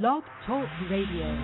[0.00, 1.36] Blog Talk Radio.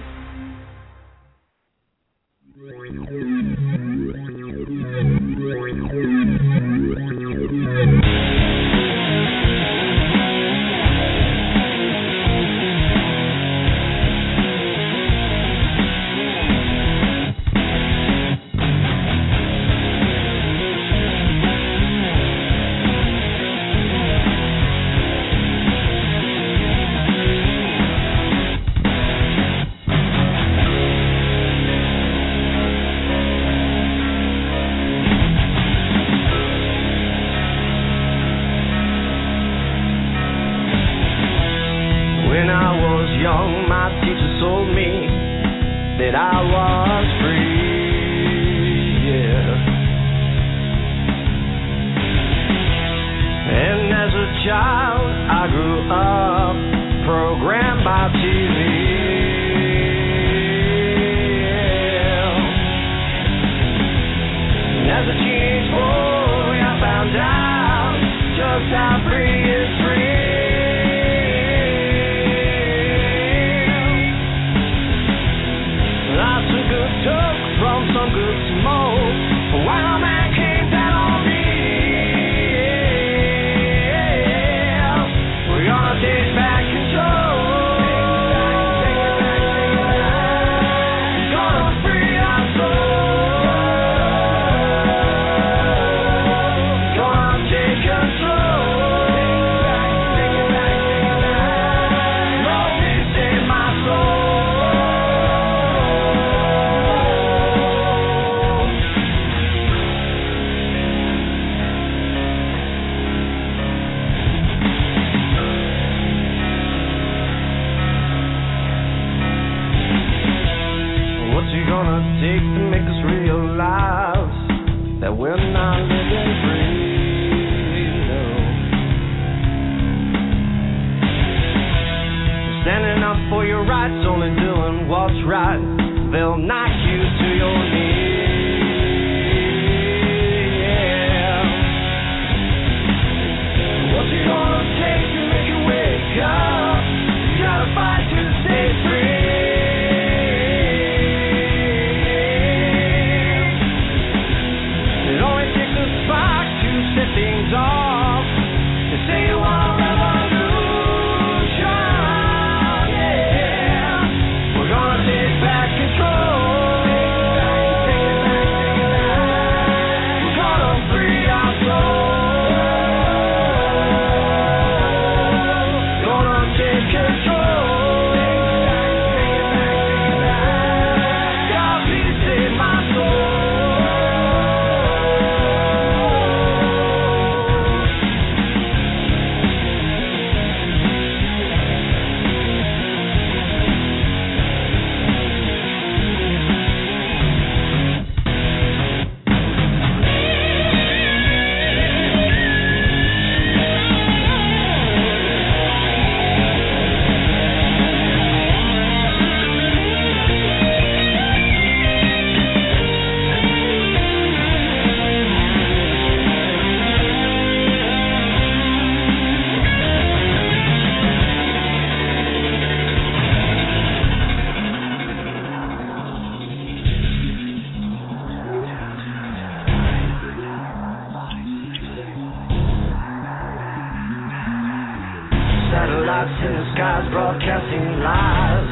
[235.79, 238.67] satellites in the skies broadcasting lies.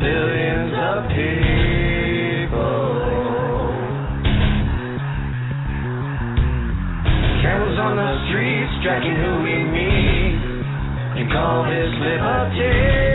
[0.00, 2.64] Billions of people.
[7.44, 10.40] Cameras on the streets tracking who we meet
[11.20, 13.13] and call this liberty.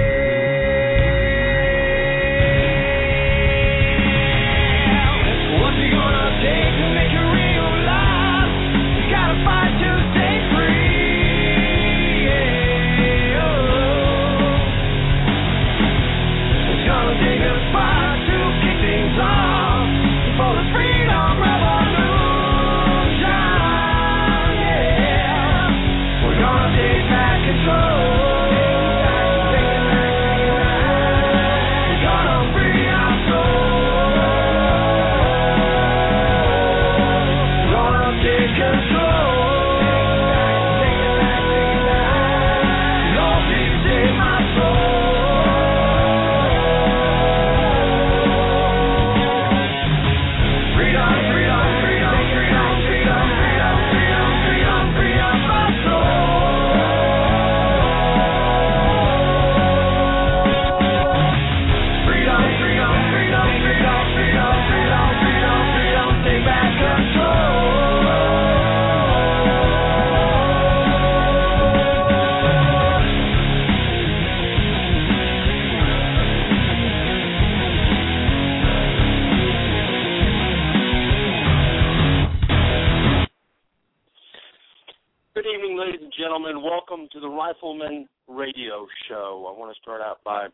[87.40, 89.48] Rifleman Radio Show.
[89.48, 90.48] I want to start out by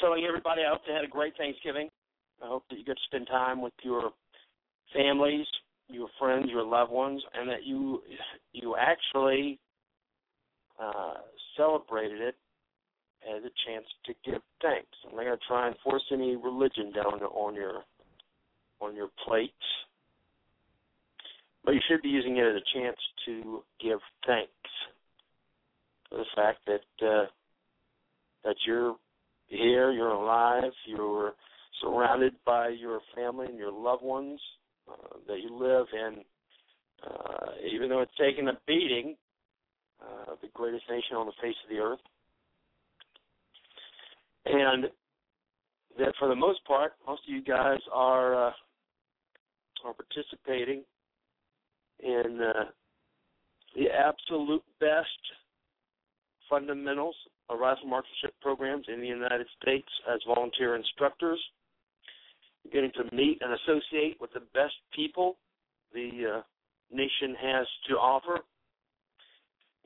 [0.00, 1.88] telling everybody I hope they had a great Thanksgiving.
[2.42, 4.10] I hope that you get to spend time with your
[4.92, 5.46] families,
[5.88, 8.02] your friends, your loved ones, and that you
[8.52, 9.60] you actually
[10.82, 11.14] uh,
[11.56, 12.34] celebrated it
[13.22, 14.90] as a chance to give thanks.
[15.08, 17.84] I'm not going to try and force any religion down on your
[18.80, 19.52] on your plate,
[21.64, 24.50] but you should be using it as a chance to give thanks
[26.14, 27.26] for the fact that uh,
[28.44, 28.96] that you're
[29.46, 31.32] here, you're alive, you're
[31.80, 34.40] surrounded by your family and your loved ones,
[34.88, 36.22] uh, that you live in.
[37.04, 39.16] Uh, even though it's taken a beating,
[40.00, 41.98] uh, the greatest nation on the face of the earth,
[44.46, 44.84] and
[45.98, 48.52] that for the most part, most of you guys are uh,
[49.84, 50.82] are participating
[52.02, 52.64] in uh,
[53.76, 55.08] the absolute best
[56.54, 57.16] fundamentals
[57.50, 61.40] of rifle marksmanship programs in the United States as volunteer instructors.
[62.72, 65.36] Getting to meet and associate with the best people
[65.92, 66.42] the uh,
[66.90, 68.40] nation has to offer.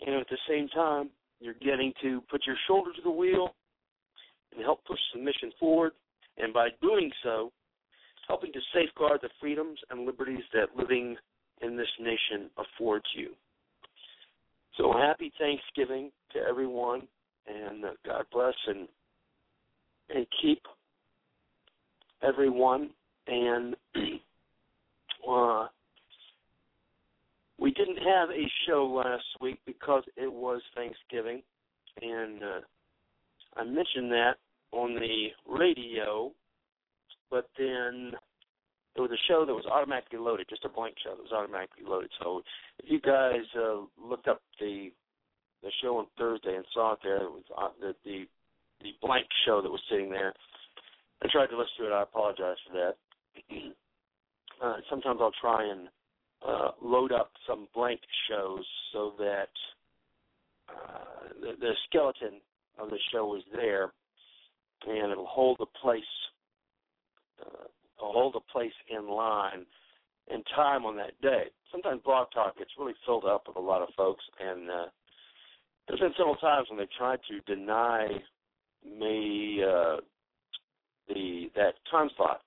[0.06, 1.11] And at the same time,
[1.41, 3.55] you're getting to put your shoulder to the wheel
[4.53, 5.93] and help push the mission forward.
[6.37, 7.50] And by doing so,
[8.29, 11.17] helping to safeguard the freedoms and liberties that living
[11.62, 13.31] in this nation affords you.
[14.78, 17.02] So happy Thanksgiving to everyone,
[17.48, 18.86] and uh, God bless and
[20.14, 20.62] and keep
[22.22, 22.90] everyone.
[23.26, 23.75] And
[25.28, 25.66] uh,
[27.58, 31.42] we didn't have a show last week because it was Thanksgiving,
[32.00, 32.60] and uh,
[33.56, 34.34] I mentioned that
[34.70, 36.30] on the radio,
[37.32, 38.12] but then
[38.99, 41.85] there was a show that was automatically loaded, just a blank show that was automatically
[41.87, 42.11] loaded.
[42.21, 42.43] So
[42.83, 44.91] if you guys uh, looked up the
[45.62, 48.27] the show on Thursday and saw it there, it was uh, the, the
[48.83, 50.35] the blank show that was sitting there.
[51.23, 51.95] I tried to listen to it.
[51.95, 52.95] I apologize for that.
[54.62, 55.89] uh, sometimes I'll try and
[56.47, 59.50] uh, load up some blank shows so that
[60.69, 62.41] uh, the, the skeleton
[62.79, 63.93] of the show is there,
[64.87, 66.03] and it'll hold the place,
[68.12, 69.66] hold the place in line
[70.28, 71.44] in time on that day.
[71.72, 74.87] Sometimes Blog Talk gets really filled up with a lot of folks, and uh,
[75.87, 78.08] there's been several times when they tried to deny
[78.84, 79.96] me uh,
[81.08, 82.43] the that time slot,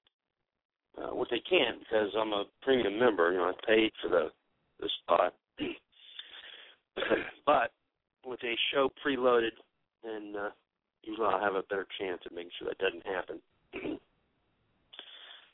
[1.02, 3.32] uh, which they can't because I'm a premium member.
[3.32, 4.32] You know, I paid for the
[4.80, 5.34] the spot,
[7.46, 7.72] but
[8.26, 9.52] with a show preloaded
[10.04, 10.50] and uh,
[11.04, 13.40] usually I'll have a better chance of making sure that doesn't happen.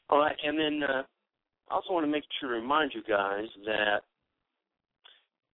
[0.09, 1.03] All right, and then uh,
[1.69, 4.03] I also want to make sure to remind you guys that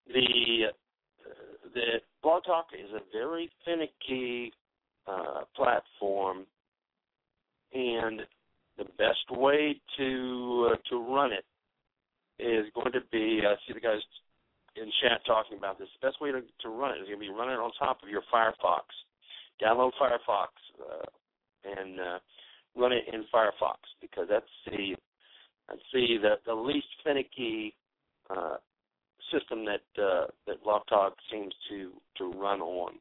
[0.07, 0.67] the
[1.75, 1.79] uh,
[2.21, 4.53] Blog Talk is a very finicky
[5.07, 6.45] uh, platform,
[7.73, 8.21] and
[8.77, 11.45] the best way to uh, to run it
[12.39, 13.41] is going to be.
[13.45, 14.01] I see the guys
[14.75, 15.87] in chat talking about this.
[15.99, 18.03] The best way to, to run it is going to be running it on top
[18.03, 18.85] of your Firefox.
[19.61, 20.49] Download Firefox
[20.81, 21.05] uh,
[21.79, 22.19] and uh,
[22.75, 24.95] run it in Firefox because that's the
[25.69, 27.75] that's the the, the least finicky
[28.29, 28.57] uh,
[29.31, 32.93] system that uh, that Blog Talk seems to to run on.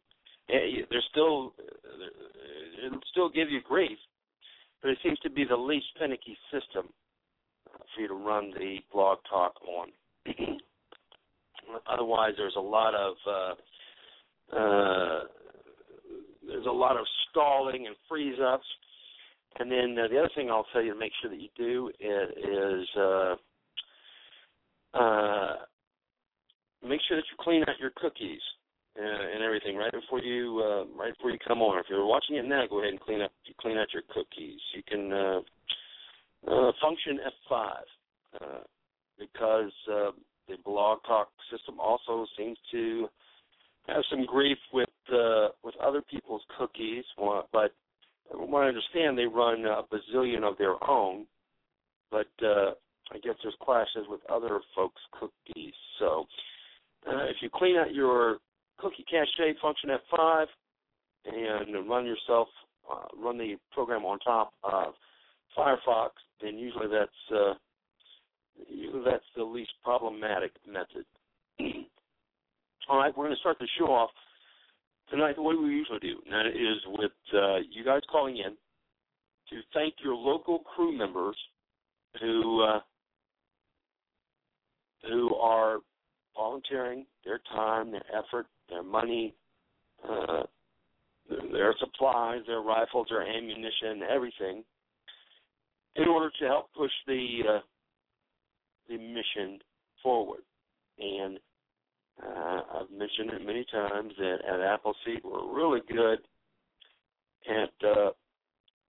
[0.49, 3.99] There's still uh, it'll still give you grief,
[4.83, 6.89] but it seems to be the least finicky system
[7.95, 9.89] for you to run the Blog Talk on.
[11.87, 15.21] Otherwise, there's a lot of uh, uh,
[16.47, 18.67] there's a lot of stalling and freeze ups.
[19.59, 21.91] And then uh, the other thing I'll tell you to make sure that you do
[22.01, 23.37] is, uh,
[24.95, 25.57] uh,
[26.83, 28.41] make sure that you clean out your cookies
[28.97, 31.79] and, and everything right before you uh, right before you come on.
[31.79, 34.61] If you're watching it now, go ahead and clean up clean out your cookies.
[34.75, 35.41] You can uh,
[36.51, 37.73] uh, function F5
[38.41, 38.47] uh,
[39.19, 40.11] because uh,
[40.49, 43.09] the blog talk system also seems to
[43.89, 47.05] have some grief with uh, with other people's cookies,
[47.53, 47.73] but
[48.33, 51.27] from what I understand, they run a bazillion of their own.
[52.11, 52.73] But uh,
[53.11, 55.75] I guess there's clashes with other folks' cookies.
[55.99, 56.27] So
[57.07, 58.39] uh, if you clean out your
[58.79, 59.29] cookie cache
[59.61, 60.47] function F5
[61.27, 62.49] and run yourself
[62.91, 64.95] uh, run the program on top of
[65.57, 66.11] Firefox,
[66.41, 67.55] then usually that's uh,
[69.05, 71.05] that's the least problematic method.
[72.89, 74.11] All right, we're going to start the show off
[75.11, 78.57] tonight the way we usually do, and that is with uh, you guys calling in
[79.51, 81.37] to thank your local crew members
[82.21, 82.81] who uh,
[85.09, 85.79] who are
[86.37, 89.35] volunteering their time, their effort, their money,
[90.09, 90.43] uh,
[91.53, 94.65] their supplies, their rifles, their ammunition, everything,
[95.97, 97.59] in order to help push the uh,
[98.89, 99.59] the mission
[100.03, 100.41] forward.
[100.99, 101.39] And
[102.27, 106.19] uh, I've mentioned it many times that at Appleseed we're really good
[107.49, 108.11] at uh,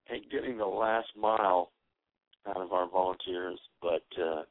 [0.10, 1.72] at getting the last mile
[2.48, 4.44] out of our volunteers, but uh,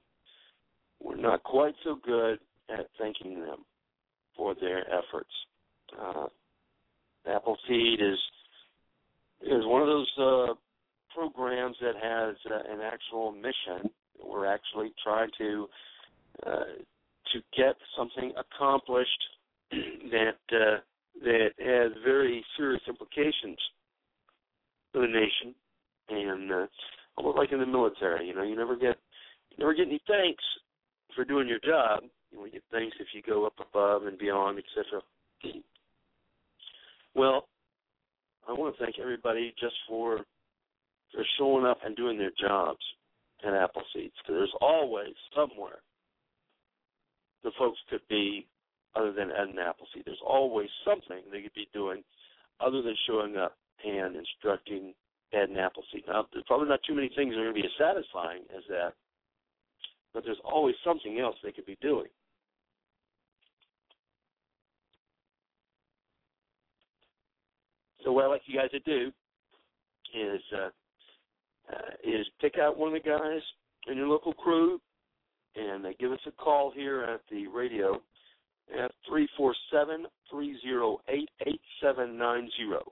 [1.00, 2.38] we're not quite so good
[2.70, 3.64] at thanking them
[4.36, 5.30] for their efforts.
[5.98, 6.26] Uh,
[7.26, 8.18] Appleseed is
[9.42, 10.54] is one of those uh,
[11.14, 13.90] programs that has uh, an actual mission.
[14.24, 15.68] We're actually trying to
[16.46, 16.64] uh,
[17.32, 19.10] to get something accomplished
[19.70, 20.78] that uh,
[21.22, 23.58] that has very serious implications
[24.92, 25.54] for the nation,
[26.08, 26.66] and uh,
[27.16, 28.96] almost like in the military, you know, you never get
[29.50, 30.44] you never get any thanks
[31.14, 32.02] for doing your job.
[32.30, 35.02] You only get thanks if you go up above and beyond, etc.
[37.14, 37.46] Well,
[38.48, 40.20] I want to thank everybody just for
[41.12, 42.80] for showing up and doing their jobs
[43.44, 44.16] at Appleseeds.
[44.16, 45.80] Because there's always somewhere
[47.44, 48.46] the folks could be
[48.94, 50.04] other than Ed and Appleseed.
[50.04, 52.02] There's always something they could be doing
[52.60, 54.94] other than showing up and instructing
[55.32, 56.04] Ed and Appleseed.
[56.06, 58.62] Now, there's probably not too many things that are going to be as satisfying as
[58.68, 58.92] that,
[60.12, 62.08] but there's always something else they could be doing.
[68.04, 69.12] So what I'd like you guys to do
[70.14, 70.70] is uh,
[71.72, 73.40] uh, is pick out one of the guys
[73.86, 74.80] in your local crew
[75.56, 78.00] and uh, give us a call here at the radio
[78.78, 82.82] at three four seven three zero eight eight seven nine zero.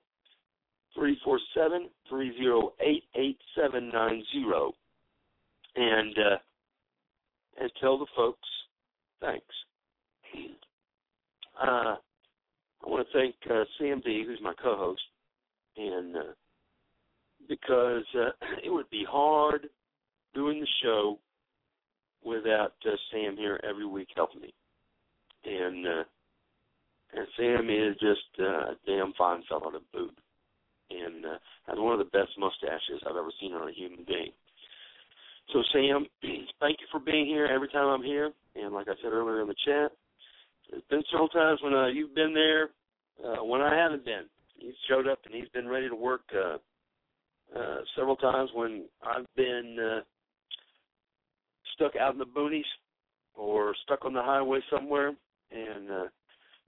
[0.95, 4.77] 347 308 8790
[5.77, 6.37] and uh,
[7.61, 8.49] and tell the folks
[9.21, 9.45] thanks.
[11.61, 11.97] Uh,
[12.83, 15.03] I want to thank uh, who's my co-host,
[15.77, 16.21] and uh,
[17.51, 18.31] because uh,
[18.65, 19.69] it would be hard
[20.35, 21.19] doing the show
[22.25, 24.55] without uh, Sam here every week helping me,
[25.45, 26.05] and uh,
[27.13, 30.17] and Sam is just uh, a damn fine fellow to boot,
[30.91, 34.33] and uh, has one of the best mustaches I've ever seen on a human being.
[35.53, 36.07] So Sam,
[36.61, 39.49] thank you for being here every time I'm here, and like I said earlier in
[39.49, 39.93] the chat,
[40.71, 42.71] there's been several times when uh, you've been there
[43.25, 44.25] uh, when I haven't been.
[44.59, 46.59] He's showed up and he's been ready to work uh,
[47.59, 50.01] uh, several times when I've been uh,
[51.81, 52.63] stuck out in the boonies
[53.35, 55.13] or stuck on the highway somewhere,
[55.51, 56.05] and uh,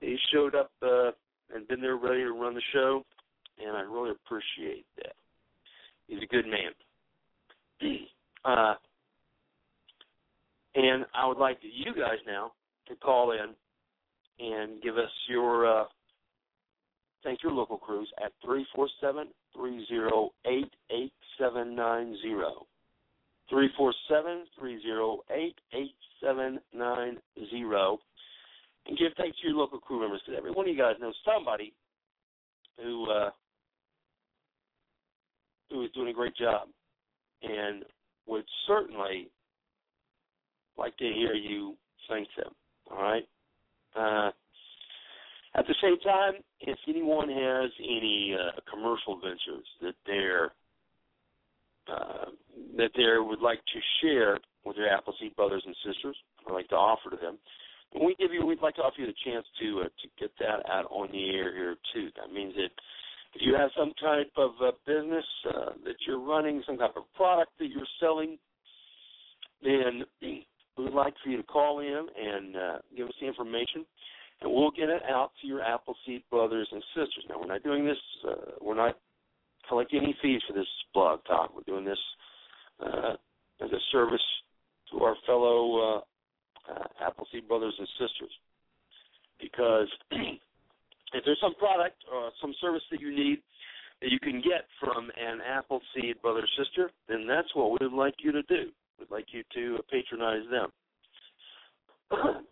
[0.01, 1.11] he showed up uh,
[1.55, 3.05] and been there ready to run the show,
[3.63, 5.13] and I really appreciate that.
[6.09, 6.73] He's a good man.
[8.45, 8.75] uh,
[10.75, 12.53] and I would like you guys now
[12.89, 13.55] to call in
[14.45, 15.85] and give us your uh,
[17.23, 22.67] thank your local crews at three four seven three zero eight eight seven nine zero.
[23.53, 25.95] Three four seven three zero eight eight
[26.25, 27.19] seven nine
[27.51, 27.99] zero.
[28.87, 31.15] And give thanks to your local crew members because every one of you guys knows
[31.23, 31.75] somebody
[32.83, 33.29] who uh,
[35.71, 36.69] who is doing a great job
[37.43, 37.85] and
[38.27, 39.29] would certainly
[40.79, 41.77] like to hear you
[42.09, 42.53] thank them.
[42.91, 43.29] All right.
[43.95, 44.31] Uh,
[45.55, 50.53] at the same time, if anyone has any uh, commercial ventures that they're
[51.91, 52.31] uh,
[52.77, 56.77] that they would like to share with their Appleseed brothers and sisters, or like to
[56.77, 57.39] offer to them,
[57.93, 60.31] when we give you, we'd like to offer you the chance to uh, to get
[60.41, 62.09] that out on the air here too.
[62.17, 62.71] That means that
[63.35, 67.05] if you have some type of uh, business uh, that you're running, some type of
[67.15, 68.39] product that you're selling,
[69.63, 70.47] then we
[70.79, 73.85] would like for you to call in and uh, give us the information
[74.43, 77.25] and we'll get it out to your Appleseed brothers and sisters.
[77.29, 77.99] Now, we're not doing this,
[78.29, 78.99] uh, we're not
[79.69, 81.55] collecting any fees for this blog talk.
[81.55, 81.99] We're doing this
[82.81, 83.15] uh,
[83.63, 84.23] as a service
[84.91, 85.77] to our fellow
[86.69, 88.31] uh, uh, Appleseed brothers and sisters.
[89.41, 93.39] Because if there's some product or some service that you need
[94.01, 97.97] that you can get from an Appleseed brother or sister, then that's what we would
[97.97, 98.71] like you to do.
[98.99, 100.73] We'd like you to patronize them.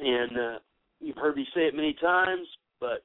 [0.00, 0.58] and uh,
[1.00, 2.46] You've heard me say it many times,
[2.80, 3.04] but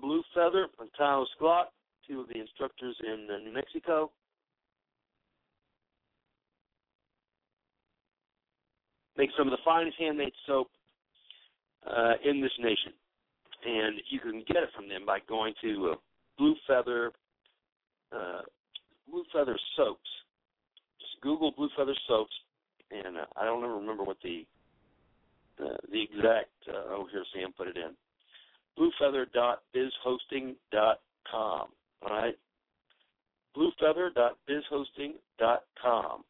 [0.00, 1.66] Blue Feather and Taos Glock,
[2.10, 4.10] two of the instructors in uh, New Mexico,
[9.16, 10.68] make some of the finest handmade soap
[11.86, 12.92] uh, in this nation.
[13.64, 15.96] And you can get it from them by going to uh,
[16.38, 17.12] Blue Feather,
[18.12, 18.40] uh,
[19.08, 20.00] Blue Feather Soaps.
[20.98, 22.34] Just Google Blue Feather Soaps,
[22.90, 24.46] and uh, I don't ever remember what the
[25.62, 26.48] uh, the exact.
[26.66, 27.94] Uh, oh, here Sam put it in.
[28.78, 31.68] bluefeather.bizhosting.com.
[32.02, 32.38] All right,
[33.56, 36.24] bluefeather.bizhosting.com,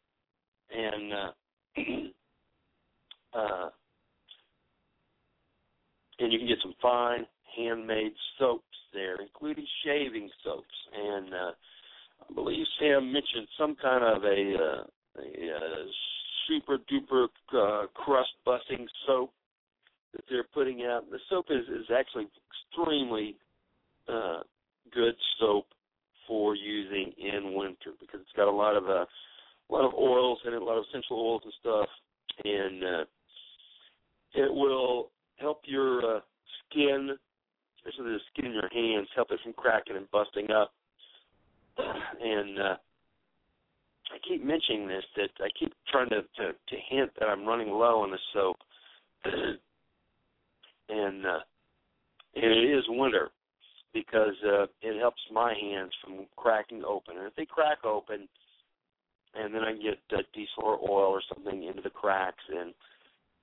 [0.75, 1.33] and uh,
[3.39, 3.69] uh,
[6.19, 10.67] and you can get some fine handmade soaps there, including shaving soaps.
[10.95, 11.53] And uh,
[12.29, 14.85] I believe Sam mentioned some kind of a, uh,
[15.19, 15.87] a, uh
[16.49, 19.33] super duper uh, crust busting soap
[20.13, 21.09] that they're putting out.
[21.11, 23.37] The soap is is actually extremely
[24.09, 24.41] uh,
[24.95, 25.67] good soap
[26.27, 30.39] for using in winter because it's got a lot of uh, a lot of oils
[30.47, 31.89] in it, a lot of essential oils and stuff,
[32.45, 33.05] and uh,
[34.35, 36.21] it will help your uh,
[36.69, 37.11] skin,
[37.79, 40.73] especially the skin in your hands, help it from cracking and busting up.
[42.23, 42.77] And uh,
[44.13, 47.69] I keep mentioning this that I keep trying to, to to hint that I'm running
[47.69, 48.57] low on the soap,
[49.25, 49.59] and
[51.25, 51.39] uh,
[52.35, 53.31] and it is winter
[53.93, 57.17] because uh, it helps my hands from cracking open.
[57.17, 58.29] And if they crack open,
[59.35, 62.75] and then I get uh, diesel or oil or something into the cracks, and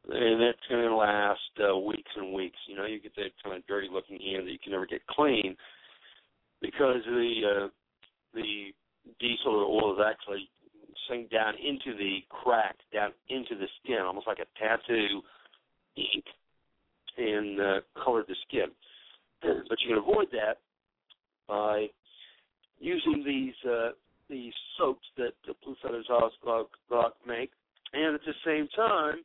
[0.09, 2.57] and that's going to last uh, weeks and weeks.
[2.67, 5.05] You know, you get that kind of dirty looking hand that you can never get
[5.07, 5.55] clean
[6.61, 7.67] because the uh,
[8.33, 8.71] the
[9.19, 10.49] diesel or oil is actually
[11.09, 15.21] sink down into the crack, down into the skin, almost like a tattoo
[15.95, 16.25] ink,
[17.17, 18.67] and uh, colored the skin.
[19.69, 20.57] But you can avoid that
[21.47, 21.87] by
[22.79, 23.91] using these uh,
[24.29, 27.51] these soaps that the Blue Feathers Ausglock make,
[27.93, 29.23] and at the same time,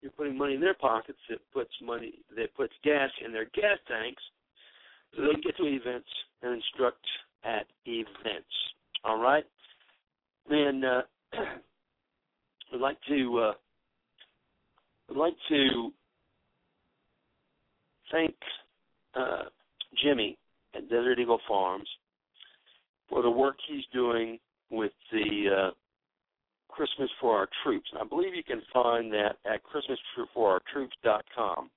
[0.00, 3.78] you're putting money in their pockets that puts money that puts gas in their gas
[3.88, 4.22] tanks,
[5.14, 6.08] so they can get to events
[6.42, 7.04] and instruct
[7.44, 8.46] at events.
[9.04, 9.44] All right,
[10.48, 11.02] then uh,
[12.72, 13.52] I'd like to uh,
[15.10, 15.92] I'd like to
[18.10, 18.34] thank
[19.14, 19.44] uh,
[20.02, 20.38] Jimmy
[20.74, 21.88] at Desert Eagle Farms
[23.08, 24.38] for the work he's doing
[24.70, 25.70] with the uh,
[26.68, 27.88] Christmas for Our Troops.
[27.92, 31.70] And I believe you can find that at ChristmasForOurTroops.com.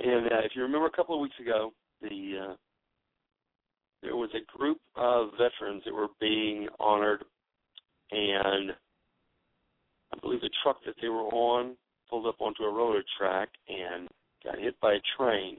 [0.00, 2.54] And uh, if you remember a couple of weeks ago, the uh,
[4.02, 7.24] there was a group of veterans that were being honored,
[8.10, 8.72] and
[10.12, 11.76] I believe the truck that they were on
[12.10, 14.08] pulled up onto a roller track and
[14.44, 15.56] got hit by a train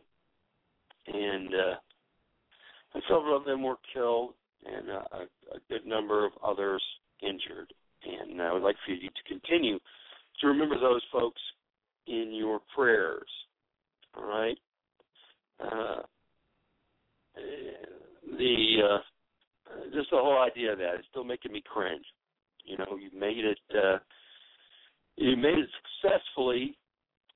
[1.08, 4.34] and uh, several of them were killed,
[4.66, 6.84] and uh, a, a good number of others
[7.22, 7.74] injured.
[8.04, 9.80] And I would like for you to continue
[10.42, 11.42] to remember those folks
[12.08, 13.28] in your prayers.
[14.18, 14.58] All right.
[15.60, 16.02] Uh,
[18.38, 18.98] the uh,
[19.94, 22.06] just the whole idea of that is still making me cringe.
[22.64, 23.60] You know, you made it.
[23.74, 23.98] Uh,
[25.16, 25.70] you made it
[26.02, 26.78] successfully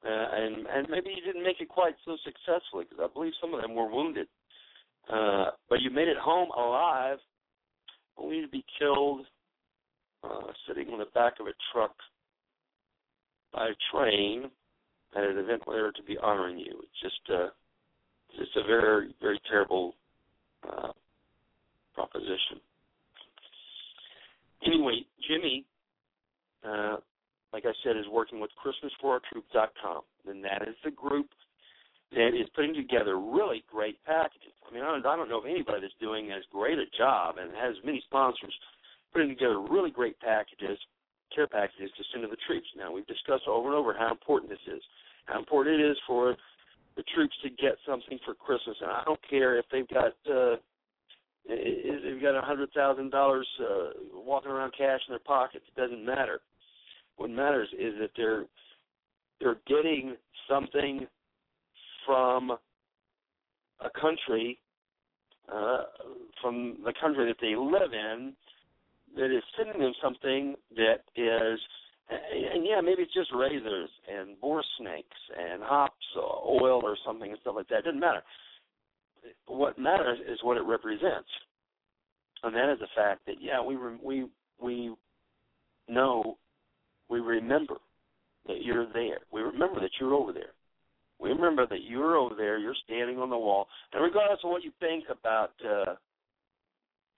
[0.06, 3.54] uh, and and maybe you didn't make it quite so successfully because I believe some
[3.54, 4.28] of them were wounded.
[5.12, 7.18] Uh, but you made it home alive,
[8.18, 9.26] only to be killed
[10.24, 11.96] uh, sitting on the back of a truck
[13.54, 14.50] by a train
[15.16, 16.82] at an event where to be honoring you.
[16.84, 17.48] It's just uh,
[18.38, 19.96] just a very very terrible
[20.64, 20.92] uh,
[21.94, 22.62] proposition.
[24.66, 25.66] Anyway, Jimmy
[26.64, 26.98] uh,
[27.54, 31.28] like I said, is working with ChristmasForOurTroops.com, and that is the group
[32.12, 34.54] that is putting together really great packages.
[34.70, 37.36] I mean, I don't, I don't know of anybody that's doing as great a job
[37.38, 38.54] and has many sponsors
[39.14, 40.78] putting together really great packages,
[41.34, 42.68] care packages to send to the troops.
[42.78, 44.82] Now, we've discussed over and over how important this is,
[45.26, 46.36] how important it is for
[46.98, 48.78] the troops to get something for Christmas.
[48.82, 50.58] And I don't care if they've got uh,
[51.46, 55.66] if they've got a hundred thousand dollars uh, walking around cash in their pockets.
[55.68, 56.42] It doesn't matter
[57.20, 58.46] what matters is that they're
[59.42, 60.16] they're getting
[60.50, 61.06] something
[62.06, 64.58] from a country
[65.54, 65.84] uh,
[66.42, 68.34] from the country that they live in
[69.18, 71.60] that is sending them something that is
[72.10, 77.30] and yeah, maybe it's just razors and bore snakes and hops or oil or something
[77.30, 77.80] and stuff like that.
[77.80, 78.24] It doesn't matter.
[79.46, 81.30] What matters is what it represents,
[82.42, 84.26] and that is the fact that yeah, we we
[84.60, 84.96] we
[85.88, 86.38] know
[87.10, 87.76] we remember
[88.48, 89.20] that you're there.
[89.32, 90.54] We remember that you're over there.
[91.20, 92.58] We remember that you're over there.
[92.58, 95.96] You're standing on the wall, and regardless of what you think about uh,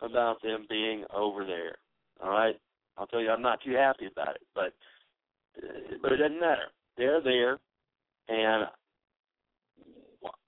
[0.02, 1.76] about them being over there,
[2.24, 2.56] all right.
[2.98, 4.74] I'll tell you, I'm not too happy about it, but
[5.58, 6.66] uh, but it doesn't matter.
[6.98, 7.60] They're there,
[8.28, 8.68] and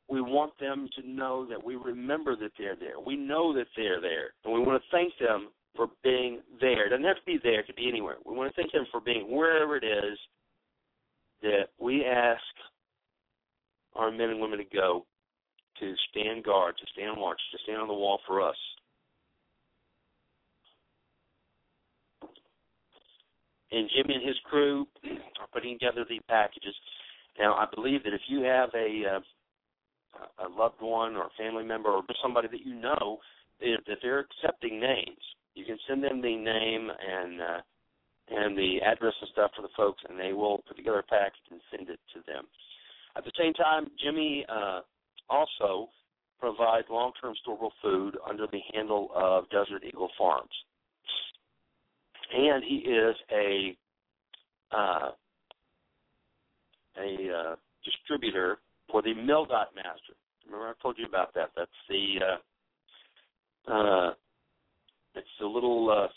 [0.09, 2.99] we want them to know that we remember that they're there.
[3.05, 6.87] We know that they're there, and we want to thank them for being there.
[6.87, 8.15] It doesn't have to be there, it could be anywhere.
[8.25, 10.17] We want to thank him for being wherever it is
[11.41, 12.41] that we ask
[13.95, 15.05] our men and women to go
[15.79, 18.55] to stand guard, to stand watch, to stand on the wall for us.
[23.71, 26.75] And Jimmy and his crew are putting together the packages.
[27.39, 29.19] Now, I believe that if you have a uh,
[30.45, 33.17] a loved one or a family member or just somebody that you know
[33.59, 35.17] that they're accepting names,
[35.55, 37.61] you can send them the name and uh,
[38.29, 41.43] and the address and stuff for the folks, and they will put together a package
[41.51, 42.45] and send it to them.
[43.15, 44.79] At the same time, Jimmy uh,
[45.29, 45.89] also
[46.39, 50.49] provides long-term storable food under the handle of Desert Eagle Farms,
[52.33, 53.77] and he is a
[54.75, 55.11] uh,
[56.97, 60.13] a uh, distributor for the MilDOT Master.
[60.45, 61.51] Remember, I told you about that.
[61.55, 62.19] That's the
[63.67, 64.13] uh, uh,
[65.15, 66.07] it's a little uh,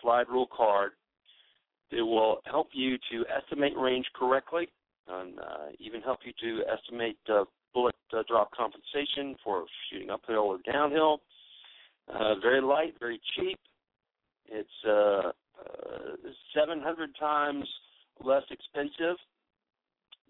[0.00, 0.92] slide rule card
[1.90, 4.68] it will help you to estimate range correctly,
[5.08, 10.38] and uh, even help you to estimate uh, bullet uh, drop compensation for shooting uphill
[10.38, 11.20] or downhill.
[12.12, 13.58] Uh, very light, very cheap.
[14.46, 16.16] It's uh, uh,
[16.54, 17.66] 700 times
[18.22, 19.16] less expensive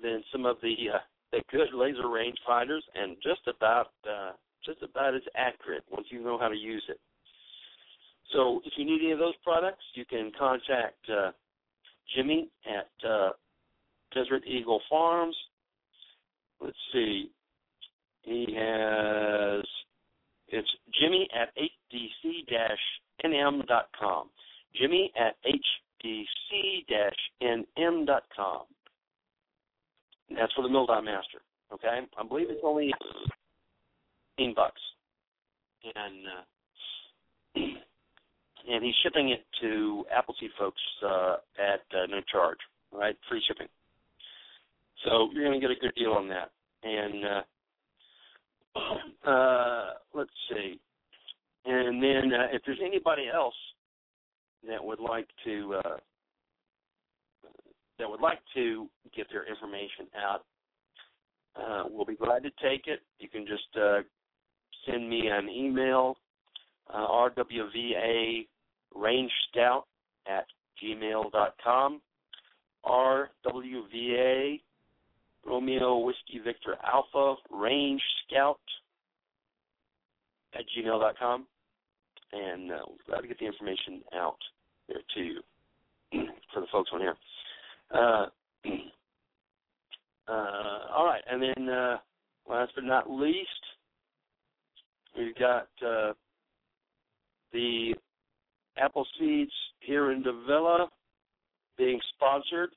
[0.03, 0.99] than some of the uh,
[1.33, 4.33] the good laser range finders, and just about uh,
[4.65, 7.01] just about as accurate once you know how to use it.
[8.33, 11.31] So, if you need any of those products, you can contact uh,
[12.17, 13.31] Jimmy at uh,
[14.15, 15.37] Desert Eagle Farms.
[16.61, 17.31] Let's see.
[18.23, 19.65] He has
[20.49, 20.69] it's
[21.01, 21.53] Jimmy at
[23.23, 24.31] hdc-nm.com.
[24.75, 25.37] Jimmy at
[26.05, 26.33] hdc-nm.com.
[30.31, 31.43] That's for the MilDOT Master.
[31.73, 32.93] Okay, I believe it's only
[34.39, 34.81] eighteen bucks,
[35.95, 37.61] and uh,
[38.71, 42.59] and he's shipping it to Appleseed folks uh, at uh, no charge,
[42.93, 43.17] right?
[43.29, 43.69] Free shipping.
[45.05, 46.51] So you're going to get a good deal on that.
[46.83, 47.25] And
[48.75, 50.81] uh, uh, let's see.
[51.67, 53.55] And then uh, if there's anybody else
[54.69, 55.97] that would like to uh,
[57.99, 60.45] that would like to get their information out,
[61.57, 63.01] uh, we'll be glad to take it.
[63.19, 64.01] You can just uh,
[64.87, 66.17] send me an email,
[66.93, 68.47] uh, rwva
[68.95, 69.85] range scout
[70.27, 70.47] at
[70.83, 72.01] gmail.com,
[72.87, 74.61] rwva
[75.47, 78.61] Romeo Whiskey Victor Alpha Range Scout
[80.55, 81.47] at gmail.com.
[82.33, 84.39] And uh, we're glad to get the information out
[84.89, 85.41] there to you
[86.53, 87.17] for the folks on here.
[87.93, 88.27] Uh,
[90.29, 91.97] uh, all right, and then uh,
[92.49, 93.49] last but not least,
[95.17, 96.13] we've got uh,
[97.53, 97.95] the
[98.77, 100.91] apple seeds here in Davila
[101.77, 102.71] being sponsored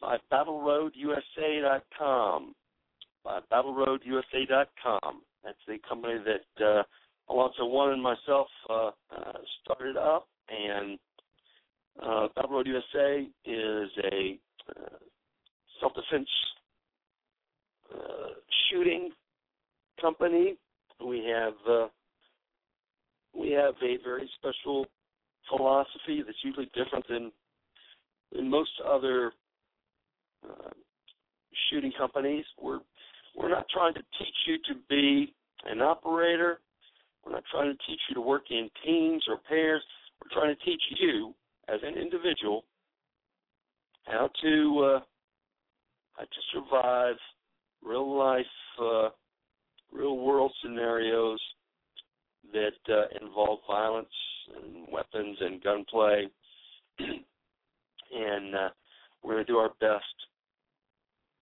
[0.00, 2.54] by BattleRoadUSA.com.
[3.24, 5.22] By BattleRoadUSA.com.
[5.44, 6.84] That's the company that uh,
[7.30, 10.98] Alonzo One and myself uh, uh, started up, and
[12.02, 14.38] uh, Battle Road USA is a
[14.70, 14.96] uh,
[15.80, 16.28] self-defense
[17.94, 18.28] uh,
[18.70, 19.10] shooting
[20.00, 20.56] company.
[21.04, 21.86] We have uh,
[23.34, 24.86] we have a very special
[25.48, 27.32] philosophy that's usually different than
[28.32, 29.32] than most other
[30.48, 30.70] uh,
[31.70, 32.44] shooting companies.
[32.60, 32.80] We're
[33.36, 36.60] we're not trying to teach you to be an operator.
[37.24, 39.82] We're not trying to teach you to work in teams or pairs.
[40.22, 41.34] We're trying to teach you
[41.68, 42.64] as an individual
[44.04, 45.00] how to uh,
[46.14, 47.16] how to survive
[47.82, 48.44] real life,
[48.80, 49.08] uh,
[49.92, 51.40] real world scenarios
[52.52, 54.08] that uh, involve violence
[54.54, 56.26] and weapons and gunplay.
[56.98, 58.68] and uh,
[59.22, 60.04] we're going to do our best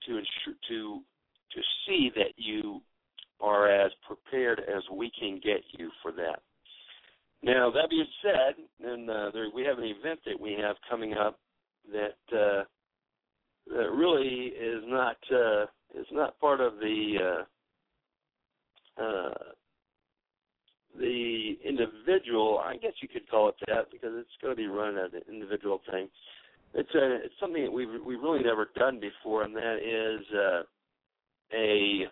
[0.07, 1.01] to ensure to
[1.53, 2.81] to see that you
[3.41, 6.41] are as prepared as we can get you for that.
[7.43, 11.15] Now that being said, then uh, there, we have an event that we have coming
[11.15, 11.39] up
[11.93, 12.65] that uh,
[13.69, 15.63] that really is not uh,
[15.99, 17.45] is not part of the
[18.99, 19.35] uh, uh,
[20.99, 22.61] the individual.
[22.65, 25.23] I guess you could call it that because it's going to be run as an
[25.33, 26.09] individual thing.
[26.75, 30.63] It's a it's something that we've we've really never done before, and that is uh,
[31.57, 32.07] a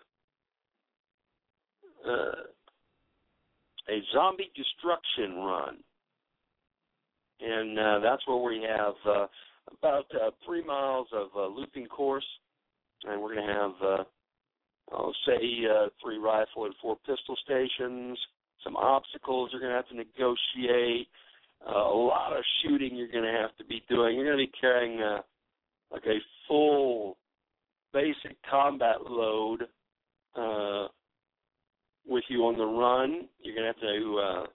[2.07, 2.43] uh,
[3.89, 5.77] a zombie destruction run,
[7.41, 9.27] and uh, that's where we have uh,
[9.77, 12.25] about uh, three miles of uh, looping course,
[13.03, 14.03] and we're going to have uh,
[14.91, 18.17] I'll say uh, three rifle and four pistol stations,
[18.63, 21.07] some obstacles you're going to have to negotiate
[21.67, 24.15] uh, a lot of shooting you're going to have to be doing.
[24.15, 25.21] You're going to be carrying uh,
[25.91, 26.17] like a
[26.47, 27.17] full
[27.93, 29.63] basic combat load
[30.35, 30.87] uh,
[32.07, 33.27] with you on the run.
[33.41, 34.45] You're gonna have to uh,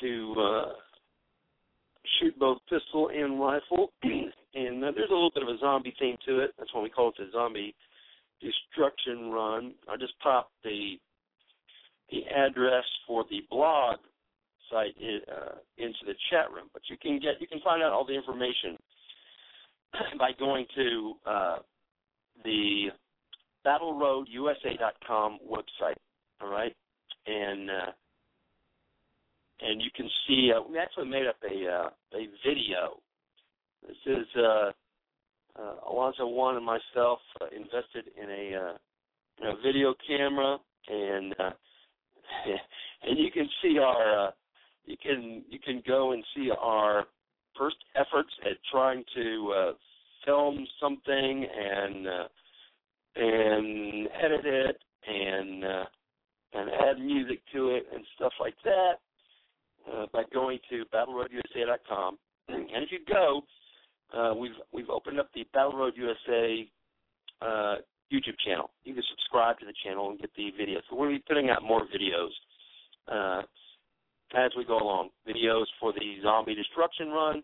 [0.00, 0.72] to uh,
[2.18, 6.16] shoot both pistol and rifle, and uh, there's a little bit of a zombie theme
[6.26, 6.52] to it.
[6.58, 7.74] That's why we call it the zombie
[8.40, 9.74] destruction run.
[9.88, 10.98] I just popped the
[12.10, 13.96] the address for the blog
[14.70, 18.04] site uh, into the chat room, but you can get you can find out all
[18.04, 18.76] the information
[20.18, 21.56] by going to uh,
[22.44, 22.86] the
[23.66, 25.96] battleroadusa.com website.
[26.40, 26.74] All right,
[27.26, 27.92] and uh,
[29.60, 33.00] and you can see uh, we actually made up a uh, a video.
[33.86, 34.70] This is uh,
[35.58, 38.72] uh, Alonzo One and myself uh, invested in a, uh,
[39.40, 41.50] in a video camera, and uh,
[43.02, 44.30] and you can see our uh,
[44.84, 47.04] you can you can go and see our
[47.58, 49.72] first efforts at trying to uh,
[50.24, 52.28] film something and uh,
[53.16, 55.84] and edit it and uh,
[56.54, 58.94] and add music to it and stuff like that
[59.92, 62.18] uh, by going to battleroadusa.com.
[62.48, 63.42] And if you go,
[64.16, 66.66] uh, we've we've opened up the Battle Road USA
[67.42, 67.74] uh,
[68.12, 68.70] YouTube channel.
[68.84, 70.82] You can subscribe to the channel and get the videos.
[70.88, 72.30] So we'll be putting out more videos
[73.10, 73.42] uh,
[74.34, 75.10] as we go along.
[75.28, 77.42] Videos for the zombie destruction run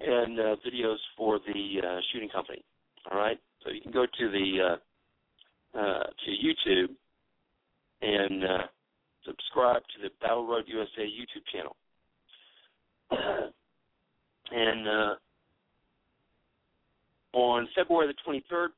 [0.00, 2.64] and uh, videos for the uh, shooting company.
[3.10, 3.38] All right.
[3.64, 6.94] So you can go to the uh, uh, to YouTube
[8.02, 8.66] and uh,
[9.24, 11.76] subscribe to the Battle Road USA YouTube channel.
[14.50, 15.16] and
[17.32, 18.68] on February the 23rd,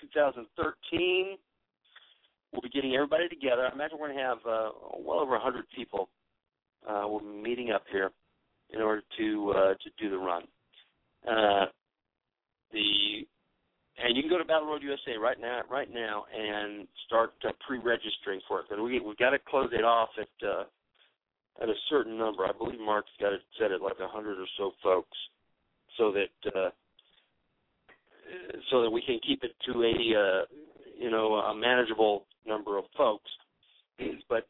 [0.00, 1.36] 2013,
[2.52, 3.68] we'll be getting everybody together.
[3.70, 6.08] I imagine we're going to have uh, well over 100 people.
[6.88, 8.10] Uh, we'll be meeting up here
[8.70, 10.42] in order to uh, to do the run.
[11.26, 11.66] Uh,
[12.72, 13.26] the
[13.98, 17.52] and you can go to Battle Road USA right now, right now, and start uh,
[17.66, 18.66] pre-registering for it.
[18.70, 20.64] And we we've got to close it off at uh,
[21.62, 22.44] at a certain number.
[22.44, 25.16] I believe Mark's got it set at like a hundred or so folks,
[25.96, 26.70] so that uh,
[28.70, 30.44] so that we can keep it to a uh,
[30.98, 33.30] you know a manageable number of folks.
[34.28, 34.48] but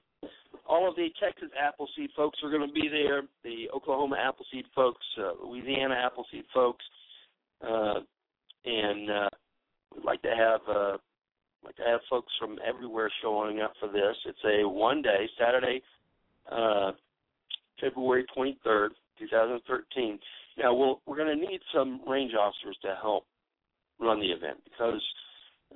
[0.69, 3.23] all of the Texas Appleseed folks are going to be there.
[3.45, 6.85] The Oklahoma Appleseed folks, uh, Louisiana Appleseed folks,
[7.63, 8.01] uh,
[8.65, 9.29] and uh,
[9.95, 10.97] we'd like to have uh,
[11.65, 14.17] like to have folks from everywhere showing up for this.
[14.27, 15.83] It's a one day Saturday,
[16.51, 16.93] uh,
[17.81, 20.19] February 23rd, 2013.
[20.59, 23.27] Now we'll, we're going to need some range officers to help
[24.01, 25.03] run the event because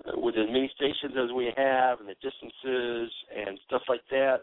[0.07, 4.39] uh, with as many stations as we have and the distances and stuff like that,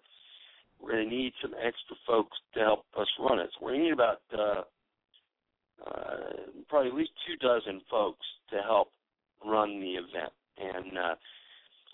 [0.80, 3.50] we're going to need some extra folks to help us run it.
[3.60, 4.62] So to need about uh,
[5.86, 6.18] uh,
[6.70, 8.90] probably at least two dozen folks to help
[9.46, 10.34] run the event.
[10.58, 11.16] And uh,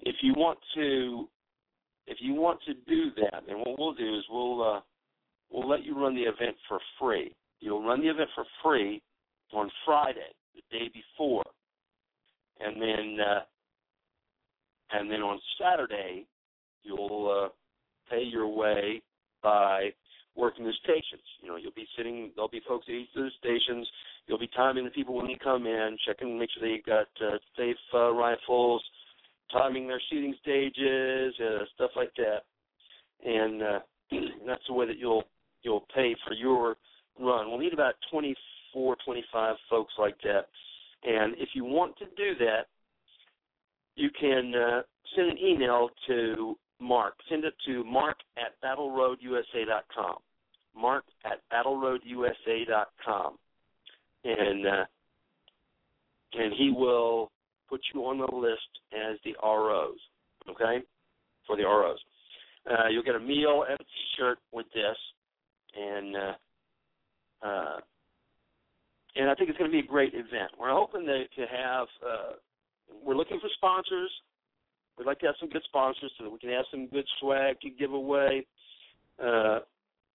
[0.04, 1.28] if you want to,
[2.08, 4.80] if you want to do that, then what we'll do is we'll uh,
[5.52, 7.34] we'll let you run the event for free.
[7.60, 9.02] You'll run the event for free
[9.54, 11.43] on Friday, the day before,
[12.60, 13.39] and then uh,
[14.92, 16.26] and then on Saturday
[16.84, 17.50] you'll uh,
[18.10, 19.02] pay your way
[19.42, 19.89] by
[20.36, 21.24] working the stations.
[21.42, 22.32] You know, you'll be sitting.
[22.36, 23.88] There'll be folks at each of the stations.
[24.28, 27.38] You'll be timing the people when they come in, checking, make sure they got uh,
[27.58, 28.82] safe uh, rifles,
[29.52, 32.44] timing their shooting stages, uh, stuff like that.
[33.26, 33.80] And, uh,
[34.12, 35.24] and that's the way that you'll
[35.62, 36.76] you'll pay for your
[37.20, 37.50] run.
[37.50, 40.48] We'll need about 24, 25 folks like that.
[41.04, 42.68] And if you want to do that,
[43.96, 44.82] you can uh,
[45.16, 47.16] send an email to Mark.
[47.30, 50.16] Send it to mark at battleroadusa.com.
[50.76, 53.38] Mark at battleroadusa.com.
[54.26, 54.86] And, uh,
[56.34, 57.32] and he will
[57.70, 58.62] put you on the list
[58.94, 59.98] as the ROs,
[60.50, 60.84] okay,
[61.46, 62.00] for the ROs.
[62.70, 64.98] Uh, you'll get a meal and a T-shirt with this,
[65.76, 67.80] and uh, uh,
[69.15, 70.52] and I think it's going to be a great event.
[70.60, 71.88] We're hoping to, to have.
[72.06, 72.34] Uh,
[73.04, 74.12] we're looking for sponsors.
[74.97, 77.60] We'd like to have some good sponsors so that we can have some good swag
[77.62, 78.45] to give away.
[79.23, 79.60] Uh,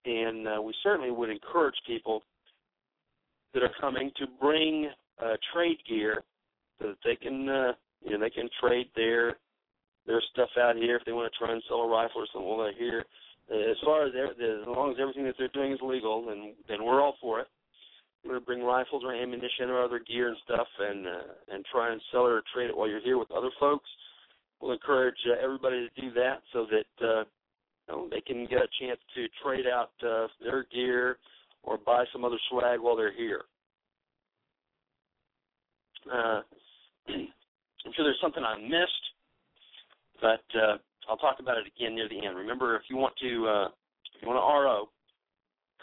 [0.05, 2.23] and uh, we certainly would encourage people
[3.53, 4.89] that are coming to bring
[5.21, 6.23] uh, trade gear
[6.79, 9.37] so that they can, uh, you know, they can trade their
[10.07, 12.49] their stuff out here if they want to try and sell a rifle or something
[12.57, 13.05] like here.
[13.51, 16.83] Uh, as far as as long as everything that they're doing is legal, then then
[16.83, 17.47] we're all for it.
[18.25, 21.91] We're to bring rifles or ammunition or other gear and stuff, and uh, and try
[21.91, 23.89] and sell it or trade it while you're here with other folks.
[24.61, 27.23] We'll encourage uh, everybody to do that so that uh,
[27.87, 31.17] you know, they can get a chance to trade out uh, their gear
[31.63, 33.43] or buy some other swag while they're here.
[36.11, 36.41] Uh,
[37.09, 39.05] I'm sure there's something I missed,
[40.21, 40.77] but uh,
[41.09, 42.35] I'll talk about it again near the end.
[42.35, 43.67] Remember, if you want to, uh,
[44.15, 44.89] if you want to RO,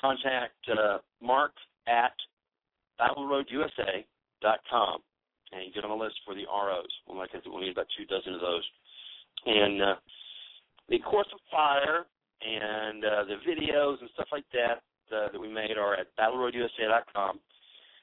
[0.00, 1.52] contact uh, Mark
[1.86, 2.12] at
[3.00, 5.00] BattleRoadUSA.com
[5.52, 6.86] and you get on the list for the ROs.
[7.06, 8.64] Well, like I said, we'll need about two dozen of those.
[9.46, 9.94] And uh,
[10.88, 12.06] the course of fire
[12.42, 14.82] and uh, the videos and stuff like that
[15.14, 17.40] uh, that we made are at BattleRoadUSA.com.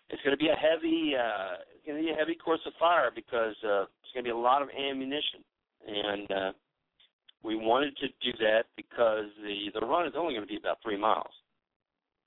[0.10, 2.74] It's going to be a heavy, uh, it's going to be a heavy course of
[2.80, 5.40] fire because uh, it's going to be a lot of ammunition,
[5.88, 6.52] and uh,
[7.44, 10.78] we wanted to do that because the the run is only going to be about
[10.84, 11.32] three miles.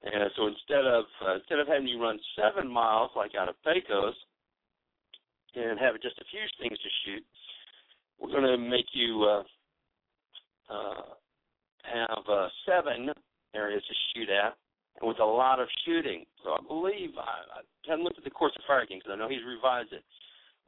[0.06, 3.56] And so instead of uh, instead of having you run seven miles like out of
[3.64, 4.14] Pecos
[5.54, 7.24] and have just a few things to shoot,
[8.20, 9.42] we're going to make you uh,
[10.72, 11.10] uh,
[11.82, 13.10] have uh, seven
[13.54, 14.54] areas to shoot at,
[15.00, 16.24] and with a lot of shooting.
[16.44, 19.18] So I believe I, I haven't looked at the course of fire again because I
[19.18, 20.04] know he's revised it.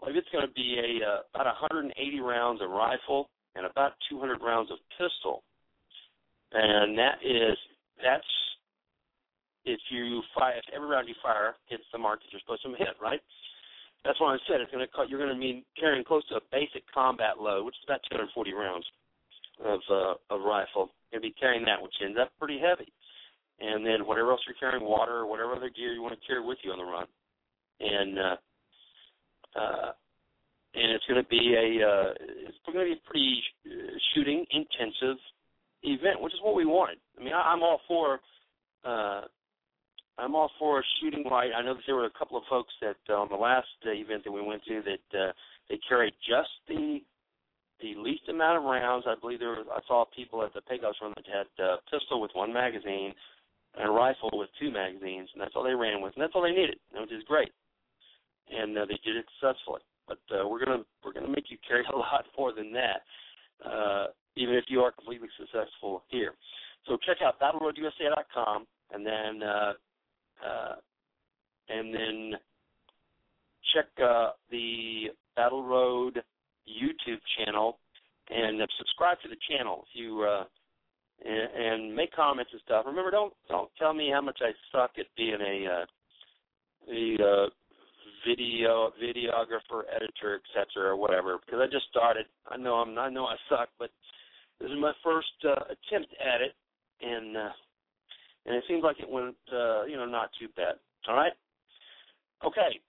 [0.00, 4.42] Well, it's going to be a uh, about 180 rounds of rifle and about 200
[4.42, 5.44] rounds of pistol,
[6.52, 7.56] and that is
[8.02, 8.26] that's
[9.68, 12.72] if you fire if every round you fire hits the mark that you're supposed to
[12.72, 13.20] hit, right?
[14.04, 15.10] That's why I said it's going to cut.
[15.10, 18.32] You're going to be carrying close to a basic combat load, which is about 240
[18.54, 18.86] rounds
[19.60, 20.90] of uh, of rifle.
[21.12, 22.88] You'll be carrying that, which ends up pretty heavy.
[23.60, 26.44] And then whatever else you're carrying, water or whatever other gear you want to carry
[26.44, 27.06] with you on the run.
[27.80, 28.36] And uh,
[29.58, 29.90] uh,
[30.74, 32.10] and it's going to be a uh,
[32.46, 33.42] it's going to be a pretty
[34.14, 35.18] shooting intensive
[35.82, 36.98] event, which is what we wanted.
[37.18, 38.20] I mean, I, I'm all for
[38.84, 39.22] uh,
[40.18, 41.50] I'm all for shooting light.
[41.56, 43.90] I know that there were a couple of folks that uh, on the last uh,
[43.90, 45.32] event that we went to that uh,
[45.70, 47.00] they carried just the
[47.80, 49.06] the least amount of rounds.
[49.06, 52.20] I believe there was, I saw people at the Pecos run that had uh, pistol
[52.20, 53.14] with one magazine
[53.78, 56.42] and a rifle with two magazines, and that's all they ran with, and that's all
[56.42, 57.52] they needed, which is great.
[58.50, 59.82] And uh, they did it successfully.
[60.08, 63.02] But uh, we're gonna we're gonna make you carry a lot more than that,
[63.64, 66.34] uh, even if you are completely successful here.
[66.86, 69.72] So check out BattleRoadUSA.com, and then uh,
[70.44, 70.74] uh,
[71.68, 72.32] and then
[73.74, 76.22] check uh, the Battle Road
[76.68, 77.78] YouTube channel
[78.30, 80.44] and uh, subscribe to the channel if you uh,
[81.24, 82.84] and, and make comments and stuff.
[82.86, 85.86] Remember, don't don't tell me how much I suck at being a uh,
[86.86, 87.50] the uh,
[88.26, 90.90] video videographer, editor, etc.
[90.90, 91.38] or whatever.
[91.44, 92.26] Because I just started.
[92.48, 93.90] I know I'm I know I suck, but
[94.60, 96.54] this is my first uh, attempt at it,
[97.00, 97.48] and uh,
[98.48, 100.74] and it seems like it went uh, you know not too bad.
[101.06, 101.32] All right.
[102.44, 102.80] Okay.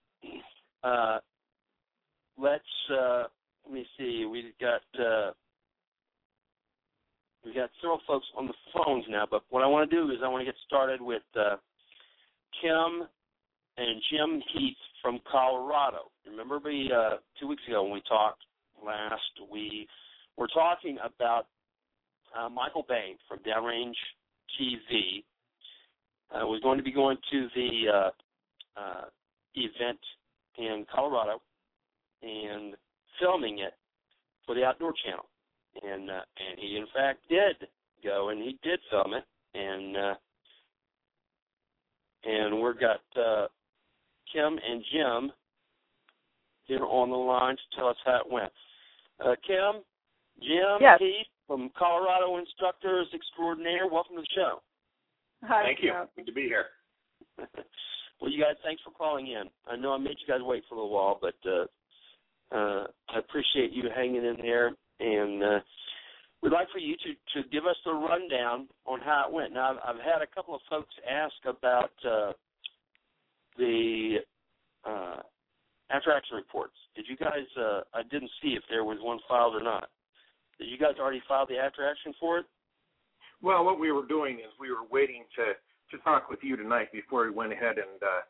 [0.84, 1.20] Uh,
[2.38, 3.24] let's uh,
[3.66, 4.26] let me see.
[4.26, 5.32] We've got uh,
[7.44, 10.18] we've got several folks on the phones now, but what I want to do is
[10.24, 11.58] I want to get started with uh,
[12.62, 13.08] Kim
[13.78, 16.12] and Jim Heath from Colorado.
[16.26, 18.44] Remember me uh, two weeks ago when we talked
[18.86, 19.88] last, we
[20.38, 21.48] were talking about
[22.38, 23.94] uh, Michael Bane from Downrange
[24.60, 25.24] TV.
[26.32, 28.10] Uh, was going to be going to the uh,
[28.80, 29.06] uh,
[29.56, 30.00] event
[30.58, 31.42] in Colorado
[32.22, 32.76] and
[33.20, 33.74] filming it
[34.46, 35.26] for the Outdoor Channel,
[35.84, 37.68] and uh, and he in fact did
[38.04, 39.24] go and he did film it,
[39.56, 40.14] and uh,
[42.26, 43.48] and we've got uh,
[44.32, 45.32] Kim and Jim
[46.66, 48.52] here on the line to tell us how it went.
[49.20, 49.82] Uh, Kim,
[50.42, 51.00] Jim, Yes.
[51.00, 54.62] Keith from Colorado Instructors Extraordinaire, welcome to the show.
[55.44, 55.94] Hi, Thank you.
[56.16, 56.66] Good to be here.
[58.22, 59.44] well, you guys, thanks for calling in.
[59.68, 63.20] I know I made you guys wait for a little while, but uh, uh, I
[63.20, 65.60] appreciate you hanging in there, and uh,
[66.42, 69.54] we'd like for you to to give us the rundown on how it went.
[69.54, 72.34] Now, I've, I've had a couple of folks ask about uh,
[73.58, 74.18] the
[74.86, 75.18] uh,
[75.90, 76.76] after action reports.
[76.96, 77.48] Did you guys?
[77.58, 79.90] Uh, I didn't see if there was one filed or not.
[80.60, 82.46] Did you guys already file the after action for it?
[83.42, 85.54] Well, what we were doing is we were waiting to
[85.92, 88.22] to talk with you tonight before we went ahead and uh,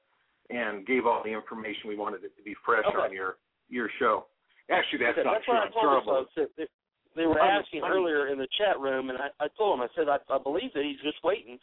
[0.50, 2.98] and gave all the information we wanted it to be fresh Okay.
[2.98, 3.38] on your
[3.70, 4.26] your show.
[4.72, 5.58] Actually, that's Okay, not that's true.
[5.58, 6.14] I'm terrible.
[6.26, 6.32] folks.
[6.38, 6.70] That, that
[7.16, 9.90] they were I'm- asking earlier in the chat room, and I, I told them, I
[9.98, 11.58] said, I, I believe that he's just waiting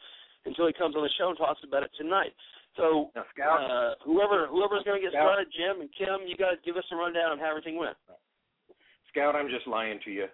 [0.45, 2.35] until he comes on the show and talks about it tonight.
[2.75, 5.23] So, Now, Scout, uh, whoever whoever's going to get Scout.
[5.23, 7.95] started, Jim and Kim, you guys give us a rundown on how everything went.
[9.09, 10.27] Scout, I'm just lying to you.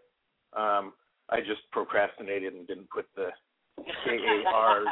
[0.57, 0.93] Um,
[1.29, 3.29] I just procrastinated and didn't put the
[3.77, 4.83] KAR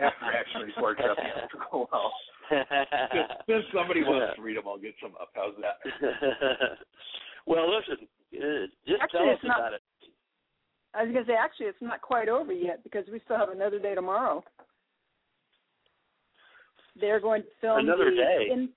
[0.00, 2.12] after action reports up after a while.
[2.50, 5.30] Since, since somebody wants to read them, I'll get some up.
[5.34, 5.78] How's that?
[7.46, 9.80] well, listen, uh, just Actually, tell us it's not- about it.
[10.96, 13.48] I was going to say, actually, it's not quite over yet because we still have
[13.48, 14.44] another day tomorrow.
[17.00, 18.46] They're going to film Another the day?
[18.52, 18.68] In,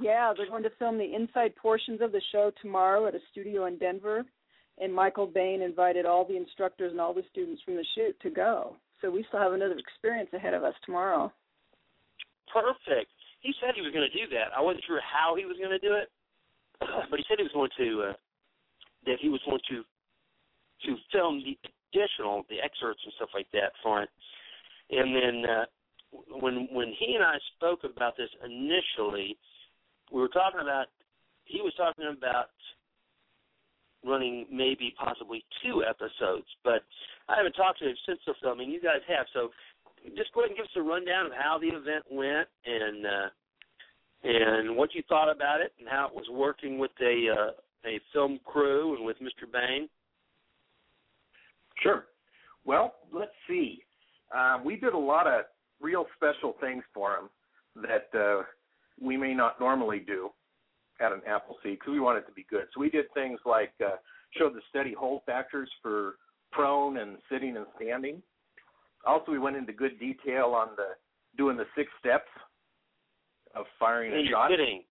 [0.00, 3.66] Yeah, they're going to film the inside portions of the show tomorrow at a studio
[3.66, 4.24] in Denver.
[4.78, 8.30] And Michael Bane invited all the instructors and all the students from the shoot to
[8.30, 8.76] go.
[9.00, 11.32] So we still have another experience ahead of us tomorrow.
[12.52, 13.10] Perfect.
[13.40, 14.52] He said he was going to do that.
[14.56, 16.08] I wasn't sure how he was going to do it,
[17.10, 18.16] but he said he was going to uh,
[19.06, 19.84] that he was going to
[20.84, 21.56] to film the
[21.88, 24.10] additional the excerpts and stuff like that for it.
[24.90, 25.64] And then uh,
[26.40, 29.36] when when he and I spoke about this initially,
[30.12, 30.86] we were talking about
[31.44, 32.50] he was talking about
[34.04, 36.82] running maybe possibly two episodes, but
[37.28, 38.70] I haven't talked to him since the filming.
[38.70, 39.50] You guys have, so
[40.16, 43.28] just go ahead and give us a rundown of how the event went and uh,
[44.22, 47.50] and what you thought about it and how it was working with a uh,
[47.88, 49.50] a film crew and with Mr.
[49.50, 49.88] Bane.
[51.82, 52.06] Sure.
[52.64, 53.82] Well, let's see.
[54.36, 55.42] Um, we did a lot of
[55.80, 57.28] real special things for him
[57.82, 58.42] that uh,
[59.00, 60.30] we may not normally do
[61.00, 62.66] at an Appleseed because we want it to be good.
[62.74, 63.96] So we did things like uh,
[64.38, 66.14] show the steady hold factors for
[66.52, 68.22] prone and sitting and standing.
[69.06, 70.96] Also, we went into good detail on the
[71.36, 72.28] doing the six steps
[73.54, 74.50] of firing a You're shot.
[74.50, 74.82] kidding,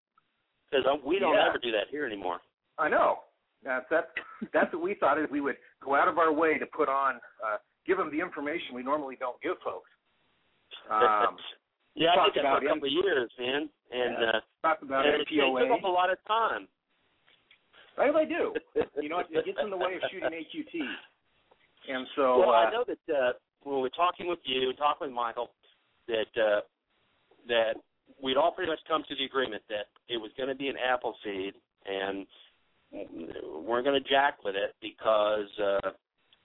[0.72, 1.48] because we don't Yeah.
[1.50, 2.40] ever do that here anymore.
[2.78, 3.20] I know.
[3.64, 4.08] That's that's
[4.54, 7.16] that's what we thought is we would go out of our way to put on,
[7.44, 9.90] uh, give them the information we normally don't give folks.
[10.90, 11.38] Um,
[11.96, 14.30] yeah, I did that for a couple of years, man, and Yeah.
[14.30, 16.68] uh, talk about and it, it took up a lot of time.
[17.98, 18.54] Well, they do.
[19.02, 20.76] You know, it, it gets in the way of shooting AQT.
[21.88, 23.34] And so, well, uh, I know that uh,
[23.64, 25.52] when we're talking with you, talking with Michael,
[26.08, 26.62] that uh,
[27.48, 27.76] that
[28.22, 30.76] we'd all pretty much come to the agreement that it was going to be an
[30.78, 31.54] Appleseed,
[31.86, 32.28] and
[32.92, 35.92] weren't going to jack with it because uh,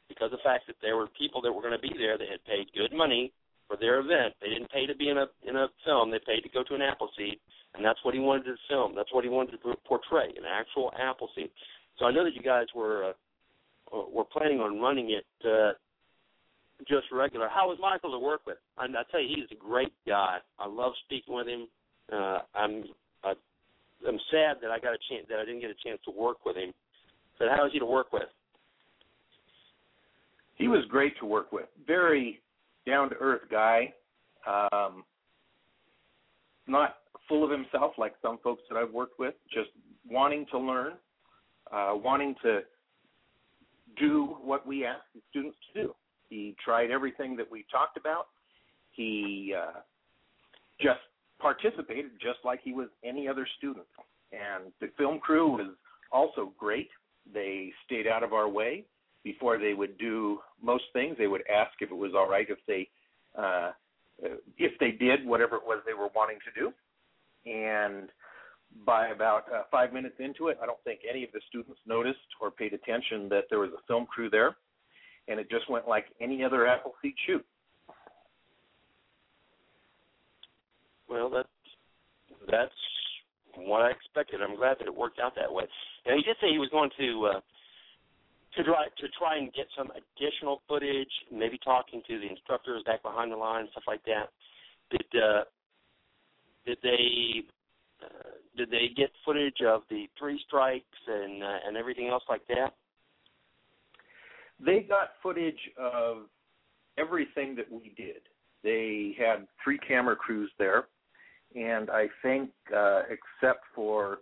[0.09, 2.29] because of the fact that there were people that were going to be there that
[2.29, 3.33] had paid good money
[3.71, 4.35] for their event.
[4.43, 6.75] They didn't pay to be in a in a film; they paid to go to
[6.75, 7.39] an Appleseed,
[7.75, 8.95] and that's what he wanted to film.
[8.97, 11.51] That's what he wanted to portray, an actual Appleseed.
[11.99, 13.15] So I know that you guys were
[13.95, 15.73] uh, were planning on running it uh,
[16.89, 17.49] just regular.
[17.49, 18.59] How was Michael to work with?
[18.77, 20.39] I, I tell you, he's a great guy.
[20.59, 21.69] I love speaking with him.
[22.13, 22.85] Uh, I'm
[23.23, 23.35] I,
[24.09, 26.45] I'm sad that I got a chance that I didn't get a chance to work
[26.45, 26.73] with him.
[27.39, 28.29] But how is he to work with?
[30.61, 31.65] he was great to work with.
[31.87, 32.41] Very
[32.91, 33.93] down to earth guy.
[34.47, 35.05] Um,
[36.67, 36.97] not
[37.29, 39.35] full of himself like some folks that I've worked with.
[39.53, 39.71] Just
[40.09, 40.93] wanting to learn,
[41.73, 42.61] uh, wanting to
[43.99, 45.95] do what we ask the students to do.
[46.29, 48.27] He tried everything that we talked about.
[48.93, 49.81] He uh,
[50.81, 51.01] just
[51.41, 53.87] participated just like he was any other student.
[54.33, 55.75] And the film crew was
[56.13, 56.89] also great.
[57.33, 58.85] They stayed out of our way
[59.23, 61.17] before they would do most things.
[61.19, 62.89] They would ask if it was all right if they
[63.39, 63.73] uh,
[64.59, 66.73] if they did whatever it was they were wanting to do.
[67.51, 68.11] And
[68.87, 72.19] by about uh, five minutes into it, I don't think any of the students noticed
[72.41, 74.57] or paid attention that there was a film crew there,
[75.29, 77.45] and it just went like any other Appleseed shoot.
[81.09, 81.49] Well, that's
[82.51, 82.73] that's
[83.57, 84.41] what I expected.
[84.41, 85.65] I'm glad that it worked out that way.
[86.07, 87.41] And he did say he was going to uh,
[88.57, 93.03] to try to try and get some additional footage, maybe talking to the instructors back
[93.03, 94.31] behind the line, stuff like that.
[94.91, 95.45] Did uh,
[96.67, 97.43] did they
[98.03, 102.47] uh, did they get footage of the three strikes and uh, and everything else like
[102.49, 102.75] that?
[104.59, 106.25] They got footage of
[106.99, 108.23] everything that we did.
[108.63, 110.89] They had three camera crews there,
[111.55, 114.19] and I think, uh, except for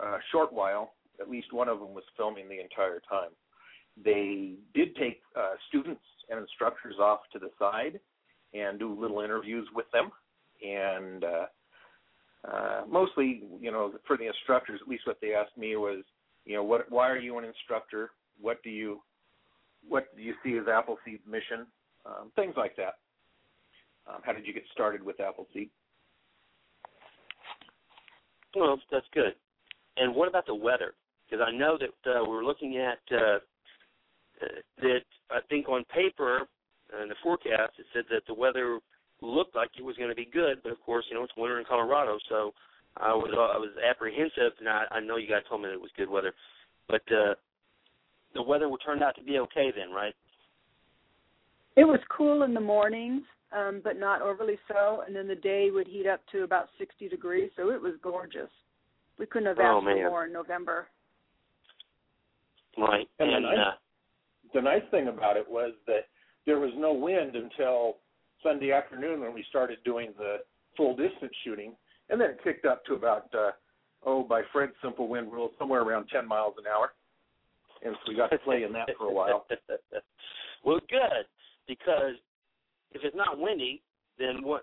[0.00, 3.30] a short while, at least one of them was filming the entire time.
[4.02, 8.00] They did take uh, students and instructors off to the side
[8.54, 10.10] and do little interviews with them,
[10.66, 11.46] and uh,
[12.50, 16.02] uh, mostly, you know, for the instructors, at least what they asked me was,
[16.44, 18.10] you know, what, why are you an instructor?
[18.40, 19.02] What do you,
[19.86, 21.66] what do you see as Appleseed's mission?
[22.06, 22.94] Um, things like that.
[24.08, 25.68] Um, how did you get started with Appleseed?
[28.56, 29.34] Well, that's good.
[29.96, 30.94] And what about the weather?
[31.28, 33.38] Because I know that uh, we're looking at uh,
[34.40, 35.02] that.
[35.30, 36.48] I think on paper
[37.02, 38.80] in the forecast it said that the weather
[39.22, 41.58] looked like it was going to be good, but of course, you know it's winter
[41.58, 42.52] in Colorado, so
[42.96, 44.52] I was uh, I was apprehensive.
[44.58, 46.32] And I, I know you guys told me that it was good weather,
[46.88, 47.34] but uh,
[48.34, 50.14] the weather turned out to be okay then, right?
[51.76, 53.22] It was cool in the mornings,
[53.56, 55.02] um, but not overly so.
[55.06, 58.50] And then the day would heat up to about 60 degrees, so it was gorgeous.
[59.18, 60.88] We couldn't have Oh, asked for more in November.
[62.76, 63.08] Right.
[63.18, 63.70] And the And uh,
[64.54, 66.06] The nice thing about it was that
[66.46, 67.96] there was no wind until
[68.42, 70.38] Sunday afternoon when we started doing the
[70.76, 71.74] full distance shooting,
[72.08, 73.50] and then it kicked up to about uh,
[74.04, 76.92] oh, by Fred's simple wind rule, somewhere around 10 miles an hour.
[77.84, 79.46] And so we got to play in that for a while.
[80.64, 81.24] well, good
[81.66, 82.14] because
[82.92, 83.82] if it's not windy,
[84.18, 84.62] then what?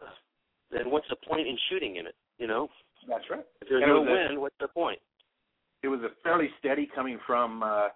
[0.71, 2.15] Then what's the point in shooting in it?
[2.37, 2.67] You know.
[3.07, 3.45] That's right.
[3.61, 4.99] If there's And no was a- wind, what's the point?
[5.83, 7.87] It was a fairly steady coming from uh,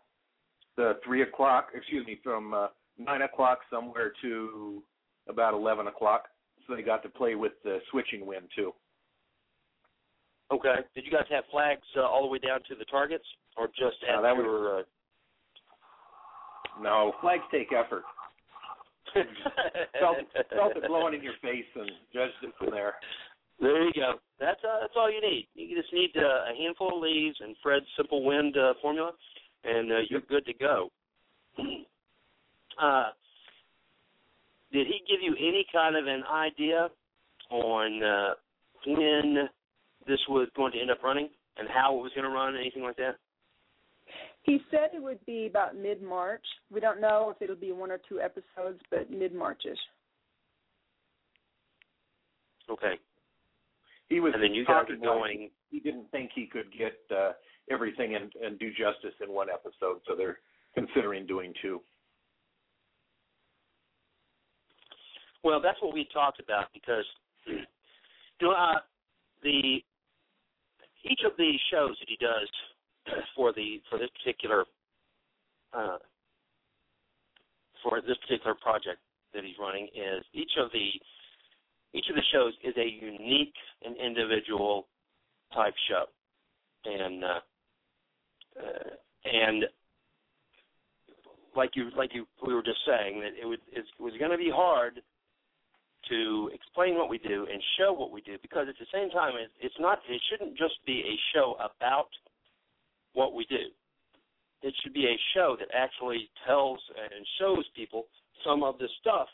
[0.82, 2.68] the three o'clock, excuse me, from uh,
[2.98, 4.82] nine o'clock somewhere to
[5.30, 6.24] about eleven o'clock.
[6.68, 8.74] So they got to play with the switching wind too.
[10.52, 10.76] Okay.
[10.96, 13.26] Did you guys have flags uh, all the way down to the targets,
[13.58, 14.80] or just No, at that was- your?
[14.80, 14.84] Uh...
[16.82, 18.04] No, flags take effort.
[20.00, 20.18] Felt,
[20.56, 22.94] felt it blowing in your face and judged it from there.
[23.60, 24.14] There you go.
[24.40, 25.50] That's uh, that's all you need.
[25.54, 29.12] You just need uh, a handful of leaves and Fred's simple wind uh, formula,
[29.64, 30.89] and uh, you're good to go.
[32.82, 33.09] uh,
[34.72, 36.89] did he give you any kind of an idea
[37.49, 38.34] on uh,
[38.88, 39.49] when
[40.07, 42.84] this was going to end up running and how it was going to run, anything
[42.84, 43.18] like that?
[44.43, 46.43] He said it would be about mid March.
[46.72, 49.78] We don't know if it'll be one or two episodes, but mid Marchish.
[52.70, 52.93] Okay.
[54.09, 55.49] He was And then you guys are talking like going.
[55.70, 57.34] He didn't think he could get uh,
[57.72, 60.39] everything and, and do justice in one episode, so they're
[60.76, 61.82] considering doing two.
[65.43, 67.05] Well, that's what we talked about because
[67.45, 67.57] you
[68.41, 68.80] know uh,
[69.43, 69.82] the
[71.03, 72.49] each of the shows that he does
[73.36, 74.65] for the for this particular
[75.74, 75.97] uh,
[77.84, 78.99] for this particular project
[79.34, 80.89] that he's running is each of the
[81.97, 84.88] each of the shows is a unique and individual
[85.53, 86.05] type show,
[86.86, 87.39] and uh,
[88.58, 88.89] uh,
[89.26, 89.66] and
[91.56, 94.38] like you like you we were just saying that it was it was going to
[94.38, 95.02] be hard
[96.10, 99.34] to explain what we do and show what we do because at the same time
[99.36, 102.10] it, it's not it shouldn't just be a show about
[103.14, 103.70] what we do.
[104.64, 108.06] It should be a show that actually tells and shows people
[108.45, 109.28] some of the stuff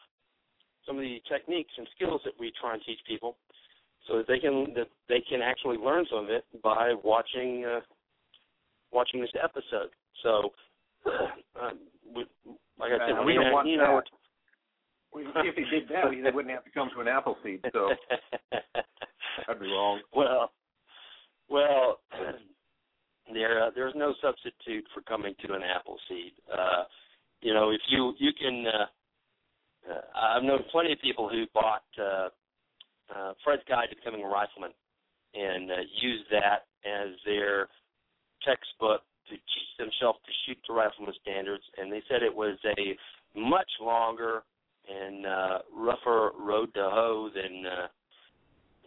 [0.87, 3.35] some of the techniques and skills that we try and teach people
[4.07, 7.81] so that they can that they can actually learn some of it by watching uh,
[8.91, 9.89] watching this episode
[10.23, 10.51] so
[11.05, 11.69] uh,
[12.15, 12.25] we,
[12.79, 15.45] like I said Uh, we Ian- don't want Ian and I were that.
[15.45, 17.61] If he did that, they wouldn't have to come to an Appleseed.
[17.73, 17.89] So
[19.47, 20.01] that'd be wrong.
[20.13, 20.51] well,
[21.49, 21.99] well,
[23.33, 26.33] there uh, there's no substitute for coming to an apple seed.
[26.51, 26.83] Uh,
[27.41, 30.01] you know, if you you can, uh, uh,
[30.37, 32.29] I've known plenty of people who bought uh,
[33.15, 34.71] uh, Fred's Guide to Becoming a Rifleman
[35.33, 37.67] and uh, used that as their
[38.45, 42.97] textbook to teach themselves to shoot to rifleman standards, and they said it was a
[43.37, 44.43] much longer
[44.87, 47.87] and uh, rougher road to hoe than uh,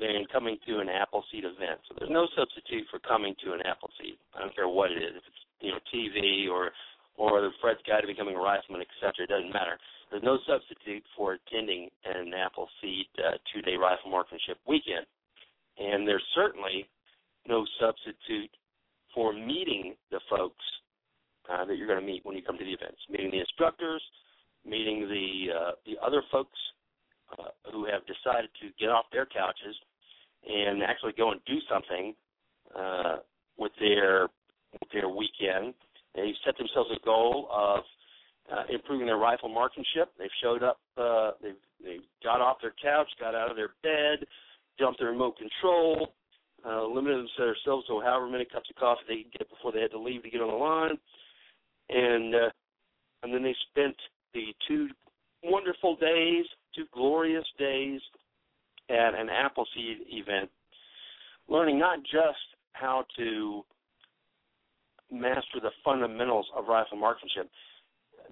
[0.01, 1.76] than coming to an Appleseed event.
[1.86, 4.16] So there's no substitute for coming to an Appleseed.
[4.32, 6.72] I don't care what it is, if it's you know TV or
[7.20, 9.28] or the Fred's Guide to Becoming a Rifleman, etc.
[9.28, 9.76] It doesn't matter.
[10.09, 15.05] There's no substitute for attending an Appleseed uh, two-day rifle marksmanship weekend,
[15.78, 16.88] and there's certainly
[17.46, 18.51] no substitute
[19.15, 20.65] for meeting the folks
[21.51, 24.03] uh, that you're going to meet when you come to the events, meeting the instructors,
[24.65, 26.59] meeting the uh, the other folks
[27.39, 29.77] uh, who have decided to get off their couches
[30.49, 32.15] and actually go and do something
[32.77, 33.17] uh,
[33.59, 34.29] with their
[34.73, 35.75] with their weekend.
[36.15, 37.81] They've set themselves a goal of
[38.53, 40.13] uh, improving their rifle marksmanship.
[40.19, 40.79] They've showed up.
[40.97, 44.27] Uh, they've they got off their couch, got out of their bed,
[44.79, 46.15] dumped their remote control,
[46.67, 49.91] uh, limited themselves to however many cups of coffee they could get before they had
[49.93, 50.99] to leave to get on the line,
[51.89, 52.51] and uh,
[53.23, 53.97] and then they spent
[54.35, 54.89] the two
[55.43, 56.45] wonderful days,
[56.75, 58.01] two glorious days
[58.89, 60.51] at an Appleseed event,
[61.49, 62.39] learning not just
[62.73, 63.63] how to
[65.11, 67.51] master the fundamentals of rifle marksmanship,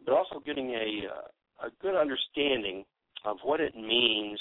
[0.04, 2.84] but also getting a uh, a good understanding
[3.24, 4.38] of what it means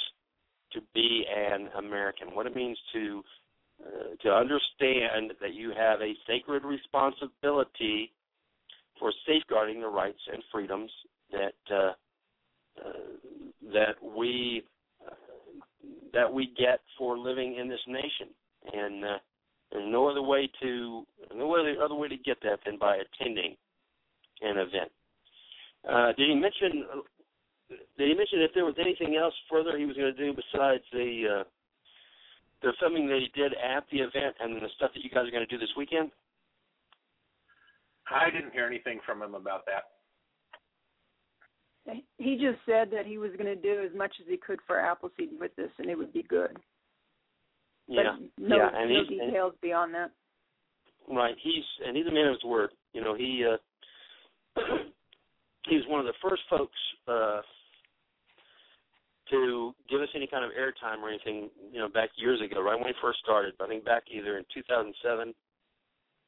[0.72, 3.24] to be an American, what it means to
[3.86, 8.12] uh, to understand that you have a sacred responsibility
[9.00, 10.92] for safeguarding the rights and freedoms
[11.32, 11.92] that uh,
[12.84, 12.92] uh,
[13.74, 14.64] that we
[15.06, 15.14] uh,
[16.14, 18.30] that we get for living in this nation,
[18.74, 19.18] and uh,
[19.72, 21.06] there's no other way to
[21.36, 23.56] no other other way to get that than by attending
[24.42, 24.92] an event.
[25.90, 26.86] Uh, did he mention?
[27.70, 30.84] Did he mention if there was anything else further he was going to do besides
[30.94, 31.44] the uh,
[32.62, 35.32] the filming that he did at the event and the stuff that you guys are
[35.32, 36.12] going to do this weekend?
[38.10, 39.84] I didn't hear anything from him about that.
[42.18, 44.80] He just said that he was going to do as much as he could for
[44.80, 46.58] Appleseed with this, and it would be good.
[47.88, 50.12] Yeah, but no, yeah, and no he's, and- details beyond that.
[51.10, 51.36] Right.
[51.42, 52.72] He's and he's a man of his word.
[52.92, 54.62] You know, he uh
[55.70, 56.76] he was one of the first folks
[57.08, 57.40] uh
[59.32, 62.78] to give us any kind of airtime or anything, you know, back years ago, right
[62.78, 63.54] when he first started.
[63.60, 65.34] I think back either in 2007,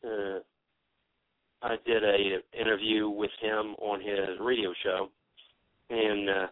[0.04, 0.40] uh,
[1.62, 5.10] I did a interview with him on his radio show,
[5.90, 6.48] and uh,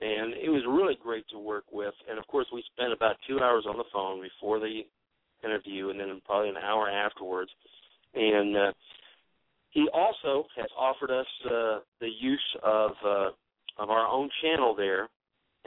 [0.00, 1.94] and it was really great to work with.
[2.08, 4.82] And of course, we spent about two hours on the phone before the
[5.44, 7.50] interview, and then probably an hour afterwards.
[8.14, 8.72] And uh,
[9.70, 13.30] he also has offered us uh, the use of uh,
[13.78, 15.08] of our own channel there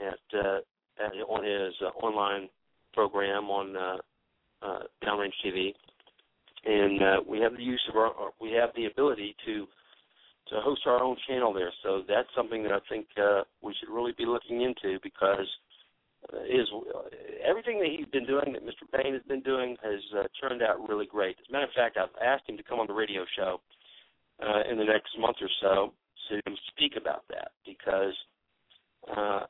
[0.06, 0.58] at, uh,
[1.04, 2.48] at on his uh, online
[2.92, 3.96] program on uh,
[4.62, 5.72] uh, Downrange TV,
[6.64, 9.66] and uh, we have the use of our we have the ability to
[10.48, 11.72] to host our own channel there.
[11.82, 15.46] So that's something that I think uh, we should really be looking into because
[16.32, 17.08] uh, is uh,
[17.44, 18.86] everything that he's been doing, that Mr.
[18.92, 21.36] Bane has been doing, has uh, turned out really great.
[21.40, 23.60] As a matter of fact, I've asked him to come on the radio show
[24.40, 25.92] uh, in the next month or so
[26.28, 28.14] to speak about that because
[29.10, 29.40] uh,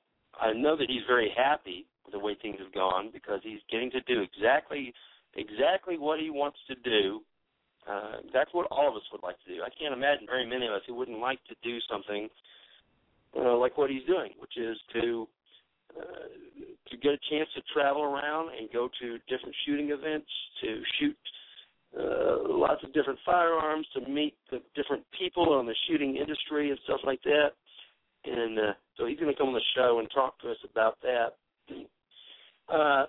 [0.40, 3.90] I know that he's very happy with the way things have gone because he's getting
[3.92, 4.92] to do exactly
[5.36, 7.20] exactly what he wants to do.
[7.88, 9.62] Uh, that's what all of us would like to do.
[9.62, 12.28] I can't imagine very many of us who wouldn't like to do something
[13.36, 15.26] uh, like what he's doing, which is to
[15.98, 16.28] uh,
[16.90, 20.28] to get a chance to travel around and go to different shooting events,
[20.62, 21.16] to shoot
[21.98, 26.78] uh, lots of different firearms, to meet the different people in the shooting industry and
[26.84, 27.52] stuff like that.
[28.24, 30.98] And uh, so he's going to come on the show and talk to us about
[31.02, 31.36] that.
[32.72, 33.04] Uh,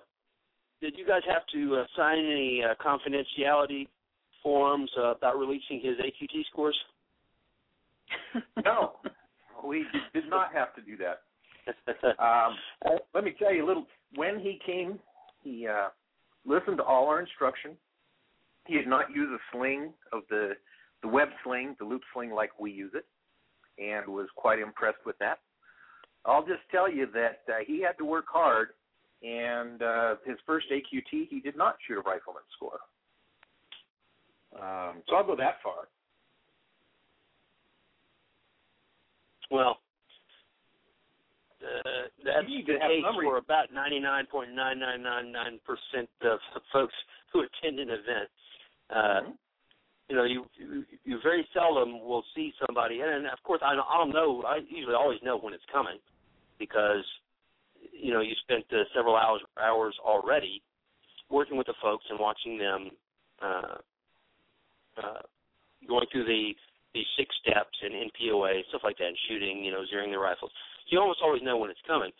[0.82, 3.86] did you guys have to uh, sign any uh, confidentiality
[4.42, 6.76] forms uh, about releasing his AQT scores?
[8.64, 8.96] No,
[9.64, 11.22] we did not have to do that.
[12.18, 12.56] Um,
[13.14, 13.86] let me tell you a little.
[14.16, 14.98] When he came,
[15.42, 15.88] he uh,
[16.44, 17.70] listened to all our instruction.
[18.66, 20.52] He did not use a sling of the
[21.02, 23.06] the web sling, the loop sling like we use it,
[23.78, 25.38] and was quite impressed with that.
[26.24, 28.70] I'll just tell you that uh, he had to work hard,
[29.22, 32.80] and uh, his first AQT, he did not shoot a rifleman score.
[34.58, 35.88] Um, so I'll go that far.
[39.50, 39.78] Well,
[41.62, 46.38] uh, that's You need the to have case some re- for about 99.9999% of
[46.72, 46.94] folks
[47.32, 48.30] who attend an event.
[48.90, 49.38] Uh, Mhm.
[50.08, 53.96] You know, you, you you very seldom will see somebody, and of course, I I
[53.98, 54.42] don't know.
[54.46, 55.98] I usually always know when it's coming
[56.58, 57.04] because
[57.92, 60.62] you know you spent uh, several hours hours already
[61.30, 62.90] working with the folks and watching them
[63.42, 63.76] uh,
[65.02, 65.22] uh,
[65.88, 66.52] going through the
[66.94, 70.52] the six steps and NPOA stuff like that, and shooting, you know, zeroing their rifles.
[70.88, 72.12] You almost always know when it's coming,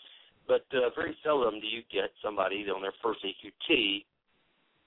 [0.49, 4.05] but uh, very seldom do you get somebody on their first AQT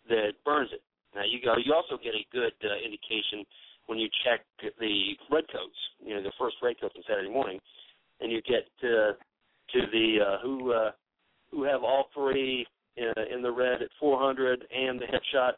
[0.10, 0.82] that burns it.
[1.18, 1.56] Now you go.
[1.58, 3.42] You also get a good uh, indication
[3.88, 5.80] when you check the red coats.
[6.00, 7.60] You know, the first red coats on Saturday morning,
[8.22, 9.18] and you get uh,
[9.74, 10.92] to the uh, who uh,
[11.50, 12.68] who have all three
[13.02, 15.54] uh, in the red at 400 and the headshot,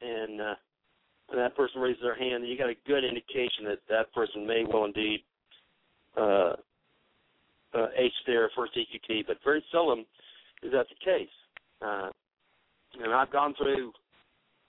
[0.00, 0.54] and uh,
[1.30, 4.46] and that person raises their hand, and you got a good indication that that person
[4.46, 5.20] may well indeed
[6.16, 6.54] uh,
[7.74, 10.00] uh, ace their first AQT, but very seldom
[10.62, 11.28] is that the case.
[11.80, 12.10] Uh,
[13.02, 13.92] and I've gone through,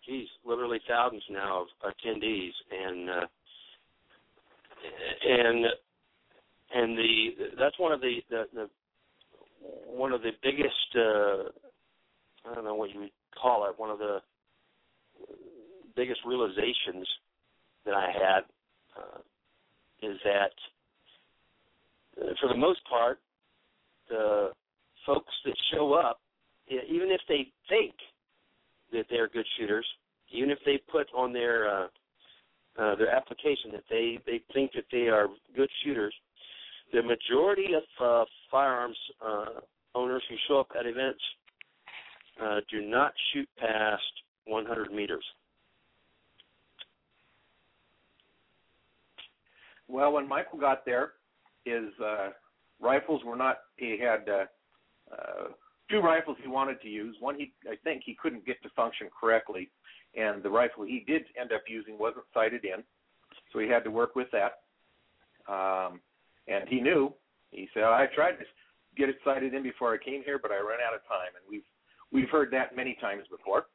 [0.05, 3.25] geez, literally thousands now of attendees, and uh,
[5.27, 5.65] and
[6.75, 7.27] and the
[7.57, 8.69] that's one of the, the, the
[9.87, 11.49] one of the biggest uh,
[12.49, 14.19] I don't know what you would call it, one of the
[15.95, 17.07] biggest realizations
[17.85, 18.43] that I had
[18.97, 19.19] uh,
[20.01, 20.51] is that
[22.21, 23.19] uh, for the most part,
[24.09, 24.49] the
[25.05, 26.19] folks that show up,
[26.67, 27.93] even if they think
[28.93, 29.85] that they're good shooters,
[30.31, 31.87] even if they put on their uh,
[32.79, 36.13] uh, their application that they they think that they are good shooters,
[36.91, 39.45] the majority of uh, firearms uh,
[39.95, 41.21] owners who show up at events
[42.41, 44.01] uh, do not shoot past
[44.45, 45.23] 100 meters.
[49.87, 51.11] Well, when Michael got there,
[51.65, 52.29] his uh,
[52.79, 53.57] rifles were not.
[53.77, 54.45] He had uh,
[55.11, 55.47] uh,
[55.89, 57.15] two rifles he wanted to use.
[57.19, 59.69] One he, I think, he couldn't get to function correctly,
[60.15, 62.83] and the rifle he did end up using wasn't sighted in,
[63.51, 64.61] so he had to work with that.
[65.51, 65.99] Um,
[66.47, 67.13] and he knew.
[67.51, 68.45] He said, "I tried to
[68.97, 71.43] get it sighted in before I came here, but I ran out of time." And
[71.49, 71.67] we've
[72.11, 73.65] we've heard that many times before.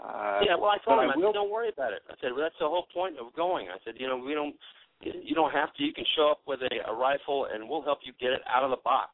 [0.00, 2.02] Uh, yeah, well, I told him, I I, will- said, don't worry about it.
[2.08, 3.66] I said, well, that's the whole point of going.
[3.68, 4.54] I said, you know, we don't,
[5.02, 5.82] you don't have to.
[5.82, 8.62] You can show up with a, a rifle, and we'll help you get it out
[8.62, 9.10] of the box.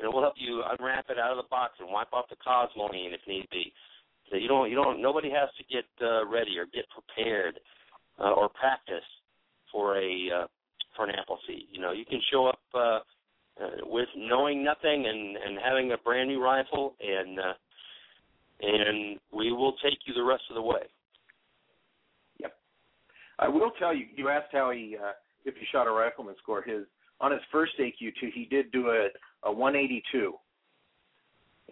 [0.00, 2.36] You know, we'll help you unwrap it out of the box and wipe off the
[2.36, 3.70] cosmoline if need be.
[4.32, 7.60] That you don't you don't nobody has to get uh, ready or get prepared
[8.18, 9.04] uh, or practice
[9.70, 10.46] for a uh,
[10.96, 11.66] for an Appleseed.
[11.70, 13.00] You know, you can show up uh, uh,
[13.82, 17.52] with knowing nothing and and having a brand new rifle, and uh,
[18.62, 20.82] and we will take you the rest of the way.
[22.38, 22.52] Yep,
[23.38, 24.06] I will tell you.
[24.16, 25.12] You asked how he, uh,
[25.44, 26.62] if he shot a rifleman score.
[26.62, 26.84] His
[27.20, 29.08] on his first AQT, he did do a
[29.42, 30.34] a 182,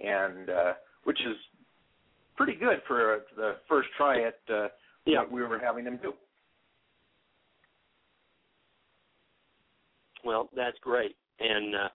[0.03, 0.73] and uh,
[1.05, 1.37] which is
[2.37, 4.69] pretty good for the first try at uh,
[5.05, 5.21] Yeah.
[5.21, 6.13] what we were having him do.
[10.25, 11.89] Well, that's great, and uh,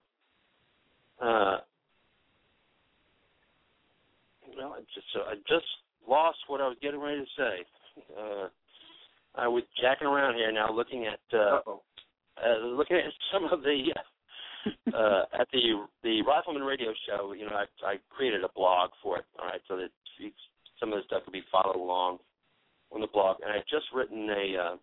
[1.23, 1.57] uh,
[4.57, 5.65] well, I just uh, I just
[6.07, 7.65] lost what I was getting ready to say.
[8.17, 8.47] Uh,
[9.35, 11.81] I was jacking around here now, looking at uh, Uh-oh.
[12.43, 13.99] uh, looking at some of the uh,
[15.39, 17.33] at the the Rifleman Radio Show.
[17.33, 19.25] You know, I I created a blog for it.
[19.39, 19.89] All right, so that
[20.79, 22.19] some of the stuff could be followed along
[22.91, 24.75] on the blog, and I just written a uh,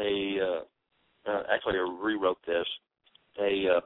[0.00, 2.66] a uh, uh, actually I rewrote this
[3.40, 3.80] a uh,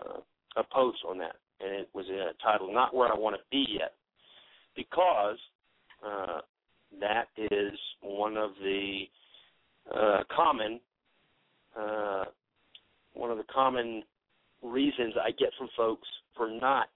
[0.00, 0.20] uh,
[0.56, 3.66] a post on that, and it was uh, titled "Not Where I Want to Be
[3.68, 3.94] Yet,"
[4.76, 5.38] because
[6.06, 6.40] uh,
[7.00, 9.02] that is one of the
[9.94, 10.80] uh, common
[11.78, 12.24] uh,
[13.14, 14.02] one of the common
[14.62, 16.88] reasons I get from folks for not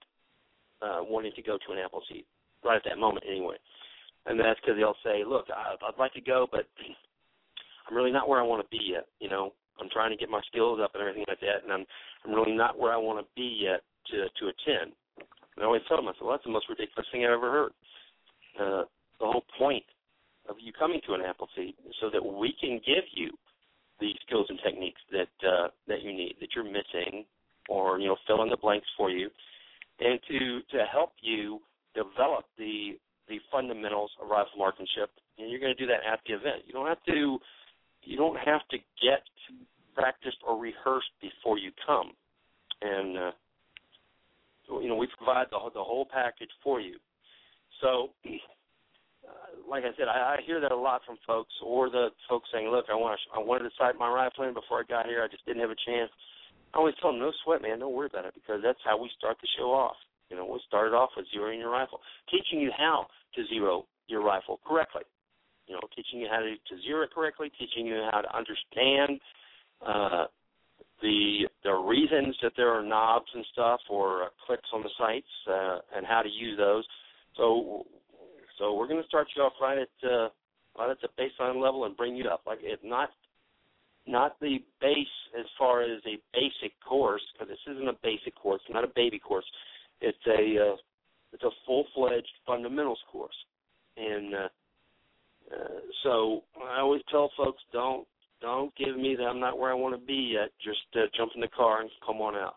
[0.81, 2.25] uh, wanting to go to an Appleseed
[2.63, 3.55] right at that moment, anyway.
[4.25, 6.67] And that's because they'll say, "Look, I, I'd like to go, but
[7.87, 9.07] I'm really not where I want to be yet.
[9.19, 11.85] You know, I'm trying to get my skills up and everything like that, and I'm
[12.25, 14.91] I'm really not where I want to be yet to to attend."
[15.55, 17.51] And I always tell them, I said, "Well, that's the most ridiculous thing I've ever
[17.51, 17.73] heard."
[18.59, 18.83] Uh,
[19.19, 19.85] the whole point
[20.49, 23.29] of you coming to an Appleseed is so that we can give you
[23.99, 27.25] the skills and techniques that uh, that you need that you're missing,
[27.69, 29.29] or you know, fill in the blanks for you,
[29.99, 31.59] and to to help you
[31.95, 35.09] develop the the fundamentals of rifle marksmanship.
[35.37, 36.63] And you're going to do that at the event.
[36.65, 37.37] You don't have to
[38.03, 39.23] you don't have to get
[39.95, 42.11] practiced or rehearsed before you come,
[42.81, 43.31] and uh,
[44.81, 46.97] you know we provide the the whole package for you.
[47.81, 48.09] So
[49.27, 52.49] uh, like I said, I, I hear that a lot from folks, or the folks
[52.53, 55.23] saying, "Look, I want I wanted to sight my rifle in before I got here.
[55.23, 56.11] I just didn't have a chance."
[56.73, 57.79] I always tell them, "No sweat, man.
[57.79, 59.97] Don't worry about it, because that's how we start the show off.
[60.29, 64.23] You know, we started off with zeroing your rifle, teaching you how to zero your
[64.23, 65.03] rifle correctly.
[65.67, 69.19] You know, teaching you how to, to zero it correctly, teaching you how to understand
[69.85, 70.25] uh,
[71.01, 75.27] the the reasons that there are knobs and stuff or uh, clicks on the sights
[75.49, 76.85] uh, and how to use those.
[77.35, 77.85] So
[78.57, 80.29] so we're going to start you off right at uh,
[80.77, 82.41] right at the baseline level and bring you up.
[82.45, 83.09] Like it not
[84.05, 88.61] not the base as far as a basic course because this isn't a basic course,
[88.69, 89.45] not a baby course.
[90.01, 90.75] It's a uh,
[91.33, 93.35] it's a full fledged fundamentals course,
[93.97, 94.47] and uh,
[95.53, 98.07] uh, so I always tell folks don't
[98.41, 100.49] don't give me that I'm not where I want to be yet.
[100.63, 102.55] Just uh, jump in the car and come on out.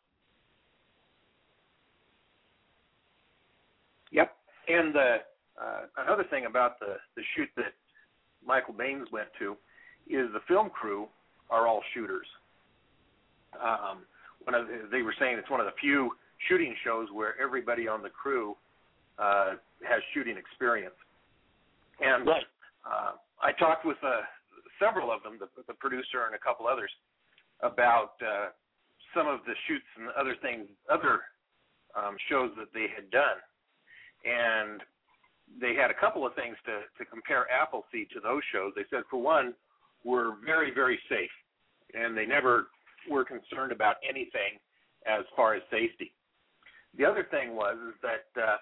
[4.13, 4.33] Yep.
[4.69, 5.17] And the
[5.61, 7.75] uh, another thing about the the shoot that
[8.45, 9.57] Michael Baines went to
[10.09, 11.09] is the film crew
[11.51, 12.27] are all shooters.
[13.61, 13.99] Um,
[14.45, 16.13] one of the, they were saying it's one of the few
[16.49, 18.57] shooting shows where everybody on the crew
[19.19, 19.53] uh,
[19.87, 20.95] has shooting experience.
[22.01, 22.45] And Right.
[22.87, 24.23] uh, I talked with uh,
[24.79, 26.91] several of them, the, the producer and a couple others,
[27.63, 28.49] about uh,
[29.15, 31.21] some of the shoots and other things, other
[31.95, 33.37] um, shows that they had done,
[34.25, 34.81] and
[35.61, 38.73] they had a couple of things to to compare Appleseed to those shows.
[38.77, 39.55] They said, for one,
[40.05, 41.35] we're very very safe,
[41.95, 42.69] and they never
[43.11, 44.61] were concerned about anything
[45.07, 46.13] as far as safety.
[46.99, 48.57] The other thing was is that uh,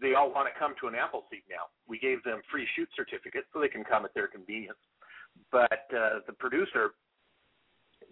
[0.00, 1.70] they all want to come to an Appleseed now.
[1.86, 4.78] We gave them free shoot certificates so they can come at their convenience.
[5.50, 6.92] But uh, the producer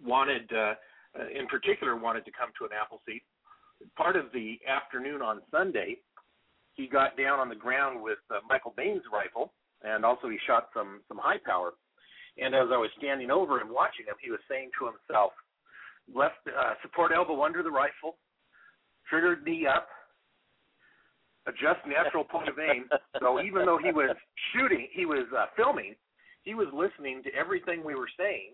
[0.03, 0.75] wanted, uh,
[1.33, 3.21] in particular, wanted to come to an Appleseed.
[3.97, 5.97] Part of the afternoon on Sunday,
[6.75, 9.53] he got down on the ground with uh, Michael Bane's rifle,
[9.83, 11.73] and also he shot some some high power.
[12.37, 15.31] And as I was standing over and watching him, he was saying to himself,
[16.13, 18.17] "Left uh, support elbow under the rifle,
[19.07, 19.87] trigger knee up,
[21.45, 22.85] adjust natural point of aim."
[23.21, 24.17] So even though he was
[24.51, 25.95] shooting, he was uh, filming,
[26.43, 28.51] he was listening to everything we were saying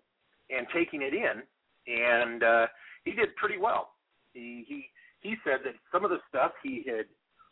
[0.52, 1.42] and taking it in,
[1.88, 2.68] and uh,
[3.06, 3.96] he did pretty well.
[4.34, 4.90] He he
[5.22, 7.06] he said that some of the stuff he had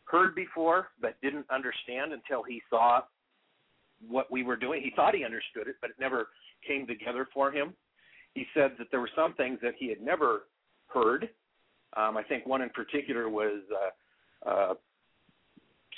[0.10, 3.02] heard before but didn't understand until he saw
[4.08, 4.82] what we were doing.
[4.82, 6.28] He thought he understood it, but it never
[6.68, 7.74] came together for him.
[8.34, 10.44] He said that there were some things that he had never
[10.88, 11.30] heard.
[11.96, 13.62] Um, I think one in particular was
[14.46, 14.74] uh, uh,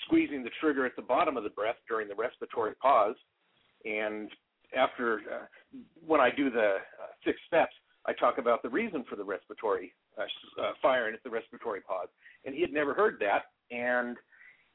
[0.06, 3.16] squeezing the trigger at the bottom of the breath during the respiratory pause.
[3.86, 4.30] And
[4.76, 7.74] after, uh, when I do the uh, six steps,
[8.06, 10.24] I talk about the reason for the respiratory uh,
[10.62, 12.08] uh, firing at the respiratory pause.
[12.46, 14.18] And he had never heard that, and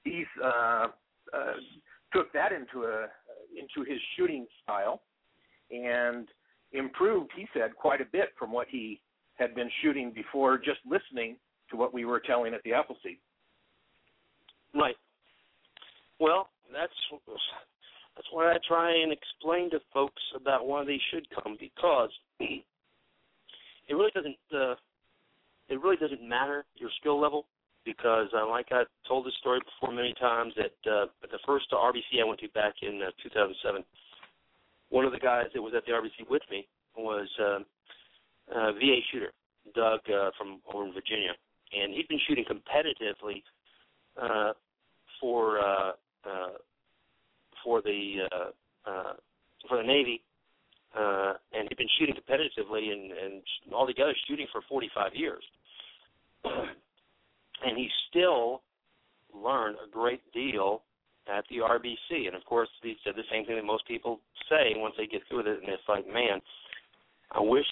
[0.04, 0.86] he uh,
[1.32, 1.54] uh,
[2.12, 3.06] took that into a
[3.56, 5.02] into his shooting style,
[5.70, 6.28] and
[6.72, 7.30] improved.
[7.36, 9.00] He said quite a bit from what he
[9.36, 11.36] had been shooting before, just listening
[11.70, 13.18] to what we were telling at the Appleseed.
[14.74, 14.96] Right.
[16.20, 16.92] Well, that's
[18.16, 22.64] that's why I try and explain to folks about why they should come because it
[23.90, 24.74] really doesn't uh,
[25.68, 27.46] it really doesn't matter your skill level
[27.84, 31.66] because uh, like I told this story before many times that uh, at the first
[31.72, 33.84] RBC I went to back in uh, 2007
[34.90, 36.66] one of the guys that was at the RBC with me
[36.96, 37.58] was uh,
[38.54, 39.32] a VA shooter
[39.74, 41.32] Doug uh, from over in Virginia
[41.76, 43.42] and he'd been shooting competitively
[44.20, 44.52] uh,
[45.20, 45.92] for uh,
[46.24, 46.54] uh,
[47.62, 49.12] for the uh, uh,
[49.68, 50.22] for the Navy,
[50.96, 55.42] uh, and he'd been shooting competitively and, and altogether shooting for 45 years.
[57.64, 58.62] And he still
[59.34, 60.82] learned a great deal
[61.26, 62.26] at the RBC.
[62.26, 65.22] And of course, he said the same thing that most people say once they get
[65.28, 66.40] through with it, and it's like, man,
[67.32, 67.66] I wish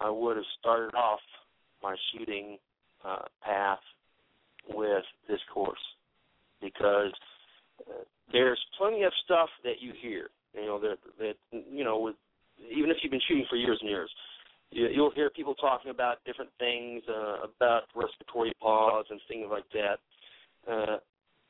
[0.00, 1.20] I would have started off
[1.82, 2.58] my shooting
[3.04, 3.78] uh, path
[4.68, 5.78] with this course
[6.60, 7.12] because
[7.88, 10.28] uh, there's plenty of stuff that you hear.
[10.54, 12.16] You know that that you know with
[12.74, 14.10] even if you've been shooting for years and years,
[14.70, 19.98] you'll hear people talking about different things uh, about respiratory pause and things like that.
[20.70, 20.96] Uh,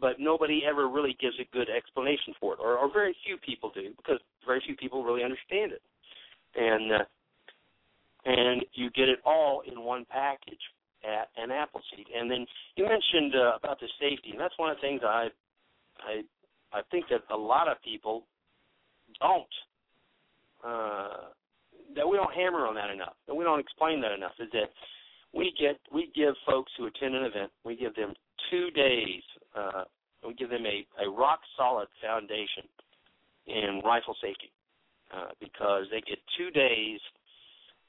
[0.01, 3.71] but nobody ever really gives a good explanation for it, or, or very few people
[3.75, 5.83] do, because very few people really understand it.
[6.55, 7.05] And uh,
[8.27, 10.61] and you get it all in one package
[11.05, 12.09] at an Appleseed.
[12.14, 12.45] And then
[12.75, 15.29] you mentioned uh, about the safety, and that's one of the things I
[16.01, 16.23] I
[16.73, 18.25] I think that a lot of people
[19.21, 19.47] don't
[20.67, 21.31] uh,
[21.97, 24.33] that we don't hammer on that enough, that we don't explain that enough.
[24.39, 24.71] Is that
[25.35, 28.15] we get we give folks who attend an event, we give them
[28.51, 29.23] two days,
[29.57, 29.85] uh,
[30.27, 32.65] we give them a, a rock solid foundation
[33.47, 34.53] in rifle safety
[35.15, 37.01] uh, because they get two days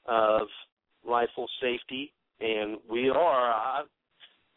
[0.06, 0.48] of
[1.06, 3.52] rifle safety and we are.
[3.52, 3.86] I've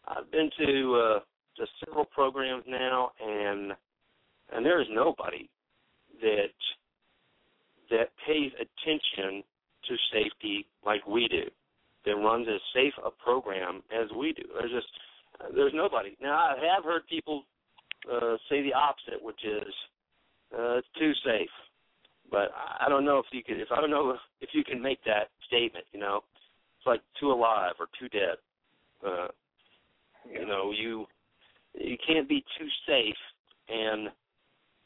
[0.07, 1.19] I've been to uh,
[1.57, 3.73] to several programs now, and
[4.53, 5.49] and there is nobody
[6.21, 6.53] that
[7.91, 9.43] that pays attention
[9.87, 11.43] to safety like we do,
[12.05, 14.43] that runs as safe a program as we do.
[14.57, 14.87] There's just
[15.55, 16.17] there's nobody.
[16.21, 17.43] Now I have heard people
[18.11, 19.73] uh, say the opposite, which is
[20.57, 21.49] uh, it's too safe.
[22.31, 23.59] But I don't know if you could.
[23.59, 26.21] If I don't know if you can make that statement, you know,
[26.77, 28.37] it's like too alive or too dead.
[29.05, 29.27] Uh.
[30.29, 31.07] You know, you
[31.73, 33.15] you can't be too safe,
[33.69, 34.09] and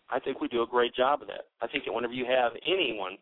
[0.09, 1.47] I think we do a great job of that.
[1.61, 3.17] I think that whenever you have anyone,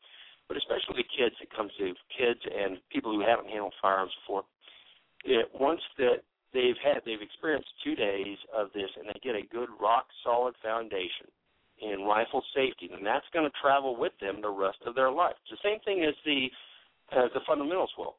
[0.48, 4.44] but especially the kids that come to kids and people who haven't handled firearms before,
[5.24, 6.24] it, once that
[6.54, 10.54] they've had they've experienced two days of this and they get a good rock solid
[10.62, 11.28] foundation
[11.82, 15.36] in rifle safety, then that's going to travel with them the rest of their life.
[15.42, 16.48] It's the same thing as the
[17.12, 18.16] the fundamentals will.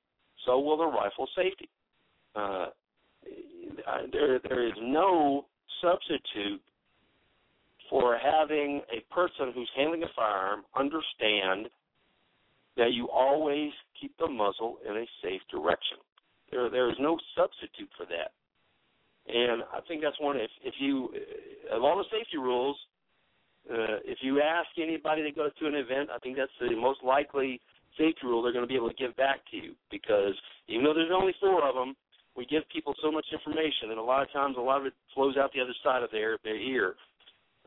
[0.46, 1.68] So will the rifle safety.
[2.34, 2.66] Uh,
[4.12, 5.46] there there is no
[5.80, 6.60] substitute
[7.90, 11.68] for having a person who's handling a firearm understand
[12.76, 13.70] that you always
[14.00, 15.98] keep the muzzle in a safe direction.
[16.50, 18.32] There there is no substitute for that.
[19.26, 21.10] And I think that's one if if you
[21.72, 22.76] of all the safety rules,
[23.70, 27.02] uh, if you ask anybody that goes to an event, I think that's the most
[27.02, 27.60] likely
[27.96, 30.34] safety rule they're going to be able to give back to you because
[30.68, 31.94] even though there's only four of them,
[32.36, 34.92] we give people so much information, and a lot of times a lot of it
[35.14, 36.94] flows out the other side of their their ear.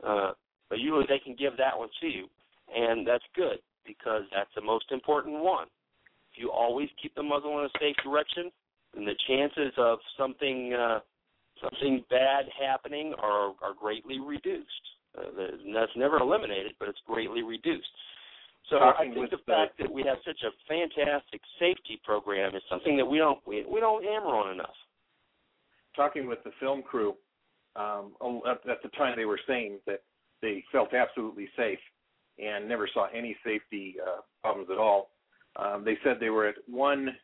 [0.06, 0.32] Uh,
[0.68, 2.26] but usually they can give that one to you,
[2.74, 5.66] and that's good because that's the most important one.
[6.32, 8.50] If you always keep the muzzle in a safe direction,
[8.94, 11.00] then the chances of something uh,
[11.62, 14.84] something bad happening are are greatly reduced.
[15.16, 15.22] Uh,
[15.74, 17.88] that's never eliminated, but it's greatly reduced.
[18.70, 22.96] So I think the- fact that we have such a fantastic safety program is something
[22.98, 24.76] that we don't we, we don't hammer on enough.
[25.96, 27.14] talking with the film crew
[27.76, 28.12] um,
[28.48, 30.02] at, at the time, they were saying that
[30.42, 31.78] they felt absolutely safe
[32.38, 35.10] and never saw any safety uh, problems at all.
[35.56, 37.16] Um, they said they were at one,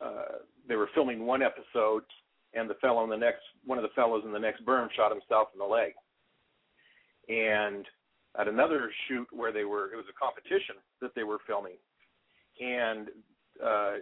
[0.00, 0.38] uh,
[0.68, 2.04] they were filming one episode,
[2.54, 5.10] and the fellow in the next, one of the fellows in the next berm shot
[5.10, 5.92] himself in the leg.
[7.28, 7.84] And
[8.38, 11.76] at another shoot where they were, it was a competition that they were filming,
[12.60, 13.08] and
[13.64, 13.94] uh,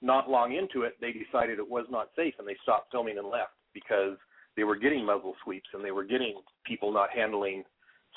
[0.00, 3.28] not long into it, they decided it was not safe and they stopped filming and
[3.28, 4.16] left because
[4.56, 7.64] they were getting muzzle sweeps and they were getting people not handling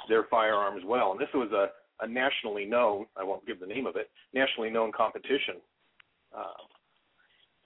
[0.08, 1.12] their firearms well.
[1.12, 1.68] And this was a,
[2.04, 5.56] a nationally known, I won't give the name of it, nationally known competition.
[6.38, 6.44] Uh,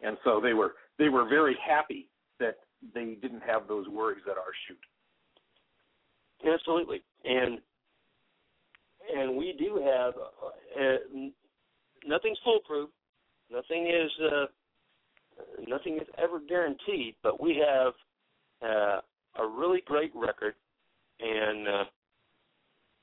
[0.01, 2.07] and so they were they were very happy
[2.39, 2.57] that
[2.93, 6.53] they didn't have those worries at our shoot.
[6.53, 7.59] Absolutely, and
[9.15, 11.29] and we do have uh, uh,
[12.05, 12.89] nothing's foolproof.
[13.51, 14.45] Nothing is uh,
[15.67, 17.93] nothing is ever guaranteed, but we have
[18.61, 18.99] uh,
[19.39, 20.55] a really great record,
[21.19, 21.83] and uh,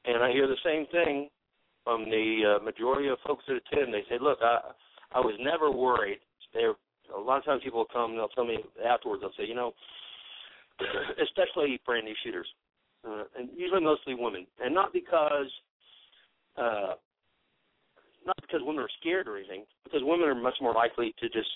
[0.05, 1.29] and I hear the same thing
[1.85, 3.93] from the uh, majority of folks that attend.
[3.93, 4.59] They say, "Look, I
[5.13, 6.19] I was never worried."
[6.55, 6.75] They're
[7.17, 9.23] a lot of times people will come and they'll tell me afterwards.
[9.23, 9.73] They'll say, "You know,
[11.23, 12.49] especially brand new shooters,
[13.07, 15.51] uh, and usually mostly women, and not because."
[16.57, 16.95] Uh,
[18.27, 21.49] not because women are scared or anything, because women are much more likely to just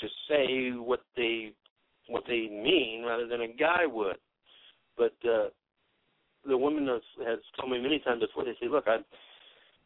[0.00, 1.52] to say what they
[2.08, 4.16] what they mean rather than a guy would.
[4.96, 5.48] But uh,
[6.46, 8.44] the woman has, has told me many times before.
[8.44, 8.98] They say, "Look, I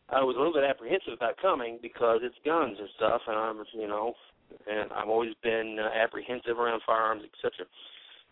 [0.08, 3.62] I was a little bit apprehensive about coming because it's guns and stuff, and I'm
[3.72, 4.14] you know,
[4.70, 7.66] and I've always been uh, apprehensive around firearms, etc.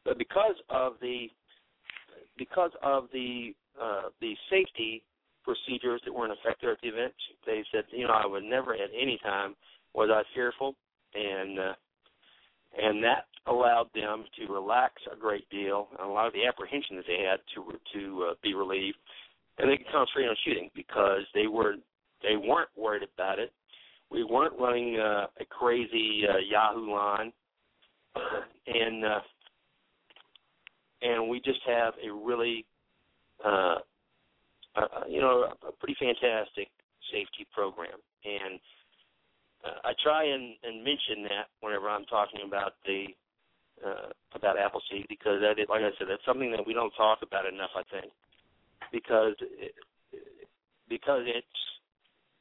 [0.04, 1.28] But because of the
[2.38, 5.02] because of the uh, the safety
[5.44, 7.14] procedures that were in effect there at the event,
[7.46, 9.54] they said, you know, I would never at any time
[9.94, 10.74] was I fearful,
[11.14, 11.72] and uh,
[12.78, 16.96] and that allowed them to relax a great deal, and a lot of the apprehension
[16.96, 18.98] that they had to to uh, be relieved,
[19.58, 21.74] and they could concentrate on shooting because they were
[22.22, 23.52] they weren't worried about it.
[24.10, 27.32] We weren't running uh, a crazy uh, Yahoo line,
[28.66, 29.20] and uh,
[31.02, 32.64] and we just have a really
[33.44, 33.76] uh,
[34.76, 36.68] uh, you know a pretty fantastic
[37.12, 37.98] safety program.
[38.24, 38.60] And
[39.64, 43.06] uh, I try and, and mention that whenever I'm talking about the
[43.80, 47.20] uh, about Appleseed because that is, like I said, that's something that we don't talk
[47.22, 47.72] about enough.
[47.76, 48.12] I think
[48.92, 49.74] because it,
[50.88, 51.60] because it's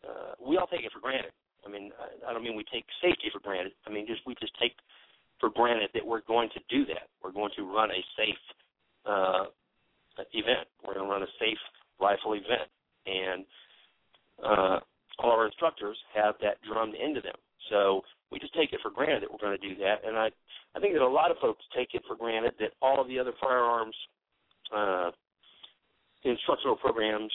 [0.03, 1.31] uh, we all take it for granted.
[1.65, 3.73] I mean, I, I don't mean we take safety for granted.
[3.87, 4.75] I mean, just we just take
[5.39, 7.07] for granted that we're going to do that.
[7.23, 8.43] We're going to run a safe
[9.05, 9.45] uh,
[10.33, 10.67] event.
[10.85, 11.59] We're going to run a safe
[11.99, 12.67] rifle event,
[13.07, 13.45] and
[14.43, 14.79] uh,
[15.19, 17.35] all our instructors have that drummed into them.
[17.69, 18.01] So
[18.31, 20.29] we just take it for granted that we're going to do that, and I
[20.75, 23.19] I think that a lot of folks take it for granted that all of the
[23.19, 23.95] other firearms
[24.75, 25.11] uh,
[26.23, 27.31] instructional programs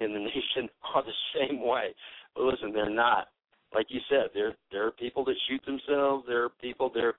[0.00, 1.94] in the nation are the same way.
[2.34, 3.28] But listen, they're not.
[3.74, 6.24] Like you said, there there are people that shoot themselves.
[6.26, 7.14] There are people there.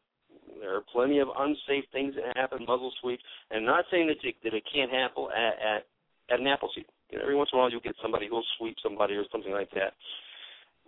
[0.59, 4.17] There are plenty of unsafe things that happen, muzzle sweeps, and I'm not saying that
[4.27, 5.85] it, that it can't happen at at,
[6.29, 6.85] at an Appleseed.
[7.13, 9.51] You know, every once in a while you'll get somebody who'll sweep somebody or something
[9.51, 9.93] like that.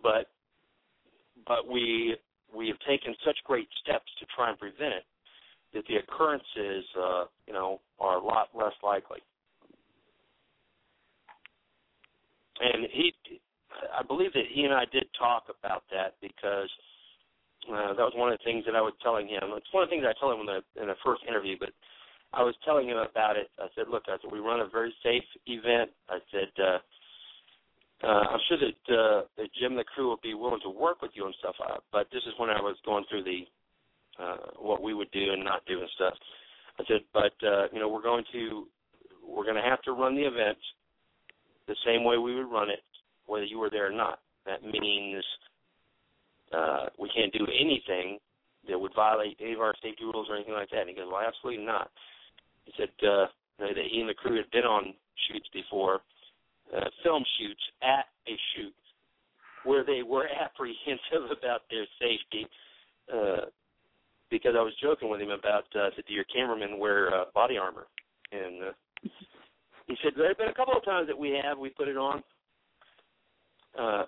[0.02, 0.34] But
[1.46, 2.18] but we
[2.50, 5.06] we have taken such great steps to try and prevent it
[5.76, 9.20] that the occurrences uh, you know are a lot less likely.
[12.60, 13.14] And he,
[13.94, 16.70] I believe that he and I did talk about that because
[17.70, 19.54] uh, that was one of the things that I was telling him.
[19.58, 21.70] It's one of the things I told him in the in the first interview, but
[22.36, 23.50] I was telling him about it.
[23.58, 26.80] I said, "Look, I said we run a very safe event." I said, uh,
[28.06, 31.02] uh, "I'm sure that uh, that Jim and the crew will be willing to work
[31.02, 33.48] with you and stuff." Uh, but this is when I was going through the
[34.20, 36.14] uh, what we would do and not do and stuff.
[36.80, 38.68] I said, "But uh, you know, we're going to
[39.26, 40.58] we're going to have to run the event
[41.68, 42.84] the same way we would run it,
[43.28, 44.20] whether you were there or not.
[44.46, 45.24] That means
[46.54, 48.20] uh, we can't do anything
[48.68, 51.08] that would violate any of our safety rules or anything like that." And he goes,
[51.10, 51.90] "Well, absolutely not."
[52.66, 53.28] He said uh,
[53.60, 54.94] that he and the crew had been on
[55.28, 56.02] shoots before,
[56.76, 58.74] uh, film shoots at a shoot
[59.64, 62.48] where they were apprehensive about their safety.
[63.12, 63.46] Uh,
[64.32, 67.86] because I was joking with him about uh, the deer cameramen wear uh, body armor,
[68.32, 69.10] and uh,
[69.88, 71.96] he said there have been a couple of times that we have we put it
[71.96, 72.24] on,
[73.80, 74.04] uh,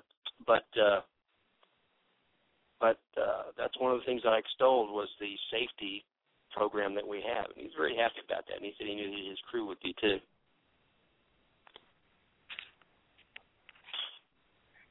[0.45, 1.01] but uh,
[2.79, 6.03] but uh, that's one of the things that I extolled was the safety
[6.57, 7.45] program that we have.
[7.45, 8.57] And he's very happy about that.
[8.57, 10.17] And he said he knew that his crew would be too.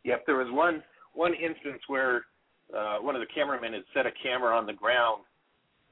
[0.05, 0.83] Yep, there was one
[1.15, 2.27] one instance where
[2.77, 5.23] uh, one of the cameramen had set a camera on the ground,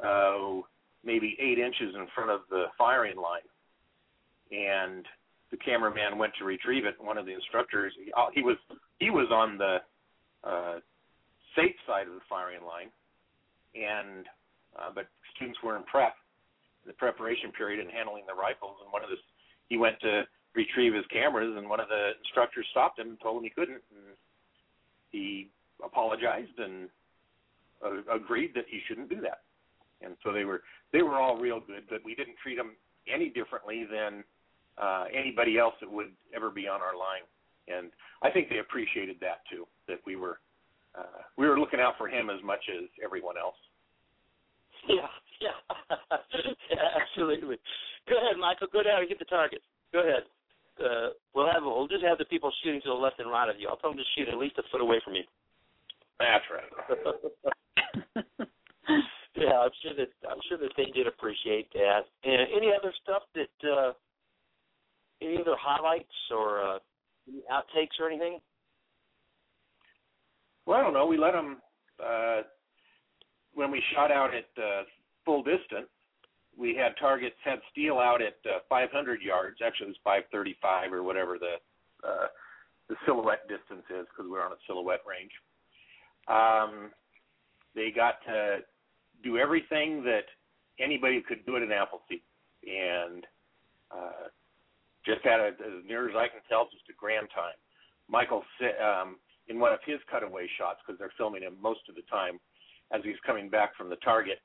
[0.05, 0.63] uh,
[1.05, 3.49] maybe eight inches in front of the firing line,
[4.53, 5.05] and
[5.51, 6.95] the cameraman went to retrieve it.
[7.01, 8.57] One of the instructors, he, uh, he was
[9.01, 9.79] he was on the
[10.45, 10.79] uh,
[11.57, 12.91] safe side of the firing line,
[13.75, 14.27] and
[14.79, 16.15] uh, but students were in prep,
[16.87, 18.77] the preparation period, and handling the rifles.
[18.83, 19.17] And one of the
[19.69, 20.23] he went to
[20.55, 23.83] retrieve his cameras, and one of the instructors stopped him and told him he couldn't.
[23.91, 24.15] And
[25.11, 25.49] he
[25.85, 26.89] apologized and
[27.85, 29.41] uh, agreed that he shouldn't do that.
[30.03, 30.63] and so they were
[30.93, 31.85] they were all real good.
[31.89, 32.73] But we didn't treat them
[33.13, 34.25] any differently than
[34.79, 37.25] uh, anybody else that would ever be on our line,
[37.69, 37.91] and
[38.23, 39.67] I think they appreciated that too.
[39.89, 40.41] That we were
[40.99, 43.57] uh, we were looking out for him as much as everyone else.
[44.89, 45.09] Yeah,
[45.41, 45.59] yeah,
[46.71, 47.57] yeah, absolutely.
[48.09, 48.69] Go ahead, Michael.
[48.73, 49.63] Go down and get the target.
[49.93, 50.25] Go ahead.
[50.79, 53.57] Uh, we'll have we'll just have the people shooting to the left and right of
[53.59, 53.69] you.
[53.69, 55.23] I'll tell them to shoot at least a foot away from you.
[56.19, 56.71] That's right.
[59.37, 62.01] yeah, I'm sure that I'm sure that they did appreciate that.
[62.25, 63.93] And any other stuff that uh
[65.23, 66.79] any other highlights or uh
[67.29, 68.41] any outtakes or anything?
[70.67, 71.07] Well, I don't know.
[71.07, 71.59] We let them
[72.03, 72.43] uh,
[73.55, 74.83] when we shot out at uh,
[75.25, 75.89] full distance.
[76.57, 79.57] We had targets had steel out at uh, 500 yards.
[79.65, 81.59] Actually, it was 535 or whatever the
[82.07, 82.29] uh,
[82.89, 85.33] the silhouette distance is because we're on a silhouette range.
[86.29, 86.93] Um,
[87.75, 88.59] they got to
[89.25, 90.29] do everything that
[90.79, 92.21] anybody could do at an Appleseed,
[92.63, 93.25] and
[93.91, 94.29] uh,
[95.05, 97.57] just had a, as near as I can tell, just a grand time.
[98.07, 98.45] Michael
[98.85, 99.17] um,
[99.49, 102.39] in one of his cutaway shots because they're filming him most of the time
[102.95, 104.39] as he's coming back from the target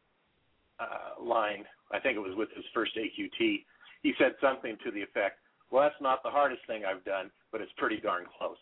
[0.80, 1.66] uh, line.
[1.92, 3.64] I think it was with his first AQT.
[4.02, 5.40] He said something to the effect,
[5.72, 8.58] "Well, that's not the hardest thing I've done, but it's pretty darn close."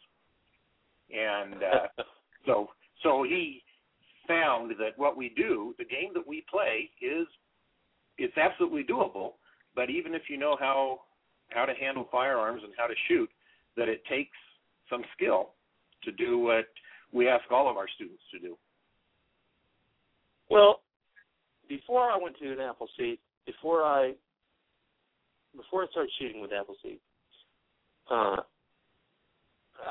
[1.13, 2.03] And uh,
[2.45, 2.69] so,
[3.03, 3.63] so he
[4.27, 7.27] found that what we do, the game that we play, is
[8.17, 9.33] it's absolutely doable.
[9.75, 11.01] But even if you know how
[11.49, 13.29] how to handle firearms and how to shoot,
[13.77, 14.35] that it takes
[14.89, 15.51] some skill
[16.03, 16.65] to do what
[17.13, 18.57] we ask all of our students to do.
[20.49, 20.81] Well,
[21.67, 24.13] before I went to an Appleseed, before I
[25.55, 26.99] before I started shooting with Appleseed,
[28.11, 28.37] uh,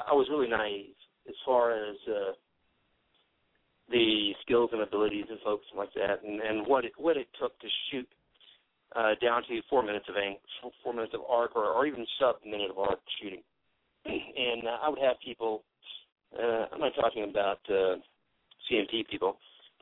[0.09, 0.95] I was really naive
[1.29, 2.33] as far as uh,
[3.91, 7.59] the skills and abilities and folks like that, and, and what it what it took
[7.61, 8.09] to shoot
[8.95, 10.39] uh, down to four minutes of ang-
[10.83, 13.43] four minutes of arc, or, or even sub minute of arc shooting.
[14.07, 15.65] And uh, I would have people.
[16.37, 17.97] Uh, I'm not talking about uh,
[18.71, 19.39] CMP people.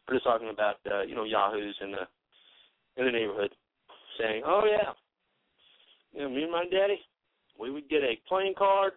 [0.07, 2.07] We're just talking about uh, you know yahoos in the
[2.97, 3.51] in the neighborhood
[4.21, 4.93] saying, "Oh yeah,
[6.13, 7.01] you know me and my daddy,
[7.59, 8.93] we would get a playing card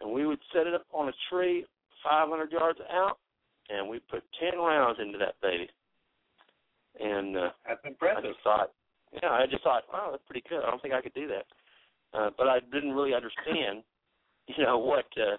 [0.00, 1.64] and we would set it up on a tree
[2.02, 3.18] 500 yards out,
[3.70, 5.68] and we put 10 rounds into that baby."
[7.00, 8.70] And uh, That's I just thought,
[9.12, 10.62] yeah, I just thought, wow, that's pretty good.
[10.64, 11.46] I don't think I could do that,
[12.16, 13.82] uh, but I didn't really understand,
[14.46, 15.36] you know, what uh,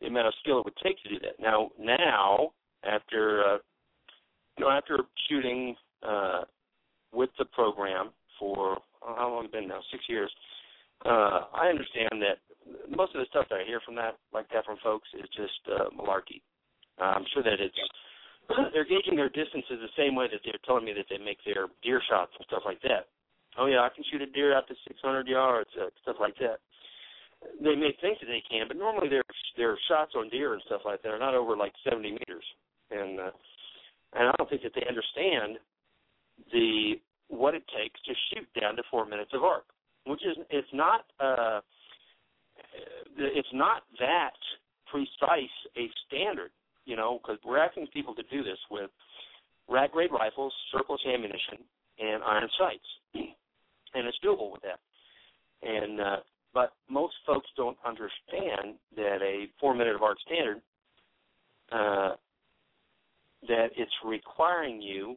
[0.00, 1.40] the amount of skill it would take to do that.
[1.40, 2.50] Now, now
[2.84, 3.58] after uh,
[4.58, 4.98] you know, after
[5.28, 6.42] shooting uh,
[7.12, 9.80] with the program for oh, how long it been now?
[9.90, 10.30] Six years.
[11.04, 12.38] Uh, I understand that
[12.88, 15.58] most of the stuff that I hear from that, like that, from folks, is just
[15.66, 16.42] uh, malarkey.
[16.98, 17.74] I'm sure that it's
[18.72, 21.66] they're gauging their distances the same way that they're telling me that they make their
[21.82, 23.08] deer shots and stuff like that.
[23.58, 26.58] Oh yeah, I can shoot a deer out to 600 yards, uh, stuff like that.
[27.60, 29.24] They may think that they can, but normally their
[29.56, 32.44] their shots on deer and stuff like that are not over like 70 meters,
[32.90, 33.30] and uh,
[34.14, 35.58] and I don't think that they understand
[36.52, 36.94] the
[37.28, 39.64] what it takes to shoot down to four minutes of arc,
[40.06, 41.60] which is it's not uh,
[43.16, 44.36] it's not that
[44.90, 46.50] precise a standard,
[46.84, 48.90] you know, because we're asking people to do this with
[49.68, 51.58] rack grade rifles, surplus ammunition,
[51.98, 54.80] and iron sights, and it's doable with that.
[55.62, 56.16] And uh,
[56.52, 60.60] but most folks don't understand that a four minute of arc standard
[61.70, 62.16] uh,
[63.48, 65.16] that it's requiring you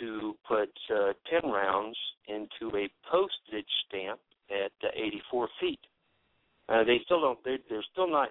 [0.00, 1.96] to put uh, 10 rounds
[2.28, 4.20] into a postage stamp
[4.50, 5.80] at uh, 84 feet.
[6.68, 7.38] Uh, they still don't.
[7.44, 8.30] They're, they're still not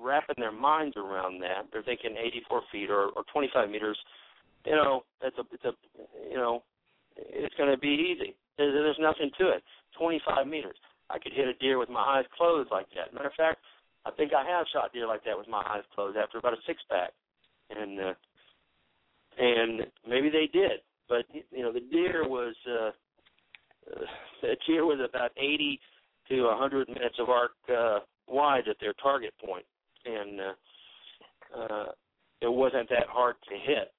[0.00, 1.66] wrapping their minds around that.
[1.72, 3.98] They're thinking 84 feet or, or 25 meters.
[4.66, 5.42] You know, that's a.
[5.52, 5.72] It's a.
[6.30, 6.62] You know,
[7.16, 8.36] it's going to be easy.
[8.58, 9.62] There's, there's nothing to it.
[9.98, 10.76] 25 meters.
[11.10, 13.14] I could hit a deer with my eyes closed like that.
[13.14, 13.58] Matter of fact,
[14.04, 16.62] I think I have shot deer like that with my eyes closed after about a
[16.66, 17.12] six pack
[17.70, 18.14] and uh,
[19.38, 22.90] and maybe they did, but you know the deer was uh,
[23.90, 24.04] uh,
[24.42, 25.80] the deer was about 80
[26.28, 29.64] to 100 minutes of arc uh, wide at their target point,
[30.04, 31.86] and uh, uh,
[32.40, 33.92] it wasn't that hard to hit.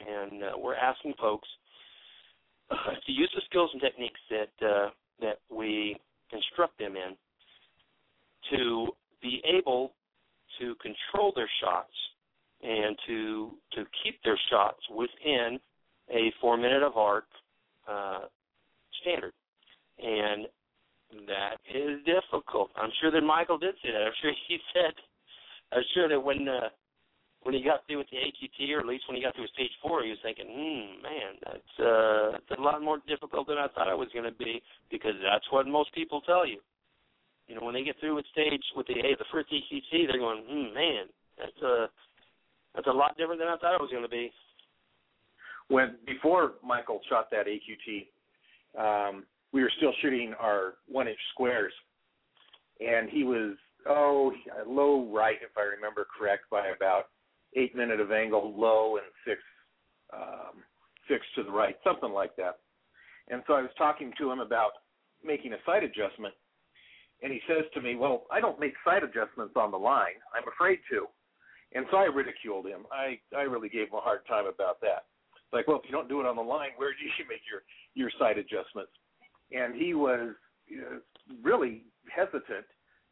[0.00, 1.48] And uh, we're asking folks
[2.70, 4.90] to use the skills and techniques that uh,
[5.20, 5.96] that we
[6.32, 7.16] instruct them in
[8.50, 8.88] to
[9.22, 9.92] be able
[10.60, 11.92] to control their shots
[12.66, 15.58] and to to keep their shots within
[16.10, 17.24] a four minute of arc
[17.88, 18.26] uh,
[19.00, 19.32] standard,
[20.02, 20.46] and
[21.26, 22.70] that is difficult.
[22.76, 24.02] I'm sure that Michael did say that.
[24.02, 24.94] I'm sure he said.
[25.72, 26.68] I'm sure that when uh,
[27.42, 29.70] when he got through with the AQT, or at least when he got through stage
[29.82, 33.68] four, he was thinking, "Hmm, man, that's uh, that's a lot more difficult than I
[33.68, 36.58] thought it was going to be," because that's what most people tell you.
[37.46, 40.18] You know, when they get through with stage with the hey, the first AQT, they're
[40.18, 41.06] going, "Hmm, man,
[41.38, 41.86] that's a
[42.76, 44.30] that's a lot different than I thought it was going to be."
[45.68, 48.06] When before Michael shot that AQT,
[48.78, 51.72] um, we were still shooting our one inch squares,
[52.80, 53.56] and he was
[53.88, 54.32] oh
[54.66, 57.08] low right if I remember correct by about
[57.56, 59.40] eight minute of angle low and six
[60.12, 60.62] um,
[61.08, 62.58] six to the right, something like that.
[63.28, 64.72] And so I was talking to him about
[65.24, 66.34] making a sight adjustment,
[67.22, 70.20] and he says to me, "Well, I don't make sight adjustments on the line.
[70.36, 71.08] I'm afraid to."
[71.74, 72.86] And so I ridiculed him.
[72.92, 75.06] I I really gave him a hard time about that.
[75.52, 77.62] Like, well, if you don't do it on the line, where do you make your
[77.94, 78.92] your sight adjustments?
[79.52, 80.34] And he was
[80.72, 80.98] uh,
[81.42, 82.66] really hesitant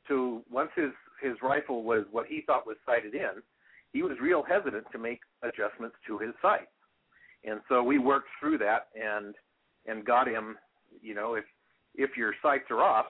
[0.09, 3.43] to once his his rifle was what he thought was sighted in,
[3.93, 6.67] he was real hesitant to make adjustments to his sights.
[7.45, 9.35] And so we worked through that and
[9.87, 10.57] and got him,
[11.01, 11.45] you know, if
[11.95, 13.07] if your sights are off,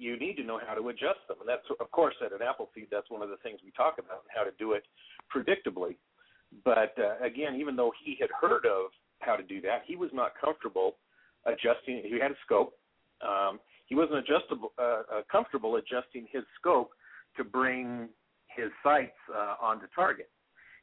[0.00, 1.36] you need to know how to adjust them.
[1.40, 4.24] And that's of course at an Appleseed, that's one of the things we talk about
[4.24, 4.84] and how to do it
[5.28, 5.96] predictably.
[6.64, 8.90] But uh, again, even though he had heard of
[9.20, 10.96] how to do that, he was not comfortable
[11.44, 12.02] adjusting.
[12.02, 12.74] He had a scope.
[13.20, 16.90] Um, he wasn't adjustable, uh, uh, comfortable adjusting his scope
[17.36, 18.08] to bring
[18.48, 20.30] his sights uh, onto target.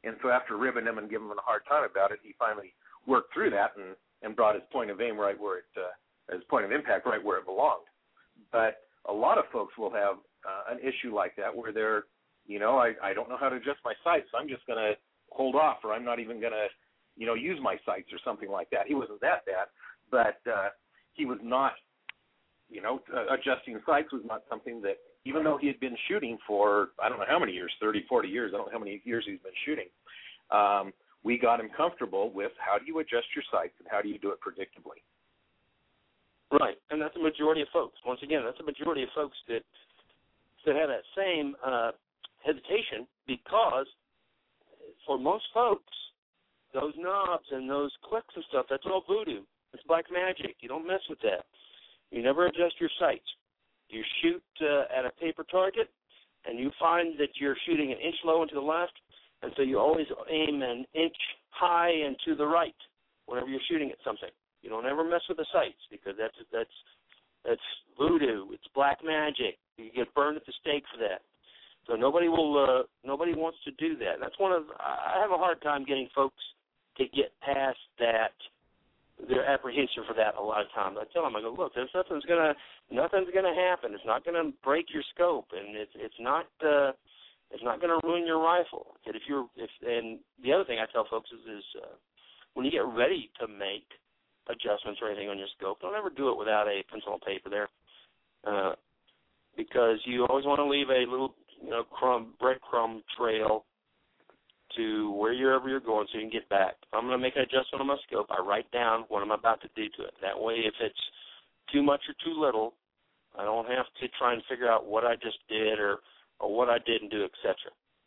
[0.04, 2.72] And so after ribbing him and giving him a hard time about it, he finally
[3.06, 6.44] worked through that and, and brought his point of aim right where it, uh, his
[6.48, 7.86] point of impact right where it belonged.
[8.52, 10.16] But a lot of folks will have
[10.46, 12.04] uh, an issue like that where they're,
[12.46, 14.78] you know, I, I don't know how to adjust my sights, so I'm just going
[14.78, 14.92] to
[15.30, 16.66] hold off, or I'm not even going to,
[17.16, 18.86] you know, use my sights or something like that.
[18.86, 19.66] He wasn't that bad,
[20.10, 20.68] but uh,
[21.12, 21.72] he was not,
[22.70, 26.38] you know, uh, adjusting sights was not something that even though he had been shooting
[26.46, 29.02] for I don't know how many years, 30, 40 years, I don't know how many
[29.04, 29.88] years he's been shooting.
[30.50, 30.92] Um,
[31.24, 34.18] we got him comfortable with how do you adjust your sights and how do you
[34.18, 35.02] do it predictably.
[36.50, 37.98] Right, and that's the majority of folks.
[38.06, 39.60] Once again, that's the majority of folks that
[40.66, 41.92] that have that same uh,
[42.44, 43.86] hesitation because
[45.06, 45.92] for most folks,
[46.74, 49.42] those knobs and those clicks and stuff, that's all voodoo.
[49.72, 50.56] It's black magic.
[50.60, 51.44] You don't mess with that.
[52.10, 53.24] You never adjust your sights.
[53.88, 55.88] You shoot uh, at a paper target,
[56.46, 58.92] and you find that you're shooting an inch low and to the left,
[59.42, 61.16] and so you always aim an inch
[61.50, 62.74] high and to the right
[63.26, 64.30] whenever you're shooting at something.
[64.62, 66.76] You don't ever mess with the sights because that's that's
[67.44, 67.68] that's
[67.98, 68.50] voodoo.
[68.52, 69.58] It's black magic.
[69.76, 71.22] You get burned at the stake for that.
[71.86, 74.20] So nobody will uh, nobody wants to do that.
[74.20, 76.42] That's one of I have a hard time getting folks
[76.98, 78.34] to get past that
[79.26, 80.96] their apprehension for that a lot of times.
[81.00, 82.54] I tell them, I go, look, there's nothing's gonna
[82.90, 83.94] nothing's gonna happen.
[83.94, 86.92] It's not gonna break your scope, and it's it's not uh,
[87.50, 88.94] it's not gonna ruin your rifle.
[89.06, 91.96] And if you're if and the other thing I tell folks is is uh,
[92.54, 93.88] when you get ready to make
[94.48, 97.50] adjustments or anything on your scope, don't ever do it without a pencil and paper
[97.50, 97.68] there,
[98.46, 98.72] uh,
[99.56, 103.64] because you always want to leave a little you know crumb breadcrumb trail
[104.76, 106.74] to wherever you're going so you can get back.
[106.82, 109.30] If I'm going to make an adjustment on my scope, I write down what I'm
[109.30, 110.14] about to do to it.
[110.20, 111.00] That way, if it's
[111.72, 112.74] too much or too little,
[113.38, 115.98] I don't have to try and figure out what I just did or
[116.40, 117.54] or what I didn't do, etc.